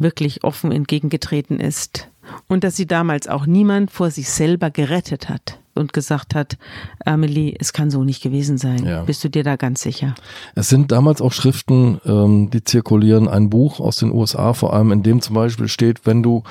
wirklich 0.00 0.42
offen 0.44 0.72
entgegengetreten 0.72 1.60
ist 1.60 2.08
und 2.48 2.64
dass 2.64 2.76
sie 2.76 2.86
damals 2.86 3.28
auch 3.28 3.46
niemand 3.46 3.90
vor 3.90 4.10
sich 4.10 4.28
selber 4.30 4.70
gerettet 4.70 5.28
hat 5.28 5.58
und 5.74 5.92
gesagt 5.92 6.34
hat, 6.34 6.58
Amelie, 7.04 7.54
es 7.58 7.72
kann 7.72 7.90
so 7.90 8.04
nicht 8.04 8.22
gewesen 8.22 8.58
sein. 8.58 8.84
Ja. 8.84 9.02
Bist 9.02 9.22
du 9.24 9.30
dir 9.30 9.44
da 9.44 9.56
ganz 9.56 9.82
sicher? 9.82 10.14
Es 10.54 10.68
sind 10.68 10.92
damals 10.92 11.20
auch 11.20 11.32
Schriften, 11.32 12.00
ähm, 12.04 12.50
die 12.50 12.64
zirkulieren, 12.64 13.28
ein 13.28 13.50
Buch 13.50 13.80
aus 13.80 13.96
den 13.96 14.12
USA 14.12 14.52
vor 14.52 14.74
allem, 14.74 14.92
in 14.92 15.02
dem 15.02 15.20
zum 15.20 15.34
Beispiel 15.34 15.68
steht, 15.68 16.06
wenn 16.06 16.22
du 16.22 16.42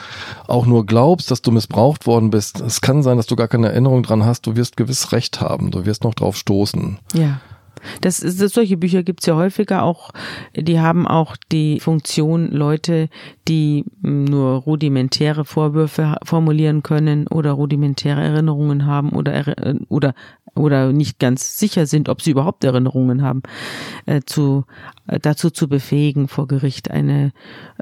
auch 0.47 0.65
nur 0.65 0.85
glaubst, 0.85 1.31
dass 1.31 1.41
du 1.41 1.51
missbraucht 1.51 2.07
worden 2.07 2.29
bist, 2.29 2.61
es 2.61 2.81
kann 2.81 3.03
sein, 3.03 3.17
dass 3.17 3.27
du 3.27 3.35
gar 3.35 3.47
keine 3.47 3.67
Erinnerung 3.67 4.03
dran 4.03 4.25
hast, 4.25 4.47
du 4.47 4.55
wirst 4.55 4.77
gewiss 4.77 5.11
Recht 5.11 5.41
haben, 5.41 5.71
du 5.71 5.85
wirst 5.85 6.03
noch 6.03 6.13
drauf 6.13 6.35
stoßen. 6.35 6.99
Ja. 7.13 7.41
Das, 8.01 8.19
das, 8.19 8.37
solche 8.37 8.77
Bücher 8.77 9.03
gibt's 9.03 9.25
ja 9.25 9.35
häufiger 9.35 9.83
auch. 9.83 10.11
Die 10.55 10.79
haben 10.79 11.07
auch 11.07 11.35
die 11.51 11.79
Funktion, 11.79 12.51
Leute, 12.51 13.09
die 13.47 13.85
nur 14.01 14.55
rudimentäre 14.57 15.45
Vorwürfe 15.45 16.17
formulieren 16.23 16.83
können 16.83 17.27
oder 17.27 17.51
rudimentäre 17.51 18.21
Erinnerungen 18.21 18.85
haben 18.85 19.09
oder, 19.09 19.55
oder, 19.89 20.13
oder 20.55 20.91
nicht 20.91 21.19
ganz 21.19 21.57
sicher 21.57 21.85
sind, 21.85 22.09
ob 22.09 22.21
sie 22.21 22.31
überhaupt 22.31 22.63
Erinnerungen 22.63 23.21
haben, 23.21 23.43
äh, 24.05 24.21
zu, 24.25 24.65
äh, 25.07 25.19
dazu 25.19 25.49
zu 25.49 25.67
befähigen, 25.67 26.27
vor 26.27 26.47
Gericht 26.47 26.91
eine, 26.91 27.31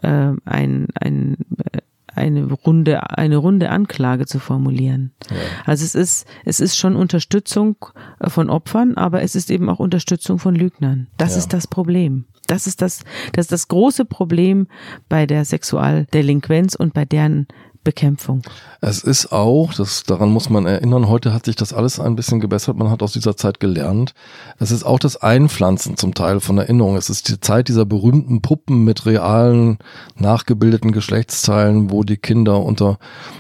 äh, 0.01 0.31
ein, 0.45 0.87
ein, 0.99 1.37
äh, 1.71 1.76
eine 2.18 2.51
runde, 2.51 3.18
eine 3.18 3.38
runde 3.38 3.70
Anklage 3.70 4.26
zu 4.26 4.39
formulieren. 4.39 5.13
Ja. 5.30 5.36
Also 5.65 5.86
es 5.86 5.95
ist, 5.95 6.28
es 6.45 6.59
ist 6.59 6.78
schon 6.78 6.95
Unterstützung 6.95 7.78
äh, 8.20 8.30
von 8.30 8.49
Opfern, 8.49 8.95
aber 8.95 9.22
es 9.22 9.36
ist 9.36 9.51
eben 9.51 9.70
auch 9.70 9.80
Unterstützung 9.80 10.39
von 10.39 10.55
Lügnern. 10.55 11.07
Das 11.18 11.34
ja. 11.34 11.39
ist 11.39 11.53
das 11.53 11.68
Problem. 11.68 12.26
Das 12.47 12.65
ist 12.65 12.82
das, 12.82 13.03
das 13.34 13.45
ist 13.45 13.51
das 13.51 13.68
große 13.68 14.05
Problem 14.05 14.68
bei 15.09 15.26
der 15.26 15.43
Sexualdelinquenz 15.43 16.76
und 16.76 16.93
bei 16.93 17.03
deren 17.03 17.47
Bekämpfung. 17.88 18.41
Es 18.81 19.01
ist 19.01 19.31
auch, 19.31 19.73
das, 19.73 20.03
daran 20.03 20.29
muss 20.29 20.49
man 20.49 20.65
erinnern, 20.65 21.07
heute 21.07 21.33
hat 21.33 21.45
sich 21.45 21.55
das 21.55 21.71
alles 21.71 22.01
ein 22.01 22.17
bisschen 22.17 22.41
gebessert, 22.41 22.75
man 22.75 22.89
hat 22.89 23.01
aus 23.01 23.13
dieser 23.13 23.38
Zeit 23.38 23.61
gelernt. 23.61 24.13
Es 24.59 24.71
ist 24.71 24.83
auch 24.83 24.99
das 24.99 25.15
Einpflanzen 25.15 25.95
zum 25.95 26.13
Teil 26.13 26.41
von 26.41 26.57
Erinnerungen. 26.57 26.97
Es 26.97 27.09
ist 27.09 27.29
die 27.29 27.39
Zeit 27.39 27.69
dieser 27.69 27.85
berühmten 27.85 28.41
Puppen 28.41 28.83
mit 28.83 29.05
realen, 29.05 29.77
nachgebildeten 30.17 30.91
Geschlechtsteilen, 30.91 31.89
wo 31.89 32.03
die 32.03 32.17
Kinder 32.17 32.61
unter 32.61 32.99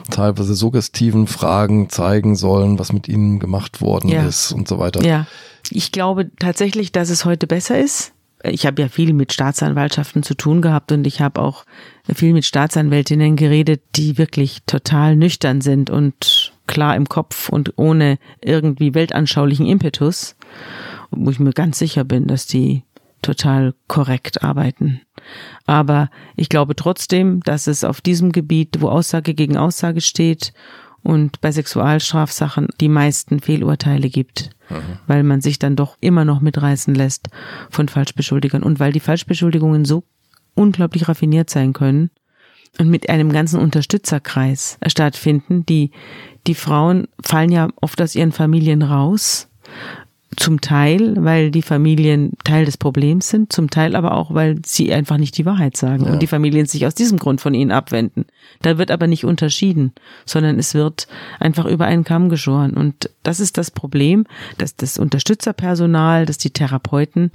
teilweise 0.09 0.55
suggestiven 0.55 1.27
Fragen 1.27 1.89
zeigen 1.89 2.37
sollen, 2.37 2.79
was 2.79 2.93
mit 2.93 3.09
ihnen 3.09 3.39
gemacht 3.39 3.81
worden 3.81 4.09
ja. 4.09 4.25
ist 4.25 4.53
und 4.53 4.69
so 4.69 4.79
weiter. 4.79 5.03
Ja. 5.03 5.27
Ich 5.71 5.91
glaube 5.91 6.31
tatsächlich, 6.39 6.93
dass 6.93 7.09
es 7.09 7.25
heute 7.25 7.47
besser 7.47 7.77
ist 7.77 8.13
ich 8.43 8.65
habe 8.65 8.81
ja 8.81 8.87
viel 8.87 9.13
mit 9.13 9.33
Staatsanwaltschaften 9.33 10.23
zu 10.23 10.35
tun 10.35 10.61
gehabt 10.61 10.91
und 10.91 11.07
ich 11.07 11.21
habe 11.21 11.41
auch 11.41 11.65
viel 12.13 12.33
mit 12.33 12.45
Staatsanwältinnen 12.45 13.35
geredet, 13.35 13.81
die 13.95 14.17
wirklich 14.17 14.59
total 14.65 15.15
nüchtern 15.15 15.61
sind 15.61 15.89
und 15.89 16.53
klar 16.67 16.95
im 16.95 17.09
Kopf 17.09 17.49
und 17.49 17.73
ohne 17.77 18.19
irgendwie 18.41 18.93
weltanschaulichen 18.93 19.65
Impetus, 19.65 20.35
wo 21.11 21.31
ich 21.31 21.39
mir 21.39 21.53
ganz 21.53 21.79
sicher 21.79 22.03
bin, 22.03 22.27
dass 22.27 22.45
die 22.45 22.83
total 23.21 23.73
korrekt 23.87 24.43
arbeiten. 24.43 25.01
Aber 25.65 26.09
ich 26.35 26.49
glaube 26.49 26.75
trotzdem, 26.75 27.41
dass 27.41 27.67
es 27.67 27.83
auf 27.83 28.01
diesem 28.01 28.31
Gebiet, 28.31 28.77
wo 28.79 28.89
Aussage 28.89 29.33
gegen 29.33 29.57
Aussage 29.57 30.01
steht 30.01 30.53
und 31.01 31.41
bei 31.41 31.51
Sexualstrafsachen 31.51 32.67
die 32.79 32.89
meisten 32.89 33.39
Fehlurteile 33.39 34.09
gibt, 34.09 34.51
mhm. 34.69 34.99
weil 35.07 35.23
man 35.23 35.41
sich 35.41 35.59
dann 35.59 35.75
doch 35.75 35.97
immer 36.01 36.25
noch 36.25 36.41
mitreißen 36.41 36.93
lässt 36.93 37.27
von 37.69 37.87
Falschbeschuldigern 37.87 38.63
und 38.63 38.79
weil 38.79 38.91
die 38.91 38.99
Falschbeschuldigungen 38.99 39.85
so 39.85 40.03
unglaublich 40.55 41.07
raffiniert 41.07 41.49
sein 41.49 41.73
können 41.73 42.09
und 42.79 42.89
mit 42.89 43.09
einem 43.09 43.31
ganzen 43.31 43.59
Unterstützerkreis 43.59 44.77
stattfinden. 44.87 45.65
Die, 45.65 45.91
die 46.47 46.55
Frauen 46.55 47.07
fallen 47.23 47.51
ja 47.51 47.69
oft 47.81 48.01
aus 48.01 48.15
ihren 48.15 48.31
Familien 48.31 48.81
raus 48.81 49.49
zum 50.35 50.59
Teil, 50.59 51.15
weil 51.23 51.51
die 51.51 51.61
Familien 51.61 52.33
Teil 52.43 52.65
des 52.65 52.77
Problems 52.77 53.29
sind, 53.29 53.53
zum 53.53 53.69
Teil 53.69 53.95
aber 53.95 54.13
auch, 54.13 54.33
weil 54.33 54.59
sie 54.65 54.93
einfach 54.93 55.17
nicht 55.17 55.37
die 55.37 55.45
Wahrheit 55.45 55.77
sagen 55.77 56.05
ja. 56.05 56.11
und 56.11 56.21
die 56.21 56.27
Familien 56.27 56.65
sich 56.65 56.85
aus 56.85 56.95
diesem 56.95 57.17
Grund 57.17 57.39
von 57.39 57.53
ihnen 57.53 57.71
abwenden. 57.71 58.25
Da 58.61 58.77
wird 58.77 58.91
aber 58.91 59.07
nicht 59.07 59.23
unterschieden, 59.23 59.93
sondern 60.25 60.59
es 60.59 60.73
wird 60.73 61.07
einfach 61.39 61.65
über 61.65 61.85
einen 61.85 62.03
Kamm 62.03 62.27
geschoren. 62.29 62.73
Und 62.73 63.09
das 63.23 63.39
ist 63.39 63.57
das 63.57 63.71
Problem, 63.71 64.25
dass 64.57 64.75
das 64.75 64.99
Unterstützerpersonal, 64.99 66.25
dass 66.25 66.37
die 66.37 66.51
Therapeuten 66.51 67.31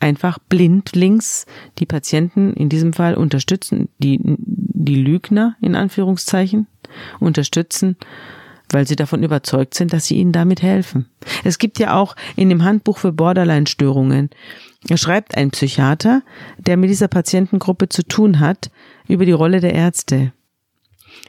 einfach 0.00 0.38
blind 0.38 0.96
links 0.96 1.44
die 1.78 1.86
Patienten 1.86 2.54
in 2.54 2.70
diesem 2.70 2.94
Fall 2.94 3.14
unterstützen, 3.14 3.90
die, 3.98 4.18
die 4.22 4.96
Lügner 4.96 5.56
in 5.60 5.74
Anführungszeichen 5.74 6.66
unterstützen 7.20 7.96
weil 8.72 8.86
sie 8.86 8.96
davon 8.96 9.22
überzeugt 9.22 9.74
sind, 9.74 9.92
dass 9.92 10.06
sie 10.06 10.16
ihnen 10.16 10.32
damit 10.32 10.62
helfen. 10.62 11.06
Es 11.44 11.58
gibt 11.58 11.78
ja 11.78 11.94
auch 11.94 12.16
in 12.36 12.48
dem 12.48 12.64
Handbuch 12.64 12.98
für 12.98 13.12
Borderline-Störungen, 13.12 14.30
schreibt 14.94 15.36
ein 15.36 15.50
Psychiater, 15.50 16.22
der 16.58 16.76
mit 16.76 16.90
dieser 16.90 17.08
Patientengruppe 17.08 17.88
zu 17.88 18.02
tun 18.02 18.40
hat, 18.40 18.70
über 19.08 19.26
die 19.26 19.32
Rolle 19.32 19.60
der 19.60 19.74
Ärzte. 19.74 20.32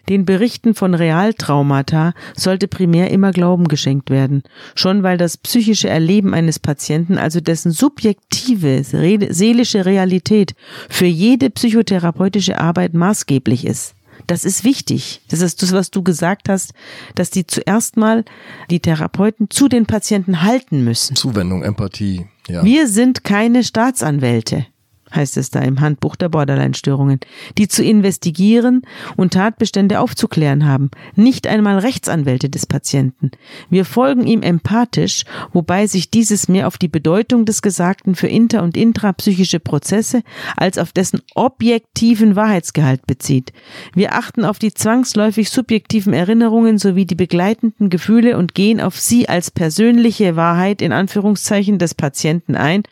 Den 0.10 0.26
Berichten 0.26 0.74
von 0.74 0.94
Realtraumata 0.94 2.14
sollte 2.36 2.68
primär 2.68 3.12
immer 3.12 3.32
Glauben 3.32 3.68
geschenkt 3.68 4.10
werden, 4.10 4.44
schon 4.76 5.04
weil 5.04 5.18
das 5.18 5.38
psychische 5.38 5.90
Erleben 5.90 6.34
eines 6.34 6.60
Patienten, 6.60 7.18
also 7.18 7.40
dessen 7.40 7.72
subjektive 7.72 8.84
seelische 8.84 9.86
Realität, 9.86 10.56
für 10.90 11.06
jede 11.06 11.50
psychotherapeutische 11.50 12.60
Arbeit 12.60 12.94
maßgeblich 12.94 13.66
ist. 13.66 13.96
Das 14.32 14.46
ist 14.46 14.64
wichtig. 14.64 15.20
Das 15.28 15.42
ist 15.42 15.62
das, 15.62 15.74
was 15.74 15.92
du 15.92 16.04
gesagt 16.04 16.48
hast, 16.48 16.74
dass 17.16 17.32
die 17.32 17.46
zuerst 17.46 17.98
mal 17.98 18.24
die 18.70 18.80
Therapeuten 18.80 19.50
zu 19.50 19.68
den 19.68 19.86
Patienten 19.86 20.42
halten 20.42 20.86
müssen. 20.86 21.18
Zuwendung, 21.18 21.64
Empathie. 21.64 22.28
Ja. 22.48 22.64
Wir 22.64 22.88
sind 22.88 23.26
keine 23.26 23.66
Staatsanwälte. 23.66 24.68
Heißt 25.14 25.38
es 25.38 25.50
da 25.50 25.60
im 25.60 25.82
Handbuch 25.82 26.16
der 26.16 26.30
Borderline-Störungen, 26.30 27.20
die 27.58 27.68
zu 27.68 27.84
investigieren 27.84 28.82
und 29.18 29.34
Tatbestände 29.34 30.00
aufzuklären 30.00 30.66
haben, 30.66 30.92
nicht 31.16 31.48
einmal 31.48 31.80
Rechtsanwälte 31.80 32.50
des 32.50 32.66
Patienten. 32.66 33.32
Wir 33.70 33.86
folgen 33.86 34.26
ihm 34.26 34.42
empathisch, 34.42 35.24
wobei 35.54 35.88
sich 35.88 36.10
dieses 36.10 36.48
mehr 36.48 36.68
auf 36.68 36.78
die 36.78 36.88
Bedeutung 36.88 37.46
des 37.46 37.62
Gesagten 37.62 38.16
für 38.16 38.28
inter- 38.28 38.64
und 38.64 38.78
intrapsychische 38.78 39.60
Prozesse 39.60 40.24
als 40.58 40.78
auf 40.78 40.92
dessen 40.92 41.22
objektiven 41.36 42.36
Wahrheitsgehalt 42.36 43.06
bezieht. 43.08 43.54
Wir 43.94 44.14
achten 44.14 44.46
auf 44.46 44.60
die 44.60 44.74
zwangsläufig 44.74 45.50
subjektiven 45.50 46.14
Erinnerungen 46.14 46.78
sowie 46.78 47.06
die 47.06 47.16
begleitenden 47.16 47.90
Gefühle 47.90 48.38
und 48.38 48.56
gehen 48.56 48.82
auf 48.82 49.00
sie 49.00 49.30
als 49.30 49.52
persönliche 49.52 50.36
Wahrheit 50.36 50.82
in 50.82 50.92
Anführungszeichen 50.92 51.78
des 51.78 51.96
Patienten 51.96 52.56
ein 52.56 52.84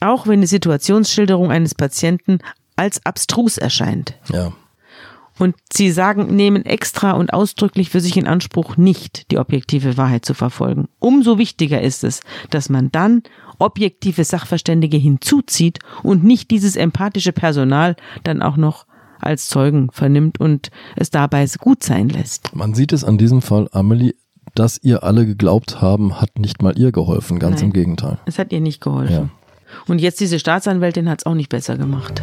auch 0.00 0.26
wenn 0.26 0.40
die 0.40 0.46
Situationsschilderung 0.46 1.50
eines 1.50 1.74
Patienten 1.74 2.38
als 2.76 3.04
abstrus 3.04 3.58
erscheint. 3.58 4.14
Ja. 4.32 4.52
Und 5.38 5.54
sie 5.70 5.90
sagen, 5.90 6.34
nehmen 6.34 6.64
extra 6.64 7.12
und 7.12 7.32
ausdrücklich 7.32 7.90
für 7.90 8.00
sich 8.00 8.16
in 8.16 8.26
Anspruch, 8.26 8.76
nicht 8.76 9.30
die 9.30 9.38
objektive 9.38 9.96
Wahrheit 9.96 10.24
zu 10.24 10.32
verfolgen. 10.32 10.88
Umso 10.98 11.38
wichtiger 11.38 11.80
ist 11.80 12.04
es, 12.04 12.20
dass 12.50 12.70
man 12.70 12.90
dann 12.90 13.22
objektive 13.58 14.24
Sachverständige 14.24 14.96
hinzuzieht 14.96 15.78
und 16.02 16.24
nicht 16.24 16.50
dieses 16.50 16.76
empathische 16.76 17.32
Personal 17.32 17.96
dann 18.24 18.40
auch 18.40 18.56
noch 18.56 18.86
als 19.20 19.48
Zeugen 19.48 19.90
vernimmt 19.92 20.40
und 20.40 20.70
es 20.94 21.10
dabei 21.10 21.46
gut 21.58 21.82
sein 21.82 22.08
lässt. 22.08 22.54
Man 22.54 22.74
sieht 22.74 22.92
es 22.92 23.04
an 23.04 23.18
diesem 23.18 23.42
Fall, 23.42 23.68
Amelie, 23.72 24.14
dass 24.54 24.78
ihr 24.82 25.02
alle 25.02 25.26
geglaubt 25.26 25.82
haben, 25.82 26.20
hat 26.20 26.38
nicht 26.38 26.62
mal 26.62 26.78
ihr 26.78 26.92
geholfen, 26.92 27.38
ganz 27.38 27.56
Nein. 27.56 27.66
im 27.66 27.72
Gegenteil. 27.72 28.18
Es 28.26 28.38
hat 28.38 28.52
ihr 28.52 28.60
nicht 28.60 28.80
geholfen. 28.80 29.12
Ja. 29.12 29.28
Und 29.88 30.00
jetzt 30.00 30.20
diese 30.20 30.38
Staatsanwältin 30.38 31.08
hat 31.08 31.20
es 31.20 31.26
auch 31.26 31.34
nicht 31.34 31.48
besser 31.48 31.76
gemacht. 31.76 32.22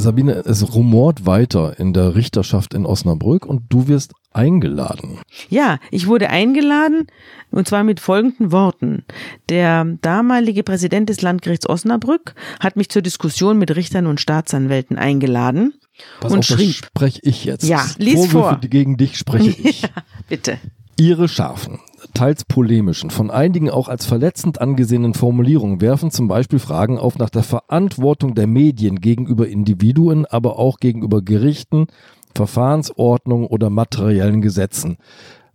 Sabine, 0.00 0.32
es 0.46 0.74
rumort 0.74 1.26
weiter 1.26 1.78
in 1.78 1.92
der 1.92 2.14
Richterschaft 2.14 2.74
in 2.74 2.86
Osnabrück 2.86 3.46
und 3.46 3.62
du 3.68 3.88
wirst 3.88 4.12
eingeladen. 4.32 5.18
Ja, 5.50 5.78
ich 5.90 6.06
wurde 6.06 6.30
eingeladen 6.30 7.06
und 7.50 7.68
zwar 7.68 7.84
mit 7.84 8.00
folgenden 8.00 8.50
Worten. 8.52 9.04
Der 9.48 9.84
damalige 10.00 10.62
Präsident 10.62 11.08
des 11.08 11.20
Landgerichts 11.22 11.68
Osnabrück 11.68 12.34
hat 12.60 12.76
mich 12.76 12.88
zur 12.88 13.02
Diskussion 13.02 13.58
mit 13.58 13.74
Richtern 13.76 14.06
und 14.06 14.20
Staatsanwälten 14.20 14.96
eingeladen 14.98 15.74
Pass 16.20 16.32
und 16.32 16.38
auf, 16.40 16.44
schrieb. 16.46 16.74
spreche 16.74 17.20
ich 17.22 17.44
jetzt. 17.44 17.64
Ja, 17.64 17.84
lies 17.98 18.14
Vorwürfe 18.30 18.58
vor. 18.60 18.68
gegen 18.68 18.96
dich 18.96 19.18
spreche 19.18 19.50
ich. 19.68 19.82
Bitte. 20.28 20.58
Ihre 20.98 21.28
scharfen, 21.28 21.80
teils 22.14 22.44
polemischen, 22.44 23.10
von 23.10 23.30
einigen 23.30 23.70
auch 23.70 23.88
als 23.88 24.06
verletzend 24.06 24.60
angesehenen 24.60 25.14
Formulierungen 25.14 25.80
werfen 25.80 26.10
zum 26.10 26.28
Beispiel 26.28 26.58
Fragen 26.58 26.98
auf 26.98 27.18
nach 27.18 27.30
der 27.30 27.42
Verantwortung 27.42 28.34
der 28.34 28.46
Medien 28.46 29.00
gegenüber 29.00 29.48
Individuen, 29.48 30.26
aber 30.26 30.58
auch 30.58 30.78
gegenüber 30.78 31.22
Gerichten, 31.22 31.86
Verfahrensordnungen 32.34 33.46
oder 33.46 33.70
materiellen 33.70 34.42
Gesetzen. 34.42 34.98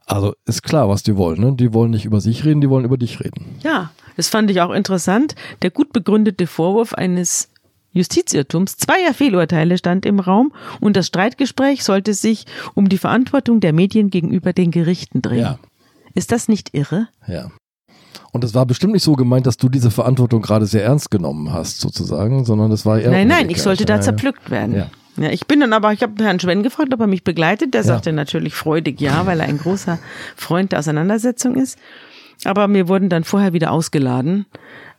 Also 0.05 0.33
ist 0.45 0.63
klar, 0.63 0.87
was 0.87 1.03
die 1.03 1.17
wollen. 1.17 1.41
Ne? 1.41 1.53
Die 1.53 1.73
wollen 1.73 1.91
nicht 1.91 2.05
über 2.05 2.21
sich 2.21 2.45
reden, 2.45 2.61
die 2.61 2.69
wollen 2.69 2.85
über 2.85 2.97
dich 2.97 3.19
reden. 3.19 3.57
Ja, 3.61 3.91
das 4.15 4.29
fand 4.29 4.49
ich 4.49 4.61
auch 4.61 4.71
interessant. 4.71 5.35
Der 5.61 5.69
gut 5.69 5.91
begründete 5.91 6.47
Vorwurf 6.47 6.93
eines 6.93 7.49
Justizirrtums 7.91 8.77
zweier 8.77 9.13
Fehlurteile 9.13 9.77
stand 9.77 10.05
im 10.05 10.19
Raum 10.19 10.53
und 10.79 10.95
das 10.95 11.07
Streitgespräch 11.07 11.83
sollte 11.83 12.13
sich 12.13 12.45
um 12.73 12.89
die 12.89 12.97
Verantwortung 12.97 13.59
der 13.59 13.73
Medien 13.73 14.09
gegenüber 14.09 14.53
den 14.53 14.71
Gerichten 14.71 15.21
drehen. 15.21 15.39
Ja. 15.39 15.59
Ist 16.17 16.31
das 16.31 16.47
nicht 16.47 16.73
irre? 16.73 17.09
Ja. 17.27 17.51
Und 18.31 18.43
es 18.43 18.55
war 18.55 18.65
bestimmt 18.65 18.93
nicht 18.93 19.03
so 19.03 19.13
gemeint, 19.13 19.45
dass 19.45 19.57
du 19.57 19.69
diese 19.69 19.91
Verantwortung 19.91 20.41
gerade 20.41 20.65
sehr 20.65 20.83
ernst 20.83 21.11
genommen 21.11 21.53
hast, 21.53 21.79
sozusagen, 21.79 22.43
sondern 22.43 22.71
das 22.71 22.87
war 22.87 22.99
eher. 22.99 23.11
Nein, 23.11 23.27
nein, 23.27 23.49
ich 23.51 23.61
sollte 23.61 23.85
da 23.85 24.01
zerpflückt 24.01 24.49
werden. 24.49 24.75
Ja. 24.75 24.89
Ja. 25.17 25.29
ich 25.29 25.45
bin 25.45 25.59
dann 25.59 25.73
aber, 25.73 25.93
ich 25.93 26.01
habe 26.01 26.23
Herrn 26.23 26.39
Schwenn 26.39 26.63
gefragt, 26.63 26.91
ob 26.91 26.99
er 27.01 27.07
mich 27.07 27.23
begleitet. 27.23 27.75
Der 27.75 27.81
Ja. 27.81 27.87
sagte 27.87 28.13
natürlich 28.13 28.55
freudig 28.55 28.99
ja, 28.99 29.27
weil 29.27 29.39
er 29.39 29.45
ein 29.47 29.59
großer 29.59 29.99
Freund 30.35 30.71
der 30.71 30.79
Auseinandersetzung 30.79 31.55
ist. 31.55 31.77
Aber 32.45 32.67
mir 32.67 32.87
wurden 32.87 33.09
dann 33.09 33.23
vorher 33.23 33.53
wieder 33.53 33.71
ausgeladen, 33.71 34.45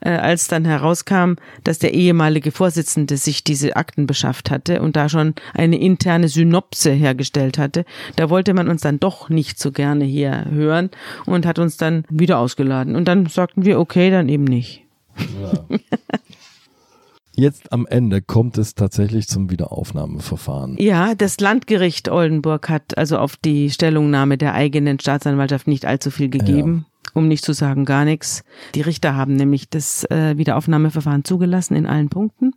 äh, 0.00 0.10
als 0.10 0.48
dann 0.48 0.64
herauskam, 0.64 1.34
dass 1.64 1.78
der 1.78 1.94
ehemalige 1.94 2.50
Vorsitzende 2.50 3.16
sich 3.16 3.44
diese 3.44 3.76
Akten 3.76 4.06
beschafft 4.06 4.50
hatte 4.50 4.82
und 4.82 4.96
da 4.96 5.08
schon 5.08 5.34
eine 5.54 5.78
interne 5.78 6.28
Synopse 6.28 6.90
hergestellt 6.90 7.58
hatte. 7.58 7.84
Da 8.16 8.30
wollte 8.30 8.54
man 8.54 8.68
uns 8.68 8.82
dann 8.82 9.00
doch 9.00 9.28
nicht 9.28 9.58
so 9.58 9.72
gerne 9.72 10.04
hier 10.04 10.46
hören 10.50 10.90
und 11.26 11.46
hat 11.46 11.58
uns 11.58 11.76
dann 11.76 12.04
wieder 12.10 12.38
ausgeladen. 12.38 12.96
Und 12.96 13.06
dann 13.06 13.26
sagten 13.26 13.64
wir, 13.64 13.78
okay, 13.78 14.10
dann 14.10 14.28
eben 14.28 14.44
nicht. 14.44 14.84
Jetzt 17.38 17.72
am 17.72 17.86
Ende 17.86 18.20
kommt 18.20 18.58
es 18.58 18.74
tatsächlich 18.74 19.28
zum 19.28 19.48
Wiederaufnahmeverfahren. 19.48 20.76
Ja, 20.80 21.14
das 21.14 21.38
Landgericht 21.38 22.08
Oldenburg 22.08 22.68
hat 22.68 22.98
also 22.98 23.16
auf 23.16 23.36
die 23.36 23.70
Stellungnahme 23.70 24.38
der 24.38 24.54
eigenen 24.54 24.98
Staatsanwaltschaft 24.98 25.68
nicht 25.68 25.86
allzu 25.86 26.10
viel 26.10 26.30
gegeben, 26.30 26.86
um 27.14 27.28
nicht 27.28 27.44
zu 27.44 27.52
sagen 27.52 27.84
gar 27.84 28.04
nichts. 28.04 28.42
Die 28.74 28.80
Richter 28.80 29.14
haben 29.14 29.34
nämlich 29.36 29.68
das 29.68 30.04
äh, 30.10 30.36
Wiederaufnahmeverfahren 30.36 31.24
zugelassen 31.24 31.74
in 31.74 31.86
allen 31.86 32.08
Punkten. 32.08 32.52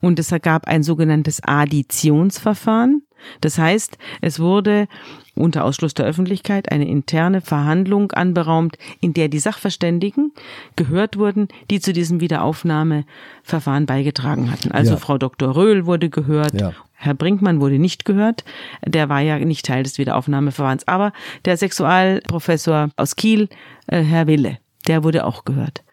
Und 0.00 0.18
es 0.18 0.32
gab 0.42 0.66
ein 0.66 0.82
sogenanntes 0.82 1.40
Additionsverfahren. 1.42 3.02
Das 3.40 3.58
heißt, 3.58 3.98
es 4.20 4.38
wurde 4.38 4.86
unter 5.34 5.64
Ausschluss 5.64 5.94
der 5.94 6.06
Öffentlichkeit 6.06 6.70
eine 6.70 6.86
interne 6.88 7.40
Verhandlung 7.40 8.12
anberaumt, 8.12 8.78
in 9.00 9.12
der 9.12 9.28
die 9.28 9.38
Sachverständigen 9.38 10.32
gehört 10.76 11.16
wurden, 11.16 11.48
die 11.70 11.80
zu 11.80 11.92
diesem 11.92 12.20
Wiederaufnahmeverfahren 12.20 13.86
beigetragen 13.86 14.50
hatten. 14.50 14.72
Also 14.72 14.92
Ja. 14.92 14.96
Frau 14.98 15.18
Dr. 15.18 15.54
Röhl 15.54 15.86
wurde 15.86 16.10
gehört, 16.10 16.60
Ja. 16.60 16.72
Herr 16.94 17.14
Brinkmann 17.14 17.60
wurde 17.60 17.78
nicht 17.78 18.04
gehört. 18.04 18.44
Der 18.84 19.08
war 19.08 19.20
ja 19.20 19.38
nicht 19.38 19.64
Teil 19.64 19.84
des 19.84 19.98
Wiederaufnahmeverfahrens. 19.98 20.88
Aber 20.88 21.12
der 21.44 21.56
Sexualprofessor 21.56 22.90
aus 22.96 23.14
Kiel, 23.14 23.48
äh, 23.86 24.02
Herr 24.02 24.26
Wille, 24.26 24.58
der 24.88 25.04
wurde 25.04 25.24
auch 25.24 25.44
gehört. 25.44 25.84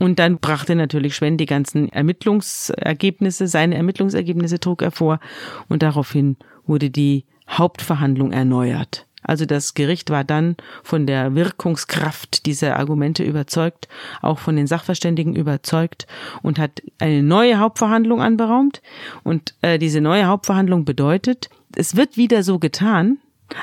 Und 0.00 0.18
dann 0.18 0.38
brachte 0.38 0.74
natürlich 0.74 1.14
Schwenn 1.14 1.36
die 1.36 1.46
ganzen 1.46 1.90
Ermittlungsergebnisse, 1.90 3.46
seine 3.46 3.76
Ermittlungsergebnisse 3.76 4.58
trug 4.58 4.80
er 4.80 4.90
vor 4.90 5.20
und 5.68 5.82
daraufhin 5.82 6.36
wurde 6.66 6.88
die 6.88 7.26
Hauptverhandlung 7.50 8.32
erneuert. 8.32 9.06
Also 9.22 9.44
das 9.44 9.74
Gericht 9.74 10.08
war 10.08 10.24
dann 10.24 10.56
von 10.82 11.06
der 11.06 11.34
Wirkungskraft 11.34 12.46
dieser 12.46 12.78
Argumente 12.78 13.22
überzeugt, 13.24 13.88
auch 14.22 14.38
von 14.38 14.56
den 14.56 14.66
Sachverständigen 14.66 15.36
überzeugt 15.36 16.06
und 16.40 16.58
hat 16.58 16.82
eine 16.98 17.22
neue 17.22 17.58
Hauptverhandlung 17.58 18.22
anberaumt. 18.22 18.80
Und 19.22 19.54
äh, 19.60 19.78
diese 19.78 20.00
neue 20.00 20.26
Hauptverhandlung 20.26 20.86
bedeutet, 20.86 21.50
es 21.76 21.94
wird 21.94 22.16
wieder 22.16 22.42
so 22.42 22.58
getan, 22.58 23.18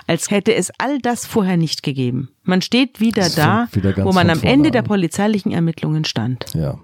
als 0.07 0.31
hätte 0.31 0.53
es 0.55 0.71
all 0.77 0.99
das 0.99 1.25
vorher 1.25 1.57
nicht 1.57 1.83
gegeben. 1.83 2.29
Man 2.43 2.61
steht 2.61 2.99
wieder 2.99 3.29
da, 3.29 3.67
wieder 3.71 3.95
wo 4.05 4.11
man 4.11 4.29
am 4.29 4.41
Ende 4.43 4.71
der 4.71 4.81
an. 4.81 4.88
polizeilichen 4.88 5.51
Ermittlungen 5.51 6.05
stand. 6.05 6.45
Ja. 6.53 6.79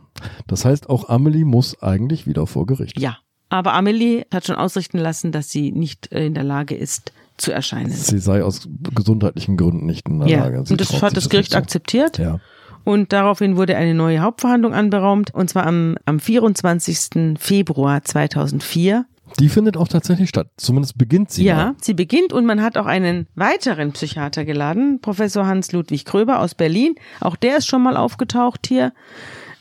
Das 0.48 0.66
heißt, 0.66 0.90
auch 0.90 1.10
Amelie 1.10 1.46
muss 1.46 1.82
eigentlich 1.82 2.28
wieder 2.28 2.48
vor 2.48 2.66
Gericht. 2.66 3.00
Ja. 3.00 3.18
Aber 3.50 3.74
Amelie 3.74 4.26
hat 4.34 4.46
schon 4.48 4.56
ausrichten 4.56 4.98
lassen, 4.98 5.32
dass 5.32 5.50
sie 5.52 5.72
nicht 5.72 6.12
äh, 6.12 6.26
in 6.26 6.34
der 6.34 6.44
Lage 6.44 6.76
ist, 6.76 7.12
zu 7.38 7.52
erscheinen. 7.52 7.92
Sie 7.92 8.20
sei 8.20 8.44
aus 8.44 8.68
gesundheitlichen 8.96 9.58
Gründen 9.58 9.86
nicht 9.86 10.08
in 10.08 10.20
der 10.20 10.28
Ja, 10.30 10.40
Lage. 10.46 10.64
Sie 10.66 10.74
und 10.74 10.82
das 10.82 11.02
hat 11.02 11.16
das 11.18 11.30
Gericht 11.30 11.52
so. 11.52 11.58
akzeptiert. 11.58 12.18
Ja. 12.18 12.40
Und 12.84 13.14
daraufhin 13.14 13.56
wurde 13.56 13.76
eine 13.78 13.94
neue 13.94 14.20
Hauptverhandlung 14.20 14.74
anberaumt, 14.74 15.34
und 15.34 15.50
zwar 15.50 15.66
am, 15.66 15.98
am 16.06 16.20
24. 16.20 17.38
Februar 17.40 18.04
2004. 18.04 19.06
Die 19.40 19.50
findet 19.50 19.78
auch 19.78 19.88
tatsächlich 19.88 20.30
statt. 20.30 20.48
Zumindest 20.58 20.98
beginnt 20.98 21.32
sie. 21.32 21.44
ja, 21.44 21.56
mal. 21.56 21.76
sie 21.82 21.94
beginnt 21.94 22.34
und 22.34 22.46
man 22.46 22.62
hat 22.62 22.78
auch 22.78 22.86
einen 22.86 23.28
weiteren 23.36 23.92
Psychiater 23.92 24.46
geladen, 24.46 25.00
Professor 25.02 25.46
Hans-Ludwig 25.46 26.06
Kröber 26.06 26.40
aus 26.40 26.56
Berlin. 26.56 26.96
Auch 27.20 27.36
der 27.36 27.58
ist 27.58 27.68
schon 27.68 27.84
mal 27.84 27.98
aufgetaucht 27.98 28.68
hier. 28.68 28.94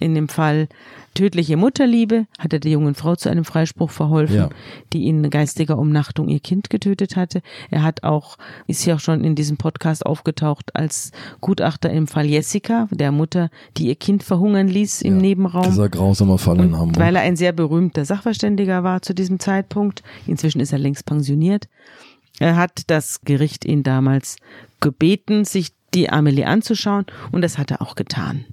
In 0.03 0.15
dem 0.15 0.29
Fall 0.29 0.69
tödliche 1.15 1.57
Mutterliebe 1.57 2.27
hat 2.39 2.53
er 2.53 2.59
der 2.59 2.71
jungen 2.73 2.95
Frau 2.95 3.17
zu 3.17 3.29
einem 3.29 3.45
Freispruch 3.45 3.91
verholfen, 3.91 4.37
Ja. 4.37 4.49
die 4.93 5.07
in 5.09 5.29
geistiger 5.31 5.79
Umnachtung 5.79 6.29
ihr 6.29 6.41
Kind 6.41 6.71
getötet 6.71 7.17
hatte. 7.17 7.43
Er 7.71 7.83
hat 7.83 8.03
auch, 8.03 8.39
ist 8.67 8.85
ja 8.87 8.95
auch 8.95 9.01
schon 9.01 9.23
in 9.23 9.35
diesem 9.35 9.59
Podcast 9.59 10.07
aufgetaucht 10.07 10.75
als 10.75 11.13
Gutachter 11.41 11.91
im 11.91 12.07
Fall 12.07 12.25
Jessica, 12.27 12.89
der 12.91 13.13
Mutter, 13.13 13.51
die 13.77 13.89
ihr 13.89 13.95
Kind 13.97 14.23
verhungern 14.23 14.69
ließ 14.69 15.03
im 15.03 15.17
Ja, 15.17 15.21
Nebenraum. 15.23 15.65
Dieser 15.65 15.89
grausame 15.91 16.39
Fall 16.39 16.61
in 16.61 16.77
Hamburg. 16.77 16.99
weil 16.99 17.15
er 17.17 17.23
ein 17.23 17.37
sehr 17.37 17.53
berühmter 17.53 18.05
Sachverständiger 18.05 18.83
war 18.83 19.03
zu 19.03 19.15
diesem 19.15 19.39
Zeitpunkt, 19.39 20.03
inzwischen 20.27 20.61
ist 20.61 20.73
er 20.73 20.79
längst 20.79 21.05
pensioniert, 21.07 21.69
er 22.41 22.57
hat 22.57 22.85
das 22.89 23.21
Gericht 23.21 23.65
ihn 23.67 23.83
damals 23.83 24.37
gebeten, 24.81 25.45
sich 25.45 25.69
die 25.95 26.09
Amelie 26.09 26.47
anzuschauen 26.47 27.05
und 27.33 27.43
das 27.43 27.59
hat 27.59 27.71
er 27.71 27.83
auch 27.83 27.95
getan. 27.97 28.47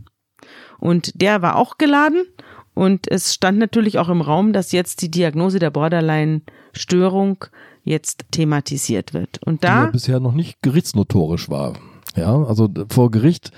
Und 0.79 1.21
der 1.21 1.41
war 1.41 1.55
auch 1.55 1.77
geladen 1.77 2.25
Und 2.73 3.09
es 3.11 3.33
stand 3.33 3.57
natürlich 3.57 3.99
auch 3.99 4.09
im 4.09 4.21
Raum, 4.21 4.53
dass 4.53 4.71
jetzt 4.71 5.01
die 5.01 5.11
Diagnose 5.11 5.59
der 5.59 5.69
Borderline-Störung 5.69 7.45
jetzt 7.83 8.25
thematisiert 8.31 9.13
wird. 9.13 9.39
Und 9.43 9.63
da. 9.63 9.79
Die 9.79 9.85
ja 9.85 9.91
bisher 9.91 10.19
noch 10.19 10.33
nicht 10.33 10.61
gerichtsnotorisch 10.61 11.49
war. 11.49 11.73
Ja, 12.15 12.35
also 12.43 12.69
vor 12.89 13.11
Gericht 13.11 13.51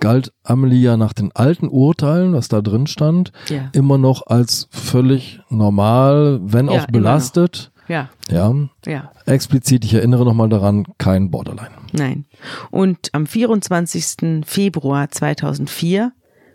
galt 0.00 0.32
Amelie 0.42 0.80
ja 0.80 0.96
nach 0.96 1.12
den 1.12 1.32
alten 1.32 1.68
Urteilen, 1.68 2.34
was 2.34 2.48
da 2.48 2.60
drin 2.60 2.86
stand, 2.86 3.32
ja. 3.48 3.70
immer 3.72 3.98
noch 3.98 4.26
als 4.26 4.68
völlig 4.70 5.40
normal, 5.48 6.40
wenn 6.42 6.68
Ja, 6.68 6.82
auch 6.82 6.86
belastet. 6.86 7.70
Ja, 7.86 8.08
Ja, 8.30 8.54
ja. 8.86 9.12
explizit, 9.26 9.84
ich 9.84 9.94
erinnere 9.94 10.24
nochmal 10.24 10.48
daran, 10.48 10.86
kein 10.96 11.30
Borderline. 11.30 11.76
Nein. 11.92 12.24
Und 12.70 13.10
am 13.12 13.26
24. 13.26 14.44
Februar 14.46 15.10
2004 15.10 16.12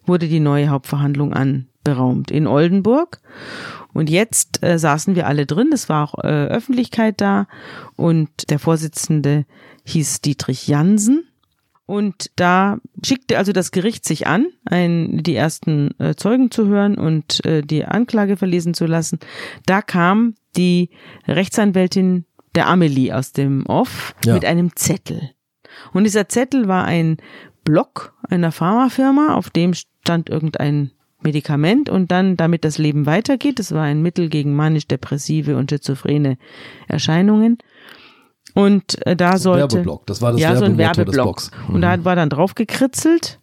wurde 0.10 0.28
die 0.28 0.41
neue 0.41 0.68
Hauptverhandlung 0.70 1.34
anberaumt 1.34 2.32
in 2.32 2.47
Oldenburg. 2.47 3.22
Und 3.93 4.10
jetzt 4.10 4.62
äh, 4.64 4.78
saßen 4.78 5.16
wir 5.16 5.26
alle 5.26 5.45
drin, 5.45 5.70
es 5.74 5.88
war 5.89 6.03
auch 6.03 6.24
äh, 6.24 6.28
Öffentlichkeit 6.47 7.22
da 7.22 7.47
und 7.95 8.30
der 8.49 8.60
Vorsitzende 8.60 9.45
hieß 9.86 10.22
Dietrich 10.22 10.68
Jansen. 10.68 11.26
Und 11.86 12.30
da 12.36 12.78
schickte 13.03 13.39
also 13.39 13.51
das 13.51 13.72
Gericht 13.72 14.05
sich 14.05 14.28
an, 14.28 14.45
ein, 14.66 15.24
die 15.24 15.34
ersten 15.36 15.99
äh, 15.99 16.14
Zeugen 16.14 16.51
zu 16.51 16.68
hören 16.68 16.99
und 16.99 17.43
äh, 17.45 17.64
die 17.64 17.84
Anklage 17.84 18.38
verlesen 18.38 18.76
zu 18.76 18.86
lassen. 18.86 19.18
Da 19.66 19.82
kam 19.82 20.36
die 20.55 20.91
Rechtsanwältin 21.28 22.26
der 22.53 22.68
Amelie 22.68 23.12
aus 23.12 23.32
dem 23.32 23.66
Off 23.66 24.14
Ja. 24.24 24.36
mit 24.36 24.45
einem 24.45 24.76
Zettel. 24.76 25.32
Und 25.93 26.03
dieser 26.03 26.30
Zettel 26.30 26.68
war 26.68 26.86
ein 26.86 27.18
Block 27.64 28.14
einer 28.30 28.51
Pharmafirma, 28.51 29.34
auf 29.34 29.49
dem 29.49 29.74
stand 30.02 30.30
irgendein 30.30 30.91
Medikament 31.22 31.89
und 31.89 32.12
dann, 32.12 32.38
damit 32.38 32.64
das 32.64 32.78
Leben 32.78 33.06
weitergeht, 33.06 33.60
das 33.60 33.74
war 33.74 33.84
ein 33.84 34.02
Mittel 34.02 34.30
gegen 34.30 34.56
manisch-depressive 34.56 35.58
und 35.58 35.70
schizophrene 35.70 36.38
Erscheinungen. 36.88 37.58
Und 38.54 39.06
äh, 39.06 39.16
da 39.16 39.38
sollte 39.38 39.76
Werbeblock, 39.76 40.08
das 40.08 40.22
war 40.22 40.32
das 40.32 40.41
ja, 40.41 40.56
so 40.56 40.66
ein 40.66 40.78
Werbemotto 40.78 41.12
des 41.12 41.18
Werbeblock. 41.18 41.26
Blocks. 41.26 41.52
Mhm. 41.68 41.76
Und 41.76 41.82
da 41.82 42.06
war 42.06 42.16
dann 42.16 42.30
drauf 42.30 42.56
gekritzelt 42.56 43.39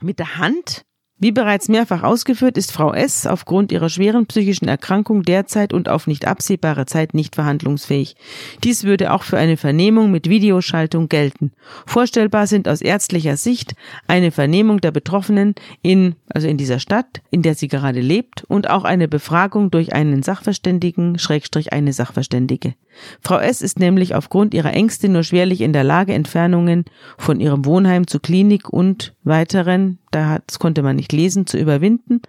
mit 0.00 0.18
der 0.18 0.38
Hand. 0.38 0.84
Wie 1.22 1.30
bereits 1.30 1.68
mehrfach 1.68 2.02
ausgeführt, 2.02 2.58
ist 2.58 2.72
Frau 2.72 2.92
S. 2.92 3.28
aufgrund 3.28 3.70
ihrer 3.70 3.88
schweren 3.88 4.26
psychischen 4.26 4.66
Erkrankung 4.66 5.22
derzeit 5.22 5.72
und 5.72 5.88
auf 5.88 6.08
nicht 6.08 6.26
absehbare 6.26 6.84
Zeit 6.84 7.14
nicht 7.14 7.36
verhandlungsfähig. 7.36 8.16
Dies 8.64 8.82
würde 8.82 9.12
auch 9.12 9.22
für 9.22 9.38
eine 9.38 9.56
Vernehmung 9.56 10.10
mit 10.10 10.28
Videoschaltung 10.28 11.08
gelten. 11.08 11.52
Vorstellbar 11.86 12.48
sind 12.48 12.66
aus 12.66 12.80
ärztlicher 12.80 13.36
Sicht 13.36 13.76
eine 14.08 14.32
Vernehmung 14.32 14.80
der 14.80 14.90
Betroffenen 14.90 15.54
in, 15.80 16.16
also 16.28 16.48
in 16.48 16.56
dieser 16.56 16.80
Stadt, 16.80 17.22
in 17.30 17.42
der 17.42 17.54
sie 17.54 17.68
gerade 17.68 18.00
lebt, 18.00 18.42
und 18.48 18.68
auch 18.68 18.82
eine 18.82 19.06
Befragung 19.06 19.70
durch 19.70 19.92
einen 19.92 20.24
Sachverständigen, 20.24 21.20
Schrägstrich 21.20 21.72
eine 21.72 21.92
Sachverständige. 21.92 22.74
Frau 23.20 23.38
S. 23.38 23.62
ist 23.62 23.78
nämlich 23.78 24.16
aufgrund 24.16 24.54
ihrer 24.54 24.74
Ängste 24.74 25.08
nur 25.08 25.22
schwerlich 25.22 25.60
in 25.60 25.72
der 25.72 25.84
Lage, 25.84 26.14
Entfernungen 26.14 26.84
von 27.16 27.38
ihrem 27.38 27.64
Wohnheim 27.64 28.08
zur 28.08 28.20
Klinik 28.20 28.70
und 28.70 29.14
weiteren, 29.22 29.98
das 30.12 30.58
konnte 30.60 30.82
man 30.82 30.96
nicht 30.96 31.12
lesen, 31.12 31.46
zu 31.46 31.58
überwinden. 31.58 32.20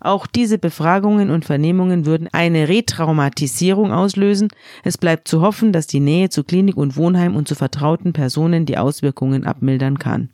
Auch 0.00 0.26
diese 0.26 0.56
Befragungen 0.58 1.30
und 1.30 1.44
Vernehmungen 1.44 2.06
würden 2.06 2.28
eine 2.32 2.68
Retraumatisierung 2.68 3.92
auslösen. 3.92 4.48
Es 4.82 4.96
bleibt 4.96 5.28
zu 5.28 5.42
hoffen, 5.42 5.72
dass 5.72 5.86
die 5.86 6.00
Nähe 6.00 6.30
zu 6.30 6.44
Klinik 6.44 6.76
und 6.76 6.96
Wohnheim 6.96 7.36
und 7.36 7.46
zu 7.48 7.54
vertrauten 7.54 8.12
Personen 8.12 8.64
die 8.66 8.78
Auswirkungen 8.78 9.44
abmildern 9.46 9.98
kann. 9.98 10.30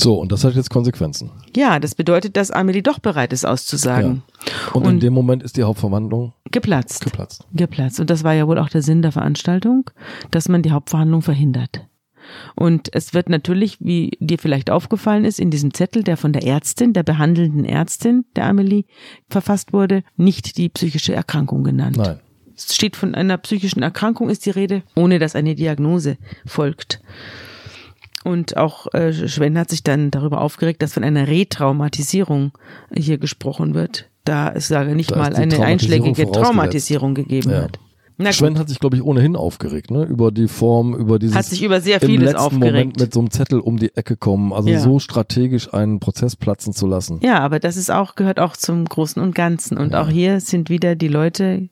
So, 0.00 0.14
und 0.20 0.30
das 0.30 0.44
hat 0.44 0.54
jetzt 0.54 0.70
Konsequenzen. 0.70 1.30
Ja, 1.56 1.80
das 1.80 1.96
bedeutet, 1.96 2.36
dass 2.36 2.52
Amelie 2.52 2.82
doch 2.84 3.00
bereit 3.00 3.32
ist 3.32 3.44
auszusagen. 3.44 4.22
Und, 4.72 4.84
in 4.84 4.88
Und- 4.90 5.02
dem 5.02 5.12
Moment 5.12 5.42
ist 5.42 5.56
die 5.56 5.64
Hauptverwandlung 5.64 6.32
Geplatzt. 6.52 7.04
geplatzt. 7.04 7.46
geplatzt. 7.52 7.98
Und 7.98 8.08
das 8.08 8.22
war 8.22 8.32
ja 8.32 8.46
wohl 8.46 8.58
auch 8.58 8.68
der 8.68 8.82
Sinn 8.82 9.02
der 9.02 9.10
Veranstaltung, 9.10 9.90
dass 10.30 10.48
man 10.48 10.62
die 10.62 10.70
Hauptverhandlung 10.70 11.22
verhindert. 11.22 11.84
Und 12.54 12.88
es 12.94 13.14
wird 13.14 13.28
natürlich, 13.28 13.78
wie 13.80 14.10
dir 14.20 14.38
vielleicht 14.38 14.70
aufgefallen 14.70 15.24
ist, 15.24 15.38
in 15.40 15.50
diesem 15.50 15.72
Zettel, 15.74 16.02
der 16.02 16.16
von 16.16 16.32
der 16.32 16.44
Ärztin, 16.44 16.92
der 16.92 17.02
behandelnden 17.02 17.64
Ärztin 17.64 18.24
der 18.36 18.46
Amelie 18.46 18.84
verfasst 19.28 19.72
wurde, 19.72 20.02
nicht 20.16 20.56
die 20.58 20.68
psychische 20.68 21.14
Erkrankung 21.14 21.64
genannt. 21.64 21.96
Nein. 21.96 22.20
Es 22.56 22.74
steht 22.74 22.96
von 22.96 23.14
einer 23.14 23.38
psychischen 23.38 23.82
Erkrankung 23.82 24.28
ist 24.30 24.44
die 24.44 24.50
Rede, 24.50 24.82
ohne 24.96 25.18
dass 25.20 25.36
eine 25.36 25.54
Diagnose 25.54 26.16
folgt. 26.44 27.00
Und 28.24 28.56
auch 28.56 28.92
äh, 28.94 29.12
Schwen 29.28 29.56
hat 29.56 29.70
sich 29.70 29.84
dann 29.84 30.10
darüber 30.10 30.40
aufgeregt, 30.40 30.82
dass 30.82 30.92
von 30.94 31.04
einer 31.04 31.28
Retraumatisierung 31.28 32.52
hier 32.94 33.18
gesprochen 33.18 33.74
wird, 33.74 34.10
da 34.24 34.50
es 34.52 34.68
sage 34.68 34.96
nicht 34.96 35.12
Da 35.12 35.16
mal 35.16 35.34
eine 35.36 35.60
einschlägige. 35.64 36.30
Traumatisierung 36.30 37.14
gegeben 37.14 37.50
Ja. 37.50 37.62
wird. 37.62 37.78
Na 38.20 38.32
Sven 38.32 38.54
gut, 38.54 38.58
hat 38.58 38.68
sich, 38.68 38.80
glaube 38.80 38.96
ich, 38.96 39.02
ohnehin 39.02 39.36
aufgeregt, 39.36 39.92
ne? 39.92 40.04
Über 40.04 40.32
die 40.32 40.48
Form, 40.48 40.94
über 40.94 41.18
dieses 41.20 41.36
hat 41.36 41.44
sich 41.44 41.62
über 41.62 41.80
sehr 41.80 42.02
im 42.02 42.08
vieles 42.08 42.32
letzten 42.32 42.54
Moment 42.58 42.74
aufgeregt. 42.74 43.00
mit 43.00 43.14
so 43.14 43.20
einem 43.20 43.30
Zettel 43.30 43.60
um 43.60 43.78
die 43.78 43.96
Ecke 43.96 44.16
kommen. 44.16 44.52
Also 44.52 44.68
Ja. 44.68 44.80
so 44.80 44.98
strategisch 44.98 45.72
einen 45.72 46.00
Prozess 46.00 46.34
platzen 46.34 46.72
zu 46.72 46.86
lassen. 46.88 47.20
Ja, 47.22 47.38
aber 47.38 47.60
das 47.60 47.76
ist 47.76 47.90
auch, 47.90 48.16
gehört 48.16 48.40
auch 48.40 48.56
zum 48.56 48.84
Großen 48.84 49.22
und 49.22 49.34
Ganzen. 49.36 49.78
Und 49.78 49.94
auch 49.94 50.08
hier 50.08 50.40
sind 50.40 50.68
wieder 50.68 50.96
die 50.96 51.08
Leute 51.08 51.68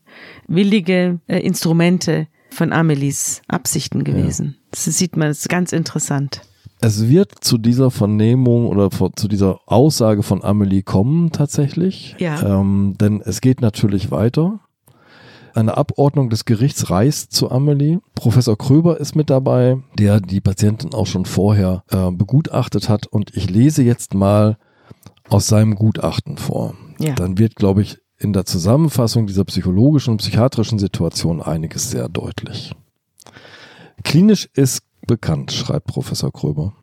willige 0.47 1.18
äh, 1.26 1.40
Instrumente 1.40 2.28
von 2.51 2.72
Amelies 2.72 3.42
Absichten 3.49 4.05
gewesen. 4.05 4.57
Das 4.70 4.84
sieht 4.84 5.16
man, 5.16 5.28
das 5.28 5.40
ist 5.40 5.49
ganz 5.49 5.72
interessant. 5.72 6.42
Es 6.80 7.09
wird 7.09 7.32
zu 7.40 7.59
dieser 7.59 7.90
Vernehmung 7.90 8.66
oder 8.66 8.90
zu 8.90 9.28
dieser 9.28 9.61
Aussage 9.66 10.22
von 10.22 10.44
Amelie 10.44 10.82
kommen 10.82 11.32
tatsächlich. 11.32 12.14
Ja. 12.18 12.61
Ähm, 12.61 12.94
denn 13.01 13.22
es 13.24 13.40
geht 13.40 13.61
natürlich 13.62 14.11
weiter. 14.11 14.61
Eine 15.57 15.79
Abordnung 15.79 16.29
des 16.29 16.45
Gerichts 16.45 16.91
reist 16.91 17.33
zu 17.33 17.51
Amelie. 17.51 18.01
Professor 18.15 18.59
Kröber 18.59 19.01
ist 19.01 19.17
mit 19.17 19.31
dabei, 19.31 19.79
der 19.99 20.21
die 20.21 20.43
Patientin 20.43 20.93
auch 20.93 21.07
schon 21.07 21.25
vorher 21.25 21.83
äh, 21.91 22.11
begutachtet 22.11 22.91
hat. 22.91 23.07
Und 23.07 23.35
ich 23.35 23.49
lese 23.49 23.83
jetzt 23.83 24.13
mal 24.13 24.59
aus 25.31 25.47
seinem 25.47 25.75
Gutachten 25.75 26.37
vor. 26.37 26.75
Ja. 26.99 27.15
Dann 27.15 27.39
wird, 27.39 27.57
glaube 27.57 27.81
ich, 27.81 27.97
in 28.19 28.35
der 28.35 28.45
Zusammenfassung 28.45 29.27
dieser 29.27 29.45
psychologischen 29.45 30.11
und 30.11 30.19
psychiatrischen 30.19 30.79
Situation 30.79 31.41
einiges 31.41 31.91
sehr 31.91 32.11
deutlich. 32.11 32.75
Klinisch 34.05 34.51
ist 34.53 34.83
bekannt, 35.07 35.53
schreibt 35.53 35.87
Professor 35.87 36.31
Kröber, 36.33 36.75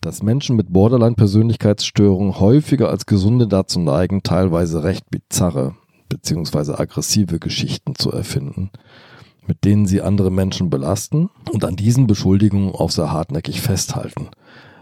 dass 0.00 0.20
Menschen 0.20 0.56
mit 0.56 0.72
Borderline-Persönlichkeitsstörungen 0.72 2.40
häufiger 2.40 2.88
als 2.88 3.06
Gesunde 3.06 3.46
dazu 3.46 3.78
neigen, 3.78 4.24
teilweise 4.24 4.82
recht 4.82 5.08
bizarre 5.10 5.76
bzw. 6.10 6.74
aggressive 6.74 7.38
Geschichten 7.38 7.94
zu 7.94 8.12
erfinden, 8.12 8.70
mit 9.46 9.64
denen 9.64 9.86
sie 9.86 10.02
andere 10.02 10.30
Menschen 10.30 10.68
belasten 10.68 11.30
und 11.50 11.64
an 11.64 11.76
diesen 11.76 12.06
Beschuldigungen 12.06 12.74
auch 12.74 12.90
sehr 12.90 13.10
hartnäckig 13.10 13.62
festhalten. 13.62 14.28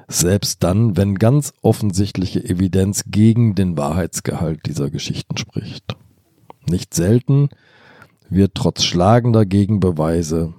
Selbst 0.09 0.65
dann, 0.65 0.97
wenn 0.97 1.15
ganz 1.17 1.53
offensichtliche 1.63 2.43
Evidenz 2.43 3.05
gegen 3.07 3.55
den 3.55 3.77
Wahrheitsgehalt 3.77 4.67
dieser 4.67 4.91
Geschichten 4.91 5.37
spricht. 5.37 5.97
Nicht 6.69 6.95
selten 6.95 7.51
wird 8.31 8.55
trotz 8.55 8.83
schlagender 8.83 9.47
Gegenbeweise 9.47 10.55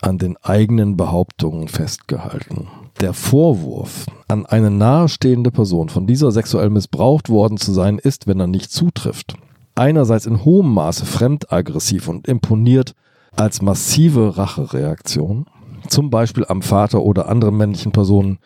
an 0.00 0.18
den 0.18 0.36
eigenen 0.38 0.96
Behauptungen 0.96 1.68
festgehalten. 1.68 2.68
Der 3.00 3.14
Vorwurf, 3.14 4.06
an 4.28 4.46
eine 4.46 4.70
nahestehende 4.70 5.50
Person 5.50 5.88
von 5.88 6.06
dieser 6.06 6.30
sexuell 6.30 6.70
missbraucht 6.70 7.28
worden 7.28 7.56
zu 7.56 7.72
sein, 7.72 7.98
ist, 7.98 8.26
wenn 8.26 8.38
er 8.38 8.46
nicht 8.46 8.70
zutrifft, 8.70 9.34
einerseits 9.74 10.26
in 10.26 10.44
hohem 10.44 10.72
Maße 10.72 11.06
fremdaggressiv 11.06 12.08
und 12.08 12.28
imponiert 12.28 12.94
als 13.36 13.62
massive 13.62 14.36
Rachereaktion, 14.36 15.46
zum 15.88 16.10
Beispiel 16.10 16.44
am 16.48 16.62
Vater 16.62 17.02
oder 17.02 17.28
anderen 17.28 17.56
männlichen 17.56 17.92
Personen, 17.92 18.38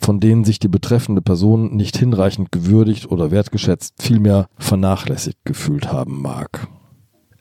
von 0.00 0.20
denen 0.20 0.44
sich 0.44 0.58
die 0.58 0.68
betreffende 0.68 1.22
Person 1.22 1.76
nicht 1.76 1.96
hinreichend 1.96 2.52
gewürdigt 2.52 3.10
oder 3.10 3.30
wertgeschätzt, 3.30 3.94
vielmehr 4.02 4.46
vernachlässigt 4.58 5.38
gefühlt 5.44 5.92
haben 5.92 6.20
mag. 6.22 6.68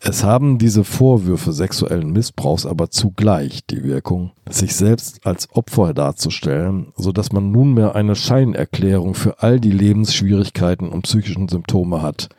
Es 0.03 0.23
haben 0.23 0.57
diese 0.57 0.83
Vorwürfe 0.83 1.53
sexuellen 1.53 2.11
Missbrauchs 2.11 2.65
aber 2.65 2.89
zugleich 2.89 3.67
die 3.67 3.83
Wirkung, 3.83 4.31
sich 4.49 4.75
selbst 4.75 5.27
als 5.27 5.47
Opfer 5.53 5.93
darzustellen, 5.93 6.91
so 6.95 7.11
dass 7.11 7.31
man 7.31 7.51
nunmehr 7.51 7.93
eine 7.93 8.15
Scheinerklärung 8.15 9.13
für 9.13 9.43
all 9.43 9.59
die 9.59 9.71
Lebensschwierigkeiten 9.71 10.89
und 10.89 11.03
psychischen 11.03 11.47
Symptome 11.49 12.01
hat, 12.01 12.29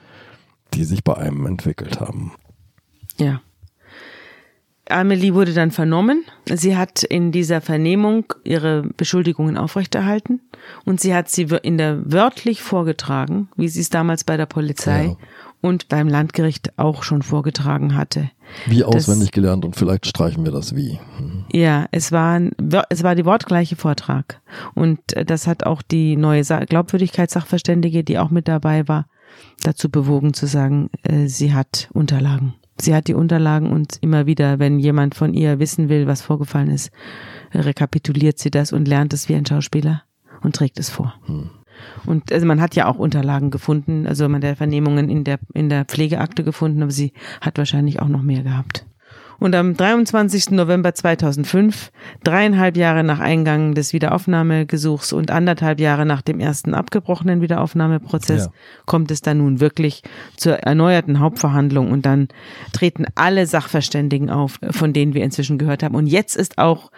die 0.74 0.84
sich 0.84 1.04
bei 1.04 1.14
einem 1.16 1.46
entwickelt 1.46 2.00
haben. 2.00 2.32
Ja. 3.18 3.40
Amelie 4.88 5.32
wurde 5.34 5.54
dann 5.54 5.70
vernommen. 5.70 6.24
Sie 6.52 6.76
hat 6.76 7.02
in 7.04 7.30
dieser 7.32 7.60
Vernehmung 7.60 8.34
ihre 8.44 8.82
Beschuldigungen 8.82 9.56
aufrechterhalten 9.56 10.40
und 10.84 11.00
sie 11.00 11.14
hat 11.14 11.28
sie 11.30 11.46
in 11.62 11.78
der 11.78 12.00
wörtlich 12.12 12.62
vorgetragen, 12.62 13.48
wie 13.56 13.68
sie 13.68 13.80
es 13.80 13.90
damals 13.90 14.24
bei 14.24 14.36
der 14.36 14.46
Polizei 14.46 15.04
Ja. 15.06 15.16
und 15.60 15.88
beim 15.88 16.08
Landgericht 16.08 16.76
auch 16.78 17.04
schon 17.04 17.22
vorgetragen 17.22 17.94
hatte. 17.96 18.30
Wie 18.66 18.80
Das- 18.80 18.88
auswendig 18.88 19.30
gelernt 19.30 19.64
und 19.64 19.76
vielleicht 19.76 20.04
streichen 20.06 20.44
wir 20.44 20.52
das 20.52 20.74
wie. 20.74 20.98
Hm. 21.16 21.44
Ja, 21.52 21.86
es 21.92 22.10
war, 22.10 22.40
es 22.90 23.02
war 23.04 23.14
die 23.14 23.24
wortgleiche 23.24 23.76
Vortrag. 23.76 24.40
Und 24.74 24.98
äh, 25.16 25.24
das 25.24 25.46
hat 25.46 25.64
auch 25.64 25.80
die 25.80 26.16
neue 26.16 26.42
Sa 26.42 26.64
Glaubwürdigkeitssachverständige, 26.64 28.02
die 28.02 28.18
auch 28.18 28.30
mit 28.30 28.48
dabei 28.48 28.88
war, 28.88 29.06
dazu 29.62 29.90
bewogen 29.90 30.34
zu 30.34 30.46
sagen, 30.46 30.90
äh, 31.02 31.26
sie 31.26 31.54
hat 31.54 31.88
Unterlagen. 31.92 32.54
Sie 32.80 32.94
hat 32.94 33.06
die 33.06 33.14
Unterlagen 33.14 33.70
und 33.70 33.98
immer 34.00 34.26
wieder, 34.26 34.58
wenn 34.58 34.78
jemand 34.78 35.14
von 35.14 35.34
ihr 35.34 35.58
wissen 35.58 35.88
will, 35.88 36.06
was 36.06 36.22
vorgefallen 36.22 36.70
ist, 36.70 36.90
rekapituliert 37.54 38.38
sie 38.38 38.50
das 38.50 38.72
und 38.72 38.88
lernt 38.88 39.12
es 39.12 39.28
wie 39.28 39.34
ein 39.34 39.46
Schauspieler 39.46 40.02
und 40.42 40.56
trägt 40.56 40.78
es 40.78 40.90
vor. 40.90 41.14
Hm. 41.26 41.50
Und 42.06 42.32
also 42.32 42.46
man 42.46 42.60
hat 42.60 42.74
ja 42.74 42.86
auch 42.86 42.98
Unterlagen 42.98 43.50
gefunden, 43.50 44.06
also 44.06 44.28
man 44.28 44.44
hat 44.44 44.58
Vernehmungen 44.58 45.08
in 45.08 45.24
der, 45.24 45.38
in 45.54 45.68
der 45.68 45.84
Pflegeakte 45.84 46.44
gefunden, 46.44 46.82
aber 46.82 46.92
sie 46.92 47.12
hat 47.40 47.58
wahrscheinlich 47.58 48.00
auch 48.00 48.08
noch 48.08 48.22
mehr 48.22 48.42
gehabt. 48.42 48.86
Und 49.42 49.56
am 49.56 49.76
23. 49.76 50.52
November 50.52 50.94
2005, 50.94 51.90
dreieinhalb 52.22 52.76
Jahre 52.76 53.02
nach 53.02 53.18
Eingang 53.18 53.74
des 53.74 53.92
Wiederaufnahmegesuchs 53.92 55.12
und 55.12 55.32
anderthalb 55.32 55.80
Jahre 55.80 56.06
nach 56.06 56.22
dem 56.22 56.38
ersten 56.38 56.74
abgebrochenen 56.74 57.40
Wiederaufnahmeprozess, 57.40 58.44
ja. 58.44 58.52
kommt 58.86 59.10
es 59.10 59.20
dann 59.20 59.38
nun 59.38 59.58
wirklich 59.58 60.04
zur 60.36 60.58
erneuerten 60.58 61.18
Hauptverhandlung 61.18 61.90
und 61.90 62.06
dann 62.06 62.28
treten 62.72 63.04
alle 63.16 63.46
Sachverständigen 63.46 64.30
auf, 64.30 64.60
von 64.70 64.92
denen 64.92 65.12
wir 65.12 65.24
inzwischen 65.24 65.58
gehört 65.58 65.82
haben. 65.82 65.96
Und 65.96 66.06
jetzt 66.06 66.36
ist 66.36 66.58
auch 66.58 66.92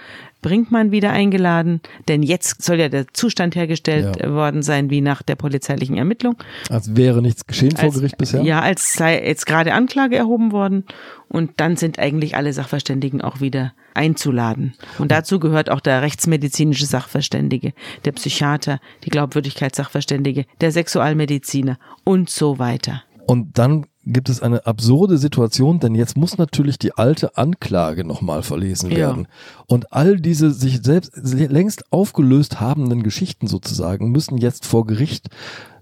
Brinkmann 0.45 0.91
wieder 0.91 1.11
eingeladen, 1.11 1.81
denn 2.07 2.23
jetzt 2.23 2.63
soll 2.63 2.79
ja 2.79 2.91
der 2.91 3.07
Zustand 3.15 3.57
hergestellt 3.57 4.17
ja. 4.21 4.31
worden 4.31 4.63
sein, 4.63 4.91
wie 4.91 5.01
nach 5.01 5.23
der 5.23 5.37
polizeilichen 5.37 5.97
Ermittlung. 5.97 6.37
Als 6.69 6.95
wäre 6.95 7.23
nichts 7.23 7.47
geschehen 7.47 7.75
vor 7.75 7.91
Gericht 7.91 8.19
bisher? 8.19 8.43
Ja, 8.43 8.61
als 8.61 8.93
sei 8.93 9.25
jetzt 9.25 9.47
gerade 9.47 9.73
Anklage 9.73 10.17
erhoben 10.17 10.53
worden 10.53 10.85
und 11.29 11.53
dann 11.57 11.79
sind 11.79 11.99
eigentlich 11.99 12.37
alle 12.37 12.53
Sachverständigen 12.53 13.23
auch 13.23 13.41
wieder 13.41 13.73
einzuladen. 13.95 14.75
Und 14.99 15.11
dazu 15.11 15.41
gehört 15.41 15.71
auch 15.71 15.81
der 15.81 16.03
rechtsmedizinische 16.03 16.85
Sachverständige, 16.85 17.73
der 18.05 18.13
Psychiater, 18.13 18.81
die 19.05 19.11
Glaubwürdigkeitssachverständige, 19.11 20.45
der 20.61 20.73
Sexualmediziner 20.73 21.79
und 22.05 22.29
so 22.29 22.59
weiter. 22.59 23.03
Und 23.27 23.59
dann 23.59 23.87
gibt 24.07 24.29
es 24.29 24.43
eine 24.43 24.67
absurde 24.67 25.19
Situation, 25.19 25.81
denn 25.81 25.95
jetzt 25.95 26.17
muss 26.17 26.39
natürlich 26.39 26.79
die 26.79 26.95
alte 26.95 27.37
Anklage 27.37 28.05
nochmal 28.05 28.43
verlesen 28.43 28.91
werden. 28.91 29.23
Ja. 29.23 29.65
Und 29.67 29.93
all 29.93 30.21
diese 30.21 30.51
sich 30.53 30.81
selbst 30.83 31.13
längst 31.17 31.93
aufgelöst 31.93 32.61
habenden 32.61 33.03
Geschichten 33.03 33.47
sozusagen 33.47 34.11
müssen 34.11 34.37
jetzt 34.37 34.67
vor 34.67 34.87
Gericht 34.87 35.29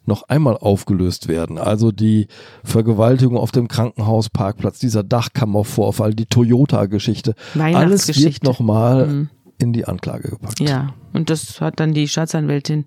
noch 0.04 0.24
einmal 0.24 0.56
aufgelöst 0.56 1.28
werden. 1.28 1.58
Also 1.58 1.92
die 1.92 2.26
Vergewaltigung 2.64 3.36
auf 3.36 3.52
dem 3.52 3.68
Krankenhausparkplatz, 3.68 4.78
dieser 4.78 5.02
Dachkammervorfall, 5.04 6.14
die 6.14 6.26
Toyota-Geschichte, 6.26 7.34
alles 7.56 8.08
wird 8.08 8.42
nochmal 8.42 9.06
mhm. 9.06 9.30
in 9.58 9.72
die 9.72 9.84
Anklage 9.84 10.30
gepackt. 10.30 10.60
Ja, 10.60 10.94
und 11.12 11.30
das 11.30 11.60
hat 11.60 11.78
dann 11.78 11.94
die 11.94 12.08
Staatsanwältin 12.08 12.84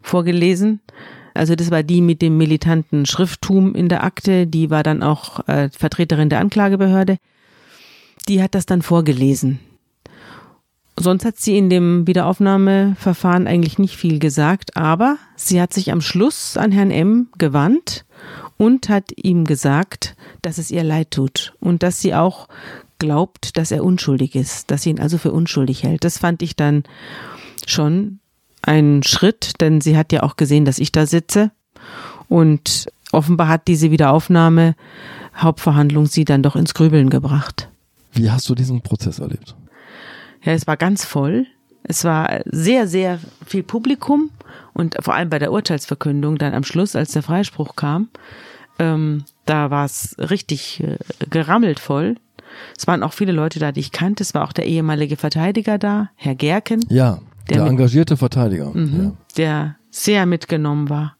vorgelesen. 0.00 0.80
Also 1.34 1.56
das 1.56 1.70
war 1.70 1.82
die 1.82 2.00
mit 2.00 2.22
dem 2.22 2.38
militanten 2.38 3.06
Schrifttum 3.06 3.74
in 3.74 3.88
der 3.88 4.04
Akte, 4.04 4.46
die 4.46 4.70
war 4.70 4.82
dann 4.84 5.02
auch 5.02 5.46
äh, 5.48 5.68
Vertreterin 5.76 6.28
der 6.28 6.38
Anklagebehörde. 6.38 7.18
Die 8.28 8.42
hat 8.42 8.54
das 8.54 8.66
dann 8.66 8.82
vorgelesen. 8.82 9.58
Sonst 10.96 11.24
hat 11.24 11.38
sie 11.38 11.58
in 11.58 11.70
dem 11.70 12.06
Wiederaufnahmeverfahren 12.06 13.48
eigentlich 13.48 13.78
nicht 13.78 13.96
viel 13.96 14.20
gesagt, 14.20 14.76
aber 14.76 15.18
sie 15.34 15.60
hat 15.60 15.74
sich 15.74 15.90
am 15.90 16.00
Schluss 16.00 16.56
an 16.56 16.70
Herrn 16.70 16.92
M 16.92 17.28
gewandt 17.36 18.04
und 18.56 18.88
hat 18.88 19.10
ihm 19.16 19.44
gesagt, 19.44 20.14
dass 20.40 20.58
es 20.58 20.70
ihr 20.70 20.84
leid 20.84 21.10
tut 21.10 21.54
und 21.58 21.82
dass 21.82 22.00
sie 22.00 22.14
auch 22.14 22.48
glaubt, 23.00 23.56
dass 23.56 23.72
er 23.72 23.82
unschuldig 23.82 24.36
ist, 24.36 24.70
dass 24.70 24.82
sie 24.82 24.90
ihn 24.90 25.00
also 25.00 25.18
für 25.18 25.32
unschuldig 25.32 25.82
hält. 25.82 26.04
Das 26.04 26.18
fand 26.18 26.42
ich 26.42 26.54
dann 26.54 26.84
schon 27.66 28.20
ein 28.66 29.02
Schritt, 29.02 29.60
denn 29.60 29.80
sie 29.80 29.96
hat 29.96 30.12
ja 30.12 30.22
auch 30.22 30.36
gesehen, 30.36 30.64
dass 30.64 30.78
ich 30.78 30.92
da 30.92 31.06
sitze. 31.06 31.50
Und 32.28 32.86
offenbar 33.12 33.48
hat 33.48 33.68
diese 33.68 33.90
Wiederaufnahme 33.90 34.74
Hauptverhandlung 35.36 36.06
sie 36.06 36.24
dann 36.24 36.42
doch 36.42 36.56
ins 36.56 36.74
Grübeln 36.74 37.10
gebracht. 37.10 37.68
Wie 38.12 38.30
hast 38.30 38.48
du 38.48 38.54
diesen 38.54 38.80
Prozess 38.82 39.18
erlebt? 39.18 39.54
Ja, 40.42 40.52
es 40.52 40.66
war 40.66 40.76
ganz 40.76 41.04
voll. 41.04 41.46
Es 41.82 42.04
war 42.04 42.40
sehr, 42.46 42.86
sehr 42.86 43.18
viel 43.44 43.62
Publikum 43.62 44.30
und 44.72 44.96
vor 45.00 45.14
allem 45.14 45.28
bei 45.28 45.38
der 45.38 45.52
Urteilsverkündung 45.52 46.38
dann 46.38 46.54
am 46.54 46.64
Schluss, 46.64 46.96
als 46.96 47.12
der 47.12 47.22
Freispruch 47.22 47.76
kam, 47.76 48.08
ähm, 48.78 49.24
da 49.44 49.70
war 49.70 49.84
es 49.84 50.16
richtig 50.18 50.82
äh, 50.82 50.96
gerammelt 51.30 51.78
voll. 51.78 52.16
Es 52.76 52.86
waren 52.86 53.02
auch 53.02 53.12
viele 53.12 53.32
Leute 53.32 53.58
da, 53.58 53.72
die 53.72 53.80
ich 53.80 53.92
kannte. 53.92 54.22
Es 54.22 54.34
war 54.34 54.44
auch 54.44 54.52
der 54.52 54.66
ehemalige 54.66 55.16
Verteidiger 55.16 55.78
da, 55.78 56.10
Herr 56.16 56.34
Gerken. 56.34 56.84
Ja. 56.88 57.18
Der, 57.48 57.58
der 57.58 57.66
engagierte 57.66 58.16
Verteidiger. 58.16 58.70
Mhm, 58.72 59.02
ja. 59.02 59.12
Der 59.36 59.76
sehr 59.90 60.26
mitgenommen 60.26 60.88
war. 60.88 61.16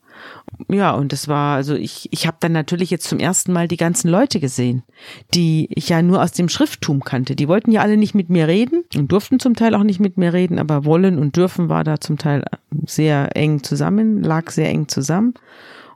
Ja, 0.69 0.93
und 0.93 1.13
es 1.13 1.29
war, 1.29 1.57
also 1.57 1.75
ich, 1.75 2.09
ich 2.13 2.27
habe 2.27 2.37
dann 2.41 2.53
natürlich 2.53 2.91
jetzt 2.91 3.09
zum 3.09 3.19
ersten 3.19 3.53
Mal 3.53 3.69
die 3.69 3.77
ganzen 3.77 4.09
Leute 4.09 4.41
gesehen, 4.41 4.83
die 5.35 5.69
ich 5.71 5.89
ja 5.89 6.01
nur 6.01 6.23
aus 6.23 6.33
dem 6.33 6.49
Schrifttum 6.49 7.03
kannte. 7.03 7.35
Die 7.35 7.49
wollten 7.49 7.73
ja 7.73 7.83
alle 7.83 7.97
nicht 7.97 8.15
mit 8.15 8.31
mir 8.31 8.47
reden 8.47 8.85
und 8.95 9.11
durften 9.11 9.41
zum 9.41 9.55
Teil 9.55 9.75
auch 9.75 9.83
nicht 9.83 10.01
mit 10.01 10.17
mir 10.17 10.33
reden, 10.33 10.59
aber 10.59 10.85
wollen 10.85 11.19
und 11.19 11.37
dürfen 11.37 11.69
war 11.69 11.85
da 11.85 12.01
zum 12.01 12.19
Teil 12.19 12.45
sehr 12.87 13.37
eng 13.37 13.63
zusammen, 13.63 14.23
lag 14.23 14.51
sehr 14.51 14.69
eng 14.69 14.89
zusammen. 14.89 15.35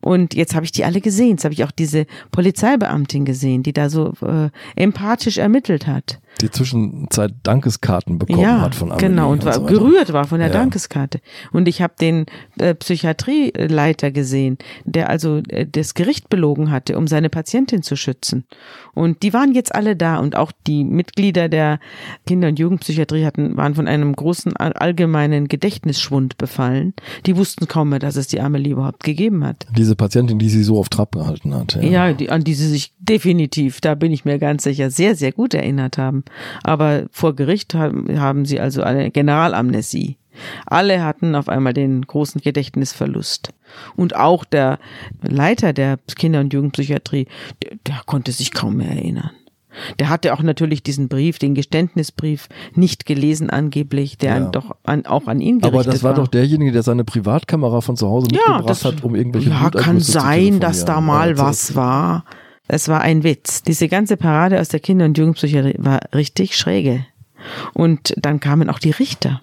Und 0.00 0.34
jetzt 0.34 0.54
habe 0.54 0.64
ich 0.64 0.72
die 0.72 0.84
alle 0.84 1.00
gesehen. 1.00 1.30
Jetzt 1.30 1.44
habe 1.44 1.54
ich 1.54 1.64
auch 1.64 1.72
diese 1.72 2.06
Polizeibeamtin 2.30 3.24
gesehen, 3.24 3.62
die 3.62 3.72
da 3.72 3.88
so 3.88 4.12
äh, 4.22 4.50
empathisch 4.76 5.38
ermittelt 5.38 5.86
hat 5.86 6.20
die 6.40 6.50
Zwischenzeit 6.50 7.34
Dankeskarten 7.42 8.18
bekommen 8.18 8.40
ja, 8.40 8.60
hat 8.60 8.74
von 8.74 8.92
Amelie 8.92 9.08
Genau, 9.08 9.32
und, 9.32 9.44
war 9.44 9.54
so 9.54 9.64
gerührt 9.64 10.12
war 10.12 10.26
von 10.26 10.38
der 10.38 10.48
ja. 10.48 10.54
Dankeskarte. 10.54 11.20
Und 11.52 11.68
ich 11.68 11.82
habe 11.82 11.94
den 12.00 12.26
äh, 12.58 12.74
Psychiatrieleiter 12.74 14.10
gesehen, 14.10 14.58
der 14.84 15.08
also 15.08 15.38
äh, 15.48 15.66
das 15.66 15.94
Gericht 15.94 16.28
belogen 16.28 16.70
hatte, 16.70 16.96
um 16.96 17.06
seine 17.06 17.28
Patientin 17.28 17.82
zu 17.82 17.96
schützen. 17.96 18.44
Und 18.94 19.22
die 19.22 19.32
waren 19.32 19.52
jetzt 19.52 19.74
alle 19.74 19.96
da 19.96 20.18
und 20.18 20.36
auch 20.36 20.52
die 20.66 20.84
Mitglieder 20.84 21.48
der 21.48 21.78
Kinder- 22.26 22.48
und 22.48 22.58
Jugendpsychiatrie 22.58 23.24
hatten, 23.24 23.56
waren 23.56 23.74
von 23.74 23.86
einem 23.86 24.14
großen 24.14 24.56
allgemeinen 24.56 25.48
Gedächtnisschwund 25.48 26.36
befallen. 26.38 26.94
Die 27.26 27.36
wussten 27.36 27.68
kaum 27.68 27.90
mehr, 27.90 27.98
dass 28.00 28.16
es 28.16 28.26
die 28.26 28.40
Amelie 28.40 28.72
überhaupt 28.72 29.04
gegeben 29.04 29.44
hat. 29.44 29.66
Diese 29.76 29.94
Patientin, 29.94 30.38
die 30.38 30.48
sie 30.48 30.62
so 30.62 30.78
auf 30.78 30.88
Trab 30.88 31.12
gehalten 31.12 31.54
hat. 31.54 31.76
Ja, 31.76 32.08
ja 32.08 32.12
die, 32.12 32.30
an 32.30 32.42
die 32.42 32.54
sie 32.54 32.68
sich 32.68 32.92
definitiv, 32.98 33.80
da 33.80 33.94
bin 33.94 34.12
ich 34.12 34.24
mir 34.24 34.38
ganz 34.38 34.64
sicher, 34.64 34.90
sehr, 34.90 35.14
sehr 35.14 35.32
gut 35.32 35.54
erinnert 35.54 35.98
haben. 35.98 36.24
Aber 36.62 37.04
vor 37.10 37.34
Gericht 37.34 37.74
haben, 37.74 38.20
haben 38.20 38.44
sie 38.44 38.60
also 38.60 38.82
eine 38.82 39.10
Generalamnesie. 39.10 40.16
Alle 40.66 41.02
hatten 41.04 41.34
auf 41.34 41.48
einmal 41.48 41.72
den 41.72 42.02
großen 42.02 42.40
Gedächtnisverlust. 42.40 43.50
Und 43.96 44.14
auch 44.14 44.44
der 44.44 44.78
Leiter 45.22 45.72
der 45.72 45.98
Kinder- 46.16 46.40
und 46.40 46.52
Jugendpsychiatrie, 46.52 47.26
der, 47.62 47.76
der 47.86 48.00
konnte 48.06 48.32
sich 48.32 48.52
kaum 48.52 48.76
mehr 48.76 48.90
erinnern. 48.90 49.30
Der 49.98 50.08
hatte 50.08 50.34
auch 50.34 50.42
natürlich 50.42 50.82
diesen 50.82 51.08
Brief, 51.08 51.38
den 51.38 51.54
Geständnisbrief, 51.54 52.48
nicht 52.74 53.06
gelesen 53.06 53.50
angeblich, 53.50 54.18
der 54.18 54.36
ja. 54.36 54.44
doch 54.46 54.76
an, 54.84 55.06
auch 55.06 55.26
an 55.26 55.40
ihn 55.40 55.60
gerichtet 55.60 55.72
war. 55.72 55.80
Aber 55.80 55.84
das 55.92 56.02
war, 56.02 56.16
war, 56.16 56.24
doch 56.24 56.28
derjenige, 56.28 56.72
der 56.72 56.82
seine 56.82 57.04
Privatkamera 57.04 57.80
von 57.80 57.96
zu 57.96 58.08
Hause 58.08 58.28
ja, 58.32 58.38
mitgebracht 58.38 58.68
das, 58.68 58.84
hat, 58.84 59.04
um 59.04 59.14
irgendwelche 59.14 59.50
Ja, 59.50 59.70
kann 59.70 60.00
sein, 60.00 60.58
dass 60.60 60.84
da 60.84 61.00
mal 61.00 61.30
ja, 61.30 61.38
was 61.38 61.76
war. 61.76 62.24
Es 62.68 62.88
war 62.88 63.00
ein 63.00 63.24
Witz. 63.24 63.62
Diese 63.62 63.88
ganze 63.88 64.16
Parade 64.16 64.60
aus 64.60 64.68
der 64.68 64.80
Kinder- 64.80 65.06
und 65.06 65.16
Jugendpsychiatrie 65.16 65.76
war 65.78 66.00
richtig 66.14 66.56
schräge. 66.56 67.06
Und 67.72 68.14
dann 68.18 68.40
kamen 68.40 68.68
auch 68.68 68.78
die 68.78 68.90
Richter. 68.90 69.40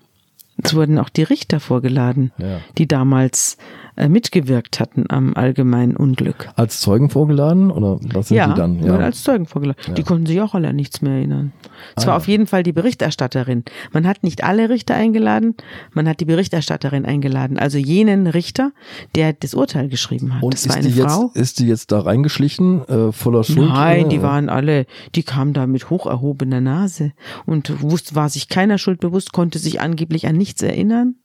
Es 0.64 0.74
wurden 0.74 0.98
auch 1.00 1.10
die 1.10 1.24
Richter 1.24 1.60
vorgeladen, 1.60 2.32
ja. 2.38 2.60
die 2.78 2.88
damals 2.88 3.58
äh, 3.98 4.08
mitgewirkt 4.08 4.80
hatten 4.80 5.06
am 5.10 5.34
allgemeinen 5.36 5.98
Unglück. 5.98 6.50
Als 6.56 6.80
Zeugen 6.80 7.10
vorgeladen 7.10 7.72
oder 7.72 8.00
was 8.14 8.30
sind 8.30 8.38
ja, 8.38 8.48
die 8.48 8.54
dann? 8.54 8.84
Ja, 8.84 8.98
als 8.98 9.24
Zeugen 9.24 9.46
vorgeladen. 9.46 9.82
Ja. 9.88 9.94
Die 9.94 10.04
konnten 10.04 10.26
sich 10.26 10.40
auch 10.42 10.54
alle 10.54 10.70
an 10.70 10.76
nichts 10.76 11.02
mehr 11.02 11.14
erinnern. 11.14 11.52
Es 11.96 12.04
ah, 12.04 12.08
war 12.08 12.18
auf 12.18 12.28
jeden 12.28 12.48
Fall 12.48 12.64
die 12.64 12.72
Berichterstatterin. 12.72 13.64
Man 13.92 14.08
hat 14.08 14.24
nicht 14.24 14.44
alle 14.44 14.70
Richter 14.70 14.96
eingeladen, 14.96 15.56
man 15.94 16.08
hat 16.08 16.22
die 16.22 16.26
Berichterstatterin 16.26 17.06
eingeladen, 17.06 17.60
also 17.60 17.78
jenen 17.78 18.28
Richter, 18.28 18.72
der 19.16 19.34
das 19.34 19.54
Urteil 19.54 19.90
geschrieben 19.90 20.36
hat. 20.36 20.44
Und 20.44 20.54
das 20.54 20.70
war 20.70 20.78
eine 20.78 20.90
Frau. 20.90 21.32
Jetzt, 21.34 21.36
ist 21.36 21.60
die 21.60 21.68
jetzt 21.68 21.92
da 21.92 22.00
reingeschlichen, 22.00 22.88
äh, 22.88 23.12
voller 23.12 23.44
Schuld? 23.44 23.70
Nein, 23.70 24.10
die 24.10 24.22
waren 24.22 24.48
alle, 24.50 24.86
die 25.16 25.24
kamen 25.24 25.54
da 25.54 25.68
mit 25.68 25.90
hoch 25.90 26.06
erhobener 26.06 26.62
Nase 26.62 27.12
und 27.46 27.82
wusste, 27.82 28.16
war 28.16 28.30
sich 28.30 28.48
keiner 28.48 28.78
Schuld 28.78 29.02
bewusst, 29.02 29.34
konnte 29.34 29.60
sich 29.60 29.82
angeblich 29.82 30.28
an 30.28 30.38
nichts 30.38 30.45
erinnern 30.62 31.16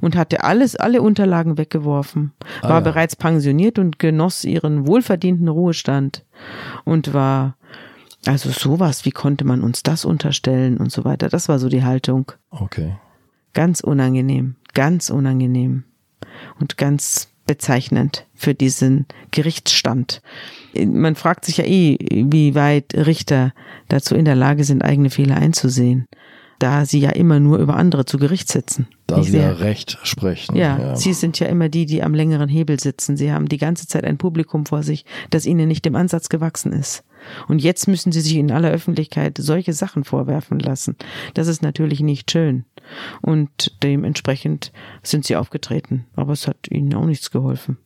und 0.00 0.16
hatte 0.16 0.44
alles, 0.44 0.76
alle 0.76 1.02
Unterlagen 1.02 1.58
weggeworfen, 1.58 2.32
ah, 2.62 2.68
war 2.68 2.76
ja. 2.76 2.80
bereits 2.80 3.16
pensioniert 3.16 3.78
und 3.78 3.98
genoss 3.98 4.44
ihren 4.44 4.86
wohlverdienten 4.86 5.48
Ruhestand 5.48 6.24
und 6.84 7.12
war, 7.12 7.56
also 8.26 8.50
sowas, 8.50 9.04
wie 9.04 9.12
konnte 9.12 9.44
man 9.44 9.62
uns 9.62 9.82
das 9.82 10.04
unterstellen 10.04 10.76
und 10.76 10.92
so 10.92 11.04
weiter. 11.04 11.28
Das 11.28 11.48
war 11.48 11.58
so 11.58 11.68
die 11.68 11.84
Haltung. 11.84 12.32
Okay. 12.50 12.96
Ganz 13.52 13.80
unangenehm, 13.80 14.56
ganz 14.74 15.10
unangenehm 15.10 15.84
und 16.60 16.76
ganz 16.76 17.30
bezeichnend 17.50 18.26
für 18.32 18.54
diesen 18.54 19.06
Gerichtsstand. 19.32 20.22
Man 20.76 21.16
fragt 21.16 21.44
sich 21.44 21.56
ja 21.56 21.64
eh, 21.64 21.98
wie 21.98 22.54
weit 22.54 22.94
Richter 22.94 23.52
dazu 23.88 24.14
in 24.14 24.24
der 24.24 24.36
Lage 24.36 24.62
sind, 24.62 24.84
eigene 24.84 25.10
Fehler 25.10 25.36
einzusehen. 25.36 26.06
Da 26.60 26.84
sie 26.84 27.00
ja 27.00 27.10
immer 27.10 27.40
nur 27.40 27.58
über 27.58 27.74
andere 27.76 28.04
zu 28.04 28.18
Gericht 28.18 28.48
sitzen. 28.48 28.86
Da 29.06 29.22
sie 29.22 29.38
ja 29.38 29.50
Recht 29.52 29.98
sprechen. 30.04 30.54
ja, 30.54 30.94
sie 30.94 31.14
sind 31.14 31.40
ja 31.40 31.48
immer 31.48 31.68
die, 31.68 31.86
die 31.86 32.02
am 32.02 32.14
längeren 32.14 32.48
Hebel 32.48 32.78
sitzen. 32.78 33.16
Sie 33.16 33.32
haben 33.32 33.48
die 33.48 33.56
ganze 33.56 33.88
Zeit 33.88 34.04
ein 34.04 34.18
Publikum 34.18 34.66
vor 34.66 34.82
sich, 34.82 35.04
das 35.30 35.46
ihnen 35.46 35.66
nicht 35.68 35.86
im 35.86 35.96
Ansatz 35.96 36.28
gewachsen 36.28 36.72
ist. 36.72 37.02
Und 37.48 37.60
jetzt 37.60 37.88
müssen 37.88 38.12
sie 38.12 38.20
sich 38.20 38.36
in 38.36 38.52
aller 38.52 38.70
Öffentlichkeit 38.70 39.38
solche 39.38 39.72
Sachen 39.72 40.04
vorwerfen 40.04 40.58
lassen. 40.58 40.96
Das 41.34 41.48
ist 41.48 41.62
natürlich 41.62 42.00
nicht 42.00 42.30
schön. 42.30 42.66
Und 43.22 43.76
dementsprechend 43.82 44.72
sind 45.02 45.24
sie 45.24 45.36
aufgetreten. 45.36 46.06
Aber 46.14 46.34
es 46.34 46.46
hat 46.46 46.68
ihnen 46.70 46.94
auch 46.94 47.06
nichts 47.06 47.30
geholfen. 47.30 47.78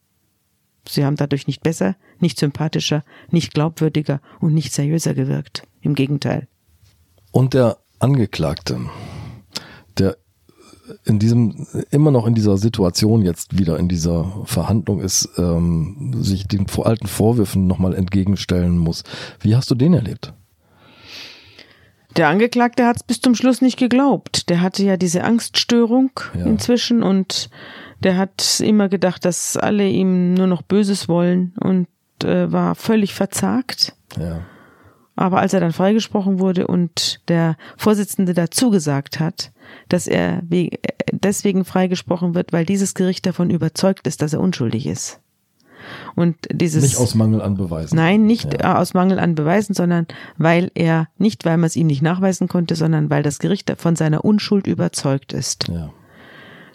Sie 0.89 1.05
haben 1.05 1.16
dadurch 1.16 1.47
nicht 1.47 1.62
besser, 1.62 1.97
nicht 2.18 2.39
sympathischer, 2.39 3.05
nicht 3.31 3.55
glaubwürdiger 3.55 4.20
und 4.41 4.53
nicht 4.53 4.72
seriöser 4.72 5.14
gewirkt. 5.14 5.66
Im 5.81 5.95
Gegenteil. 5.95 6.49
Und 7.31 7.55
der 7.55 7.79
Angeklagte, 8.05 8.78
der 9.98 10.18
in 11.05 11.18
diesem, 11.18 11.66
immer 11.90 12.11
noch 12.11 12.26
in 12.26 12.34
dieser 12.34 12.59
Situation 12.59 13.22
jetzt 13.22 13.59
wieder 13.59 13.78
in 13.78 13.88
dieser 13.88 14.42
Verhandlung 14.44 15.00
ist, 15.00 15.30
ähm, 15.38 16.12
sich 16.20 16.46
den 16.46 16.66
alten 16.82 17.07
Vorwürfen 17.07 17.66
nochmal 17.66 17.94
entgegenstellen 17.94 18.76
muss. 18.76 19.05
Wie 19.40 19.57
hast 19.57 19.70
du 19.70 19.74
den 19.74 19.94
erlebt? 19.94 20.34
Der 22.18 22.28
Angeklagte 22.28 22.86
hat 22.86 22.96
es 22.96 23.02
bis 23.02 23.22
zum 23.22 23.34
Schluss 23.34 23.62
nicht 23.62 23.78
geglaubt. 23.78 24.50
Der 24.50 24.61
hatte 24.61 24.84
ja 24.84 24.98
diese 24.98 25.24
Angststörung 25.24 26.11
Ja. 26.38 26.44
inzwischen 26.44 27.02
und 27.02 27.48
der 28.00 28.18
hat 28.18 28.61
immer 28.62 28.90
gedacht, 28.90 29.24
dass 29.24 29.57
alle 29.57 29.88
ihm 29.88 30.34
nur 30.34 30.46
noch 30.46 30.61
Böses 30.61 31.09
wollen 31.09 31.55
und 31.61 31.88
äh, 32.22 32.52
war 32.52 32.74
völlig 32.74 33.14
verzagt. 33.14 33.96
Ja. 34.18 34.42
Aber 35.16 35.38
als 35.40 35.52
er 35.52 35.60
dann 35.60 35.72
freigesprochen 35.72 36.38
wurde 36.40 36.66
und 36.66 37.20
der 37.28 37.56
Vorsitzende 37.76 38.34
dazu 38.34 38.70
gesagt 38.70 39.20
hat, 39.20 39.52
dass 39.88 40.06
er 40.06 40.42
we- 40.48 40.70
deswegen 41.12 41.64
freigesprochen 41.64 42.34
wird, 42.34 42.52
weil 42.52 42.66
dieses 42.66 42.94
Gericht 42.94 43.24
davon 43.26 43.50
überzeugt 43.50 44.06
ist, 44.06 44.22
dass 44.22 44.32
er 44.32 44.40
unschuldig 44.40 44.86
ist. 44.86 45.20
Und 46.16 46.36
dieses 46.50 46.82
Nicht 46.82 46.96
aus 46.96 47.14
Mangel 47.14 47.42
an 47.42 47.56
Beweisen. 47.56 47.94
Nein, 47.96 48.24
nicht 48.24 48.54
Ja. 48.54 48.74
äh, 48.74 48.78
aus 48.78 48.94
Mangel 48.94 49.18
an 49.18 49.34
Beweisen, 49.34 49.74
sondern 49.74 50.06
weil 50.38 50.70
er, 50.74 51.08
nicht 51.18 51.44
weil 51.44 51.58
man 51.58 51.66
es 51.66 51.76
ihm 51.76 51.86
nicht 51.86 52.02
nachweisen 52.02 52.48
konnte, 52.48 52.74
sondern 52.74 53.10
weil 53.10 53.22
das 53.22 53.38
Gericht 53.38 53.70
von 53.76 53.94
seiner 53.94 54.24
Unschuld 54.24 54.66
überzeugt 54.66 55.32
ist. 55.32 55.68
Ja. 55.68 55.90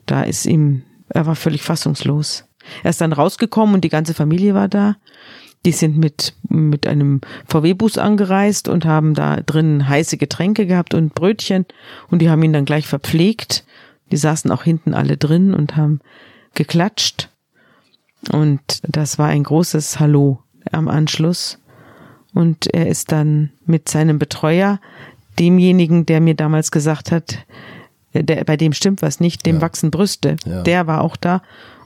Da 0.06 0.22
ist 0.24 0.46
ihm, 0.46 0.84
er 1.10 1.26
war 1.26 1.36
völlig 1.36 1.64
fassungslos. 1.64 2.46
Er 2.84 2.92
ist 2.92 3.02
dann 3.02 3.14
rausgekommen 3.14 3.76
und 3.76 3.84
die 3.84 3.90
ganze 3.90 4.14
Familie 4.14 4.54
war 4.54 4.68
da. 4.68 4.96
Die 5.66 5.72
sind 5.74 5.98
mit, 5.98 6.34
mit 6.48 6.88
einem 6.88 7.20
VW-Bus 7.48 7.98
angereist 7.98 8.70
und 8.70 8.86
haben 8.86 9.14
da 9.14 9.38
drinnen 9.42 9.88
heiße 9.90 10.18
Getränke 10.18 10.66
gehabt 10.66 10.94
und 10.94 11.14
Brötchen 11.16 11.66
und 12.10 12.22
die 12.22 12.30
haben 12.30 12.44
ihn 12.44 12.54
dann 12.54 12.66
gleich 12.66 12.88
verpflegt. 12.88 13.66
Die 14.12 14.18
saßen 14.18 14.52
auch 14.52 14.64
hinten 14.64 14.94
alle 14.94 15.18
drin 15.18 15.54
und 15.54 15.76
haben 15.76 16.00
geklatscht. 16.54 17.30
Und 18.32 18.62
das 18.84 19.20
war 19.20 19.28
ein 19.28 19.44
großes 19.44 20.00
Hallo 20.00 20.40
am 20.72 20.88
Anschluss. 20.88 21.60
Und 22.34 22.68
er 22.74 22.88
ist 22.88 23.12
dann 23.12 23.52
mit 23.66 23.90
seinem 23.90 24.18
Betreuer, 24.20 24.80
demjenigen, 25.40 26.06
der 26.06 26.20
mir 26.22 26.36
damals 26.36 26.70
gesagt 26.72 27.12
hat, 27.12 27.46
äh, 28.14 28.24
der, 28.24 28.44
bei 28.44 28.58
dem 28.58 28.74
stimmt 28.74 29.02
was 29.02 29.20
nicht, 29.20 29.46
dem 29.46 29.58
Ja. 29.58 29.62
wachsen 29.62 29.90
Brüste, 29.92 30.36
Ja. 30.46 30.62
der 30.64 30.86
war 30.88 31.02
auch 31.02 31.16
da. 31.16 31.42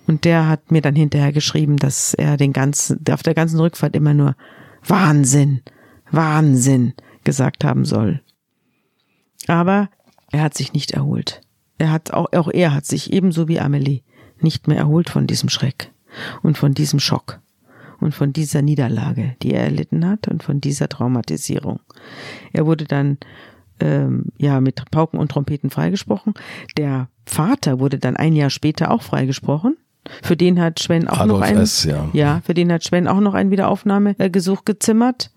Und 0.05 0.25
der 0.25 0.47
hat 0.49 0.71
mir 0.71 0.81
dann 0.81 0.95
hinterher 0.95 1.31
geschrieben, 1.31 1.77
dass 1.77 2.13
er 2.13 2.37
den 2.37 2.53
ganzen, 2.53 2.99
auf 3.09 3.23
der 3.23 3.33
ganzen 3.33 3.59
Rückfahrt 3.59 3.95
immer 3.95 4.13
nur 4.13 4.35
Wahnsinn, 4.85 5.61
Wahnsinn 6.11 6.93
gesagt 7.23 7.63
haben 7.63 7.85
soll. 7.85 8.21
Aber 9.47 9.89
er 10.31 10.41
hat 10.41 10.55
sich 10.55 10.73
nicht 10.73 10.91
erholt. 10.91 11.41
Er 11.77 11.91
hat 11.91 12.11
auch, 12.11 12.31
auch 12.33 12.49
er 12.51 12.73
hat 12.73 12.85
sich 12.85 13.13
ebenso 13.13 13.47
wie 13.47 13.59
Amelie 13.59 14.01
nicht 14.39 14.67
mehr 14.67 14.77
erholt 14.77 15.09
von 15.09 15.27
diesem 15.27 15.49
Schreck 15.49 15.91
und 16.41 16.57
von 16.57 16.73
diesem 16.73 16.99
Schock 16.99 17.39
und 17.99 18.13
von 18.13 18.33
dieser 18.33 18.61
Niederlage, 18.61 19.35
die 19.41 19.53
er 19.53 19.63
erlitten 19.63 20.05
hat 20.05 20.27
und 20.27 20.43
von 20.43 20.59
dieser 20.61 20.89
Traumatisierung. 20.89 21.79
Er 22.51 22.65
wurde 22.65 22.85
dann 22.85 23.17
ähm, 23.79 24.25
ja 24.37 24.59
mit 24.61 24.83
Pauken 24.91 25.19
und 25.19 25.31
Trompeten 25.31 25.69
freigesprochen. 25.69 26.33
Der 26.77 27.09
Vater 27.25 27.79
wurde 27.79 27.99
dann 27.99 28.17
ein 28.17 28.35
Jahr 28.35 28.49
später 28.49 28.91
auch 28.91 29.01
freigesprochen. 29.01 29.77
Für 30.21 30.35
den 30.35 30.59
hat 30.59 30.79
Sven 30.79 31.07
auch 31.07 31.19
Adolf 31.19 31.39
noch 31.39 31.47
ein 31.47 31.57
S., 31.57 31.85
ja. 31.85 32.09
ja, 32.13 32.41
für 32.45 32.53
den 32.53 32.71
hat 32.71 32.83
Sven 32.83 33.07
auch 33.07 33.19
noch 33.19 33.33
ein 33.33 33.51
Wiederaufnahmegesuch 33.51 34.65
gezimmert, 34.65 35.31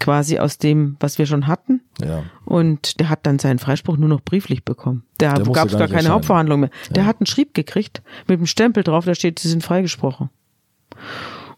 quasi 0.00 0.38
aus 0.38 0.58
dem, 0.58 0.96
was 1.00 1.18
wir 1.18 1.26
schon 1.26 1.46
hatten. 1.46 1.82
Ja. 2.00 2.24
Und 2.44 3.00
der 3.00 3.10
hat 3.10 3.26
dann 3.26 3.38
seinen 3.38 3.58
Freispruch 3.58 3.96
nur 3.96 4.08
noch 4.08 4.20
brieflich 4.20 4.64
bekommen. 4.64 5.04
Da 5.18 5.34
gab 5.34 5.46
es 5.46 5.52
gar 5.52 5.66
gar 5.66 5.88
keine. 5.88 6.08
Hauptverhandlung 6.08 6.60
mehr. 6.60 6.70
Der 6.90 7.06
hat 7.06 7.20
einen 7.20 7.26
Schrieb 7.26 7.54
gekriegt 7.54 8.02
mit 8.26 8.38
einem 8.38 8.46
Stempel 8.46 8.82
drauf, 8.82 9.04
da 9.04 9.14
steht, 9.14 9.38
sie 9.38 9.48
sind 9.48 9.62
freigesprochen. 9.62 10.30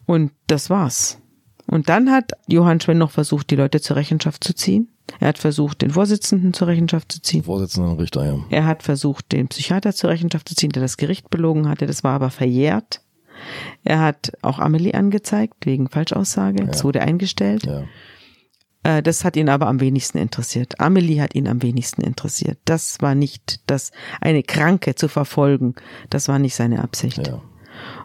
Und 0.05 0.31
das 0.47 0.69
war's. 0.69 1.20
Und 1.67 1.89
dann 1.89 2.11
hat 2.11 2.33
Johann 2.47 2.79
Schwen 2.81 2.97
noch 2.97 3.11
versucht, 3.11 3.49
die 3.49 3.55
Leute 3.55 3.81
zur 3.81 3.95
Rechenschaft 3.95 4.43
zu 4.43 4.53
ziehen. 4.53 4.89
Er 5.19 5.29
hat 5.29 5.37
versucht, 5.37 5.81
den 5.81 5.91
Vorsitzenden 5.91 6.53
zur 6.53 6.67
Rechenschaft 6.67 7.11
zu 7.11 7.21
ziehen. 7.21 7.43
Vorsitzenden 7.43 7.97
Richter, 7.97 8.25
ja. 8.25 8.37
Er 8.49 8.65
hat 8.65 8.83
versucht, 8.83 9.31
den 9.31 9.47
Psychiater 9.47 9.93
zur 9.93 10.09
Rechenschaft 10.09 10.47
zu 10.49 10.55
ziehen, 10.55 10.71
der 10.71 10.81
das 10.81 10.97
Gericht 10.97 11.29
belogen 11.29 11.67
hatte. 11.67 11.85
Das 11.85 12.03
war 12.03 12.13
aber 12.13 12.29
verjährt. 12.29 13.01
Er 13.83 13.99
hat 13.99 14.31
auch 14.41 14.59
Amelie 14.59 14.93
angezeigt 14.93 15.65
wegen 15.65 15.89
Falschaussage. 15.89 16.65
Das 16.65 16.83
wurde 16.83 17.01
eingestellt. 17.01 17.65
ja. 17.65 17.83
Äh, 18.83 19.01
Das 19.03 19.23
hat 19.25 19.35
ihn 19.35 19.49
aber 19.49 19.67
am 19.67 19.79
wenigsten 19.79 20.17
interessiert. 20.17 20.79
Amelie 20.79 21.21
hat 21.21 21.35
ihn 21.35 21.47
am 21.47 21.61
wenigsten 21.61 22.01
interessiert. 22.01 22.59
Das 22.65 22.97
war 23.01 23.15
nicht 23.15 23.61
das, 23.67 23.91
eine 24.21 24.43
Kranke 24.43 24.95
zu 24.95 25.07
verfolgen. 25.07 25.75
Das 26.09 26.27
war 26.27 26.39
nicht 26.39 26.55
seine 26.55 26.81
Absicht. 26.83 27.27
Ja. 27.27 27.41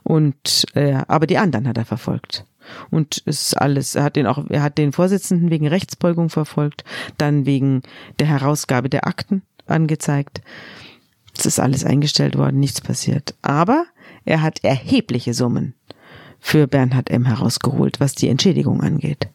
Und 0.02 0.66
äh, 0.74 1.02
aber 1.08 1.26
die 1.26 1.38
anderen 1.38 1.68
hat 1.68 1.78
er 1.78 1.84
verfolgt. 1.84 2.46
Und 2.90 3.22
es 3.26 3.48
ist 3.48 3.54
alles, 3.54 3.94
er 3.94 4.04
hat 4.04 4.16
den 4.16 4.26
auch, 4.26 4.44
er 4.48 4.62
hat 4.62 4.78
den 4.78 4.92
Vorsitzenden 4.92 5.50
wegen 5.50 5.66
Rechtsbeugung 5.66 6.28
verfolgt, 6.28 6.84
dann 7.18 7.46
wegen 7.46 7.82
der 8.18 8.26
Herausgabe 8.26 8.88
der 8.88 9.06
Akten 9.06 9.42
angezeigt. 9.66 10.40
Es 11.36 11.46
ist 11.46 11.60
alles 11.60 11.84
eingestellt 11.84 12.36
worden, 12.36 12.60
nichts 12.60 12.80
passiert. 12.80 13.34
Aber 13.42 13.86
er 14.24 14.42
hat 14.42 14.64
erhebliche 14.64 15.34
Summen 15.34 15.74
für 16.40 16.66
Bernhard 16.66 17.10
M. 17.10 17.24
herausgeholt, 17.24 18.00
was 18.00 18.14
die 18.14 18.28
Entschädigung 18.28 18.80
angeht. 18.80 19.28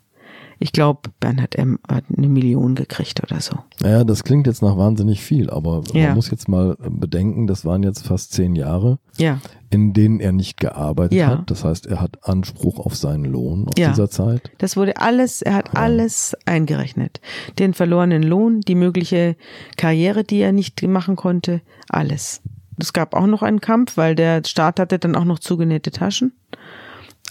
Ich 0.63 0.73
glaube, 0.73 1.09
Bernhard 1.19 1.55
M. 1.55 1.79
hat 1.89 2.03
eine 2.15 2.27
Million 2.27 2.75
gekriegt 2.75 3.23
oder 3.23 3.41
so. 3.41 3.57
Naja, 3.81 4.03
das 4.03 4.23
klingt 4.23 4.45
jetzt 4.45 4.61
nach 4.61 4.77
wahnsinnig 4.77 5.19
viel, 5.23 5.49
aber 5.49 5.81
Ja. 5.91 6.07
man 6.09 6.15
muss 6.17 6.29
jetzt 6.29 6.47
mal 6.47 6.77
bedenken, 6.87 7.47
das 7.47 7.65
waren 7.65 7.81
jetzt 7.81 8.05
fast 8.05 8.31
zehn 8.33 8.55
Jahre, 8.55 8.99
Ja, 9.17 9.39
in 9.71 9.93
denen 9.93 10.19
er 10.19 10.31
nicht 10.31 10.59
gearbeitet 10.59 11.17
Ja. 11.17 11.27
hat. 11.29 11.49
Das 11.49 11.63
heißt, 11.63 11.87
er 11.87 11.99
hat 11.99 12.27
Anspruch 12.29 12.77
auf 12.79 12.95
seinen 12.95 13.25
Lohn 13.25 13.69
aus 13.69 13.73
Ja. 13.79 13.89
dieser 13.89 14.07
Zeit. 14.11 14.51
Das 14.59 14.77
wurde 14.77 14.97
alles, 14.97 15.41
er 15.41 15.55
hat 15.55 15.75
alles 15.75 16.37
eingerechnet. 16.45 17.21
Den 17.57 17.73
verlorenen 17.73 18.21
Lohn, 18.21 18.61
die 18.61 18.75
mögliche 18.75 19.35
Karriere, 19.77 20.23
die 20.23 20.41
er 20.41 20.51
nicht 20.51 20.79
machen 20.83 21.15
konnte, 21.15 21.61
alles. 21.89 22.43
Es 22.77 22.93
gab 22.93 23.15
auch 23.15 23.25
noch 23.25 23.41
einen 23.41 23.61
Kampf, 23.61 23.97
weil 23.97 24.13
der 24.13 24.43
Staat 24.45 24.79
hatte 24.79 24.99
dann 24.99 25.15
auch 25.15 25.25
noch 25.25 25.39
zugenähte 25.39 25.89
Taschen. 25.89 26.33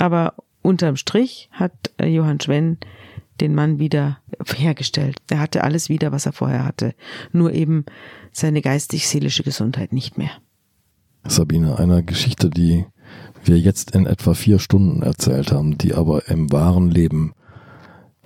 Aber 0.00 0.34
unterm 0.62 0.96
Strich 0.96 1.48
hat 1.52 1.72
äh, 1.98 2.06
Johann 2.06 2.40
Schwenn 2.40 2.78
den 3.40 3.54
Mann 3.54 3.78
wieder 3.78 4.18
hergestellt. 4.54 5.18
Er 5.30 5.40
hatte 5.40 5.64
alles 5.64 5.88
wieder, 5.88 6.12
was 6.12 6.26
er 6.26 6.32
vorher 6.32 6.64
hatte. 6.64 6.94
Nur 7.32 7.52
eben 7.52 7.84
seine 8.32 8.62
geistig-seelische 8.62 9.42
Gesundheit 9.42 9.92
nicht 9.92 10.18
mehr. 10.18 10.30
Sabine, 11.24 11.78
einer 11.78 12.02
Geschichte, 12.02 12.50
die 12.50 12.86
wir 13.44 13.58
jetzt 13.58 13.92
in 13.92 14.06
etwa 14.06 14.34
vier 14.34 14.58
Stunden 14.58 15.02
erzählt 15.02 15.52
haben, 15.52 15.78
die 15.78 15.94
aber 15.94 16.28
im 16.28 16.52
wahren 16.52 16.90
Leben 16.90 17.34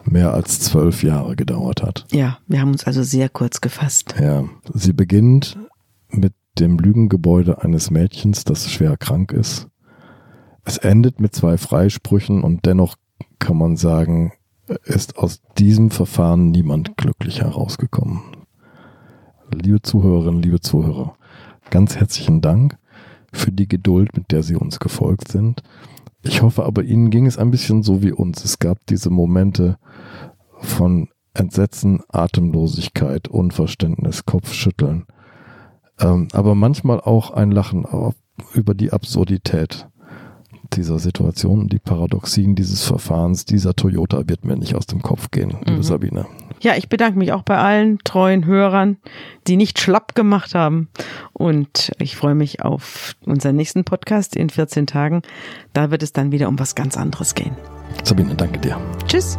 mehr 0.04 0.34
als 0.34 0.60
zwölf 0.60 1.02
Jahre 1.02 1.36
gedauert 1.36 1.82
hat. 1.82 2.06
Ja, 2.12 2.38
wir 2.46 2.60
haben 2.60 2.72
uns 2.72 2.84
also 2.84 3.02
sehr 3.02 3.28
kurz 3.28 3.60
gefasst. 3.60 4.14
Ja, 4.20 4.44
sie 4.72 4.92
beginnt 4.92 5.58
mit 6.10 6.34
dem 6.58 6.78
Lügengebäude 6.78 7.62
eines 7.62 7.90
Mädchens, 7.90 8.44
das 8.44 8.70
schwer 8.70 8.96
krank 8.96 9.32
ist. 9.32 9.68
Es 10.64 10.78
endet 10.78 11.20
mit 11.20 11.34
zwei 11.34 11.58
Freisprüchen 11.58 12.42
und 12.42 12.66
dennoch 12.66 12.96
kann 13.38 13.56
man 13.56 13.76
sagen, 13.76 14.32
ist 14.84 15.18
aus 15.18 15.42
diesem 15.58 15.90
Verfahren 15.90 16.50
niemand 16.50 16.96
glücklich 16.96 17.40
herausgekommen. 17.40 18.22
Liebe 19.52 19.82
Zuhörerinnen, 19.82 20.42
liebe 20.42 20.60
Zuhörer, 20.60 21.16
ganz 21.70 21.96
herzlichen 21.96 22.40
Dank 22.40 22.78
für 23.32 23.52
die 23.52 23.68
Geduld, 23.68 24.16
mit 24.16 24.32
der 24.32 24.42
Sie 24.42 24.56
uns 24.56 24.80
gefolgt 24.80 25.28
sind. 25.28 25.62
Ich 26.22 26.42
hoffe 26.42 26.64
aber, 26.64 26.82
Ihnen 26.82 27.10
ging 27.10 27.26
es 27.26 27.36
ein 27.36 27.50
bisschen 27.50 27.82
so 27.82 28.02
wie 28.02 28.12
uns. 28.12 28.44
Es 28.44 28.58
gab 28.58 28.78
diese 28.86 29.10
Momente 29.10 29.76
von 30.60 31.08
Entsetzen, 31.34 32.00
Atemlosigkeit, 32.08 33.28
Unverständnis, 33.28 34.24
Kopfschütteln. 34.24 35.04
Ähm, 36.00 36.28
aber 36.32 36.54
manchmal 36.54 37.00
auch 37.00 37.32
ein 37.32 37.50
Lachen 37.50 37.86
über 38.54 38.74
die 38.74 38.92
Absurdität 38.92 39.88
dieser 40.72 40.98
Situation, 40.98 41.68
die 41.68 41.78
Paradoxien 41.78 42.54
dieses 42.54 42.84
Verfahrens. 42.84 43.44
Dieser 43.44 43.74
Toyota 43.74 44.28
wird 44.28 44.44
mir 44.44 44.56
nicht 44.56 44.74
aus 44.74 44.86
dem 44.86 45.02
Kopf 45.02 45.30
gehen, 45.30 45.56
liebe 45.66 45.82
Sabine. 45.82 46.26
ja, 46.60 46.74
ich 46.76 46.88
bedanke 46.88 47.18
mich 47.18 47.32
auch 47.32 47.42
bei 47.42 47.58
allen 47.58 47.98
treuen 48.04 48.44
Hörern, 48.46 48.96
die 49.46 49.56
nicht 49.56 49.78
schlapp 49.78 50.14
gemacht 50.14 50.54
haben. 50.54 50.88
Und 51.32 51.92
ich 51.98 52.16
freue 52.16 52.34
mich 52.34 52.62
auf 52.62 53.14
unseren 53.24 53.56
nächsten 53.56 53.84
Podcast 53.84 54.34
in 54.36 54.50
14 54.50 54.86
Tagen. 54.86 55.22
Da 55.72 55.90
wird 55.90 56.02
es 56.02 56.12
dann 56.12 56.32
wieder 56.32 56.48
um 56.48 56.58
was 56.58 56.74
ganz 56.74 56.96
anderes 56.96 57.34
gehen. 57.34 57.56
Sabine, 58.02 58.34
danke 58.34 58.58
dir. 58.58 58.78
Tschüss. 59.06 59.38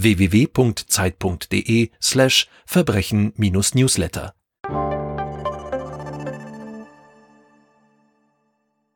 www.zeit.de 0.00 1.90
slash 1.98 2.48
Verbrechen-Newsletter 2.64 4.34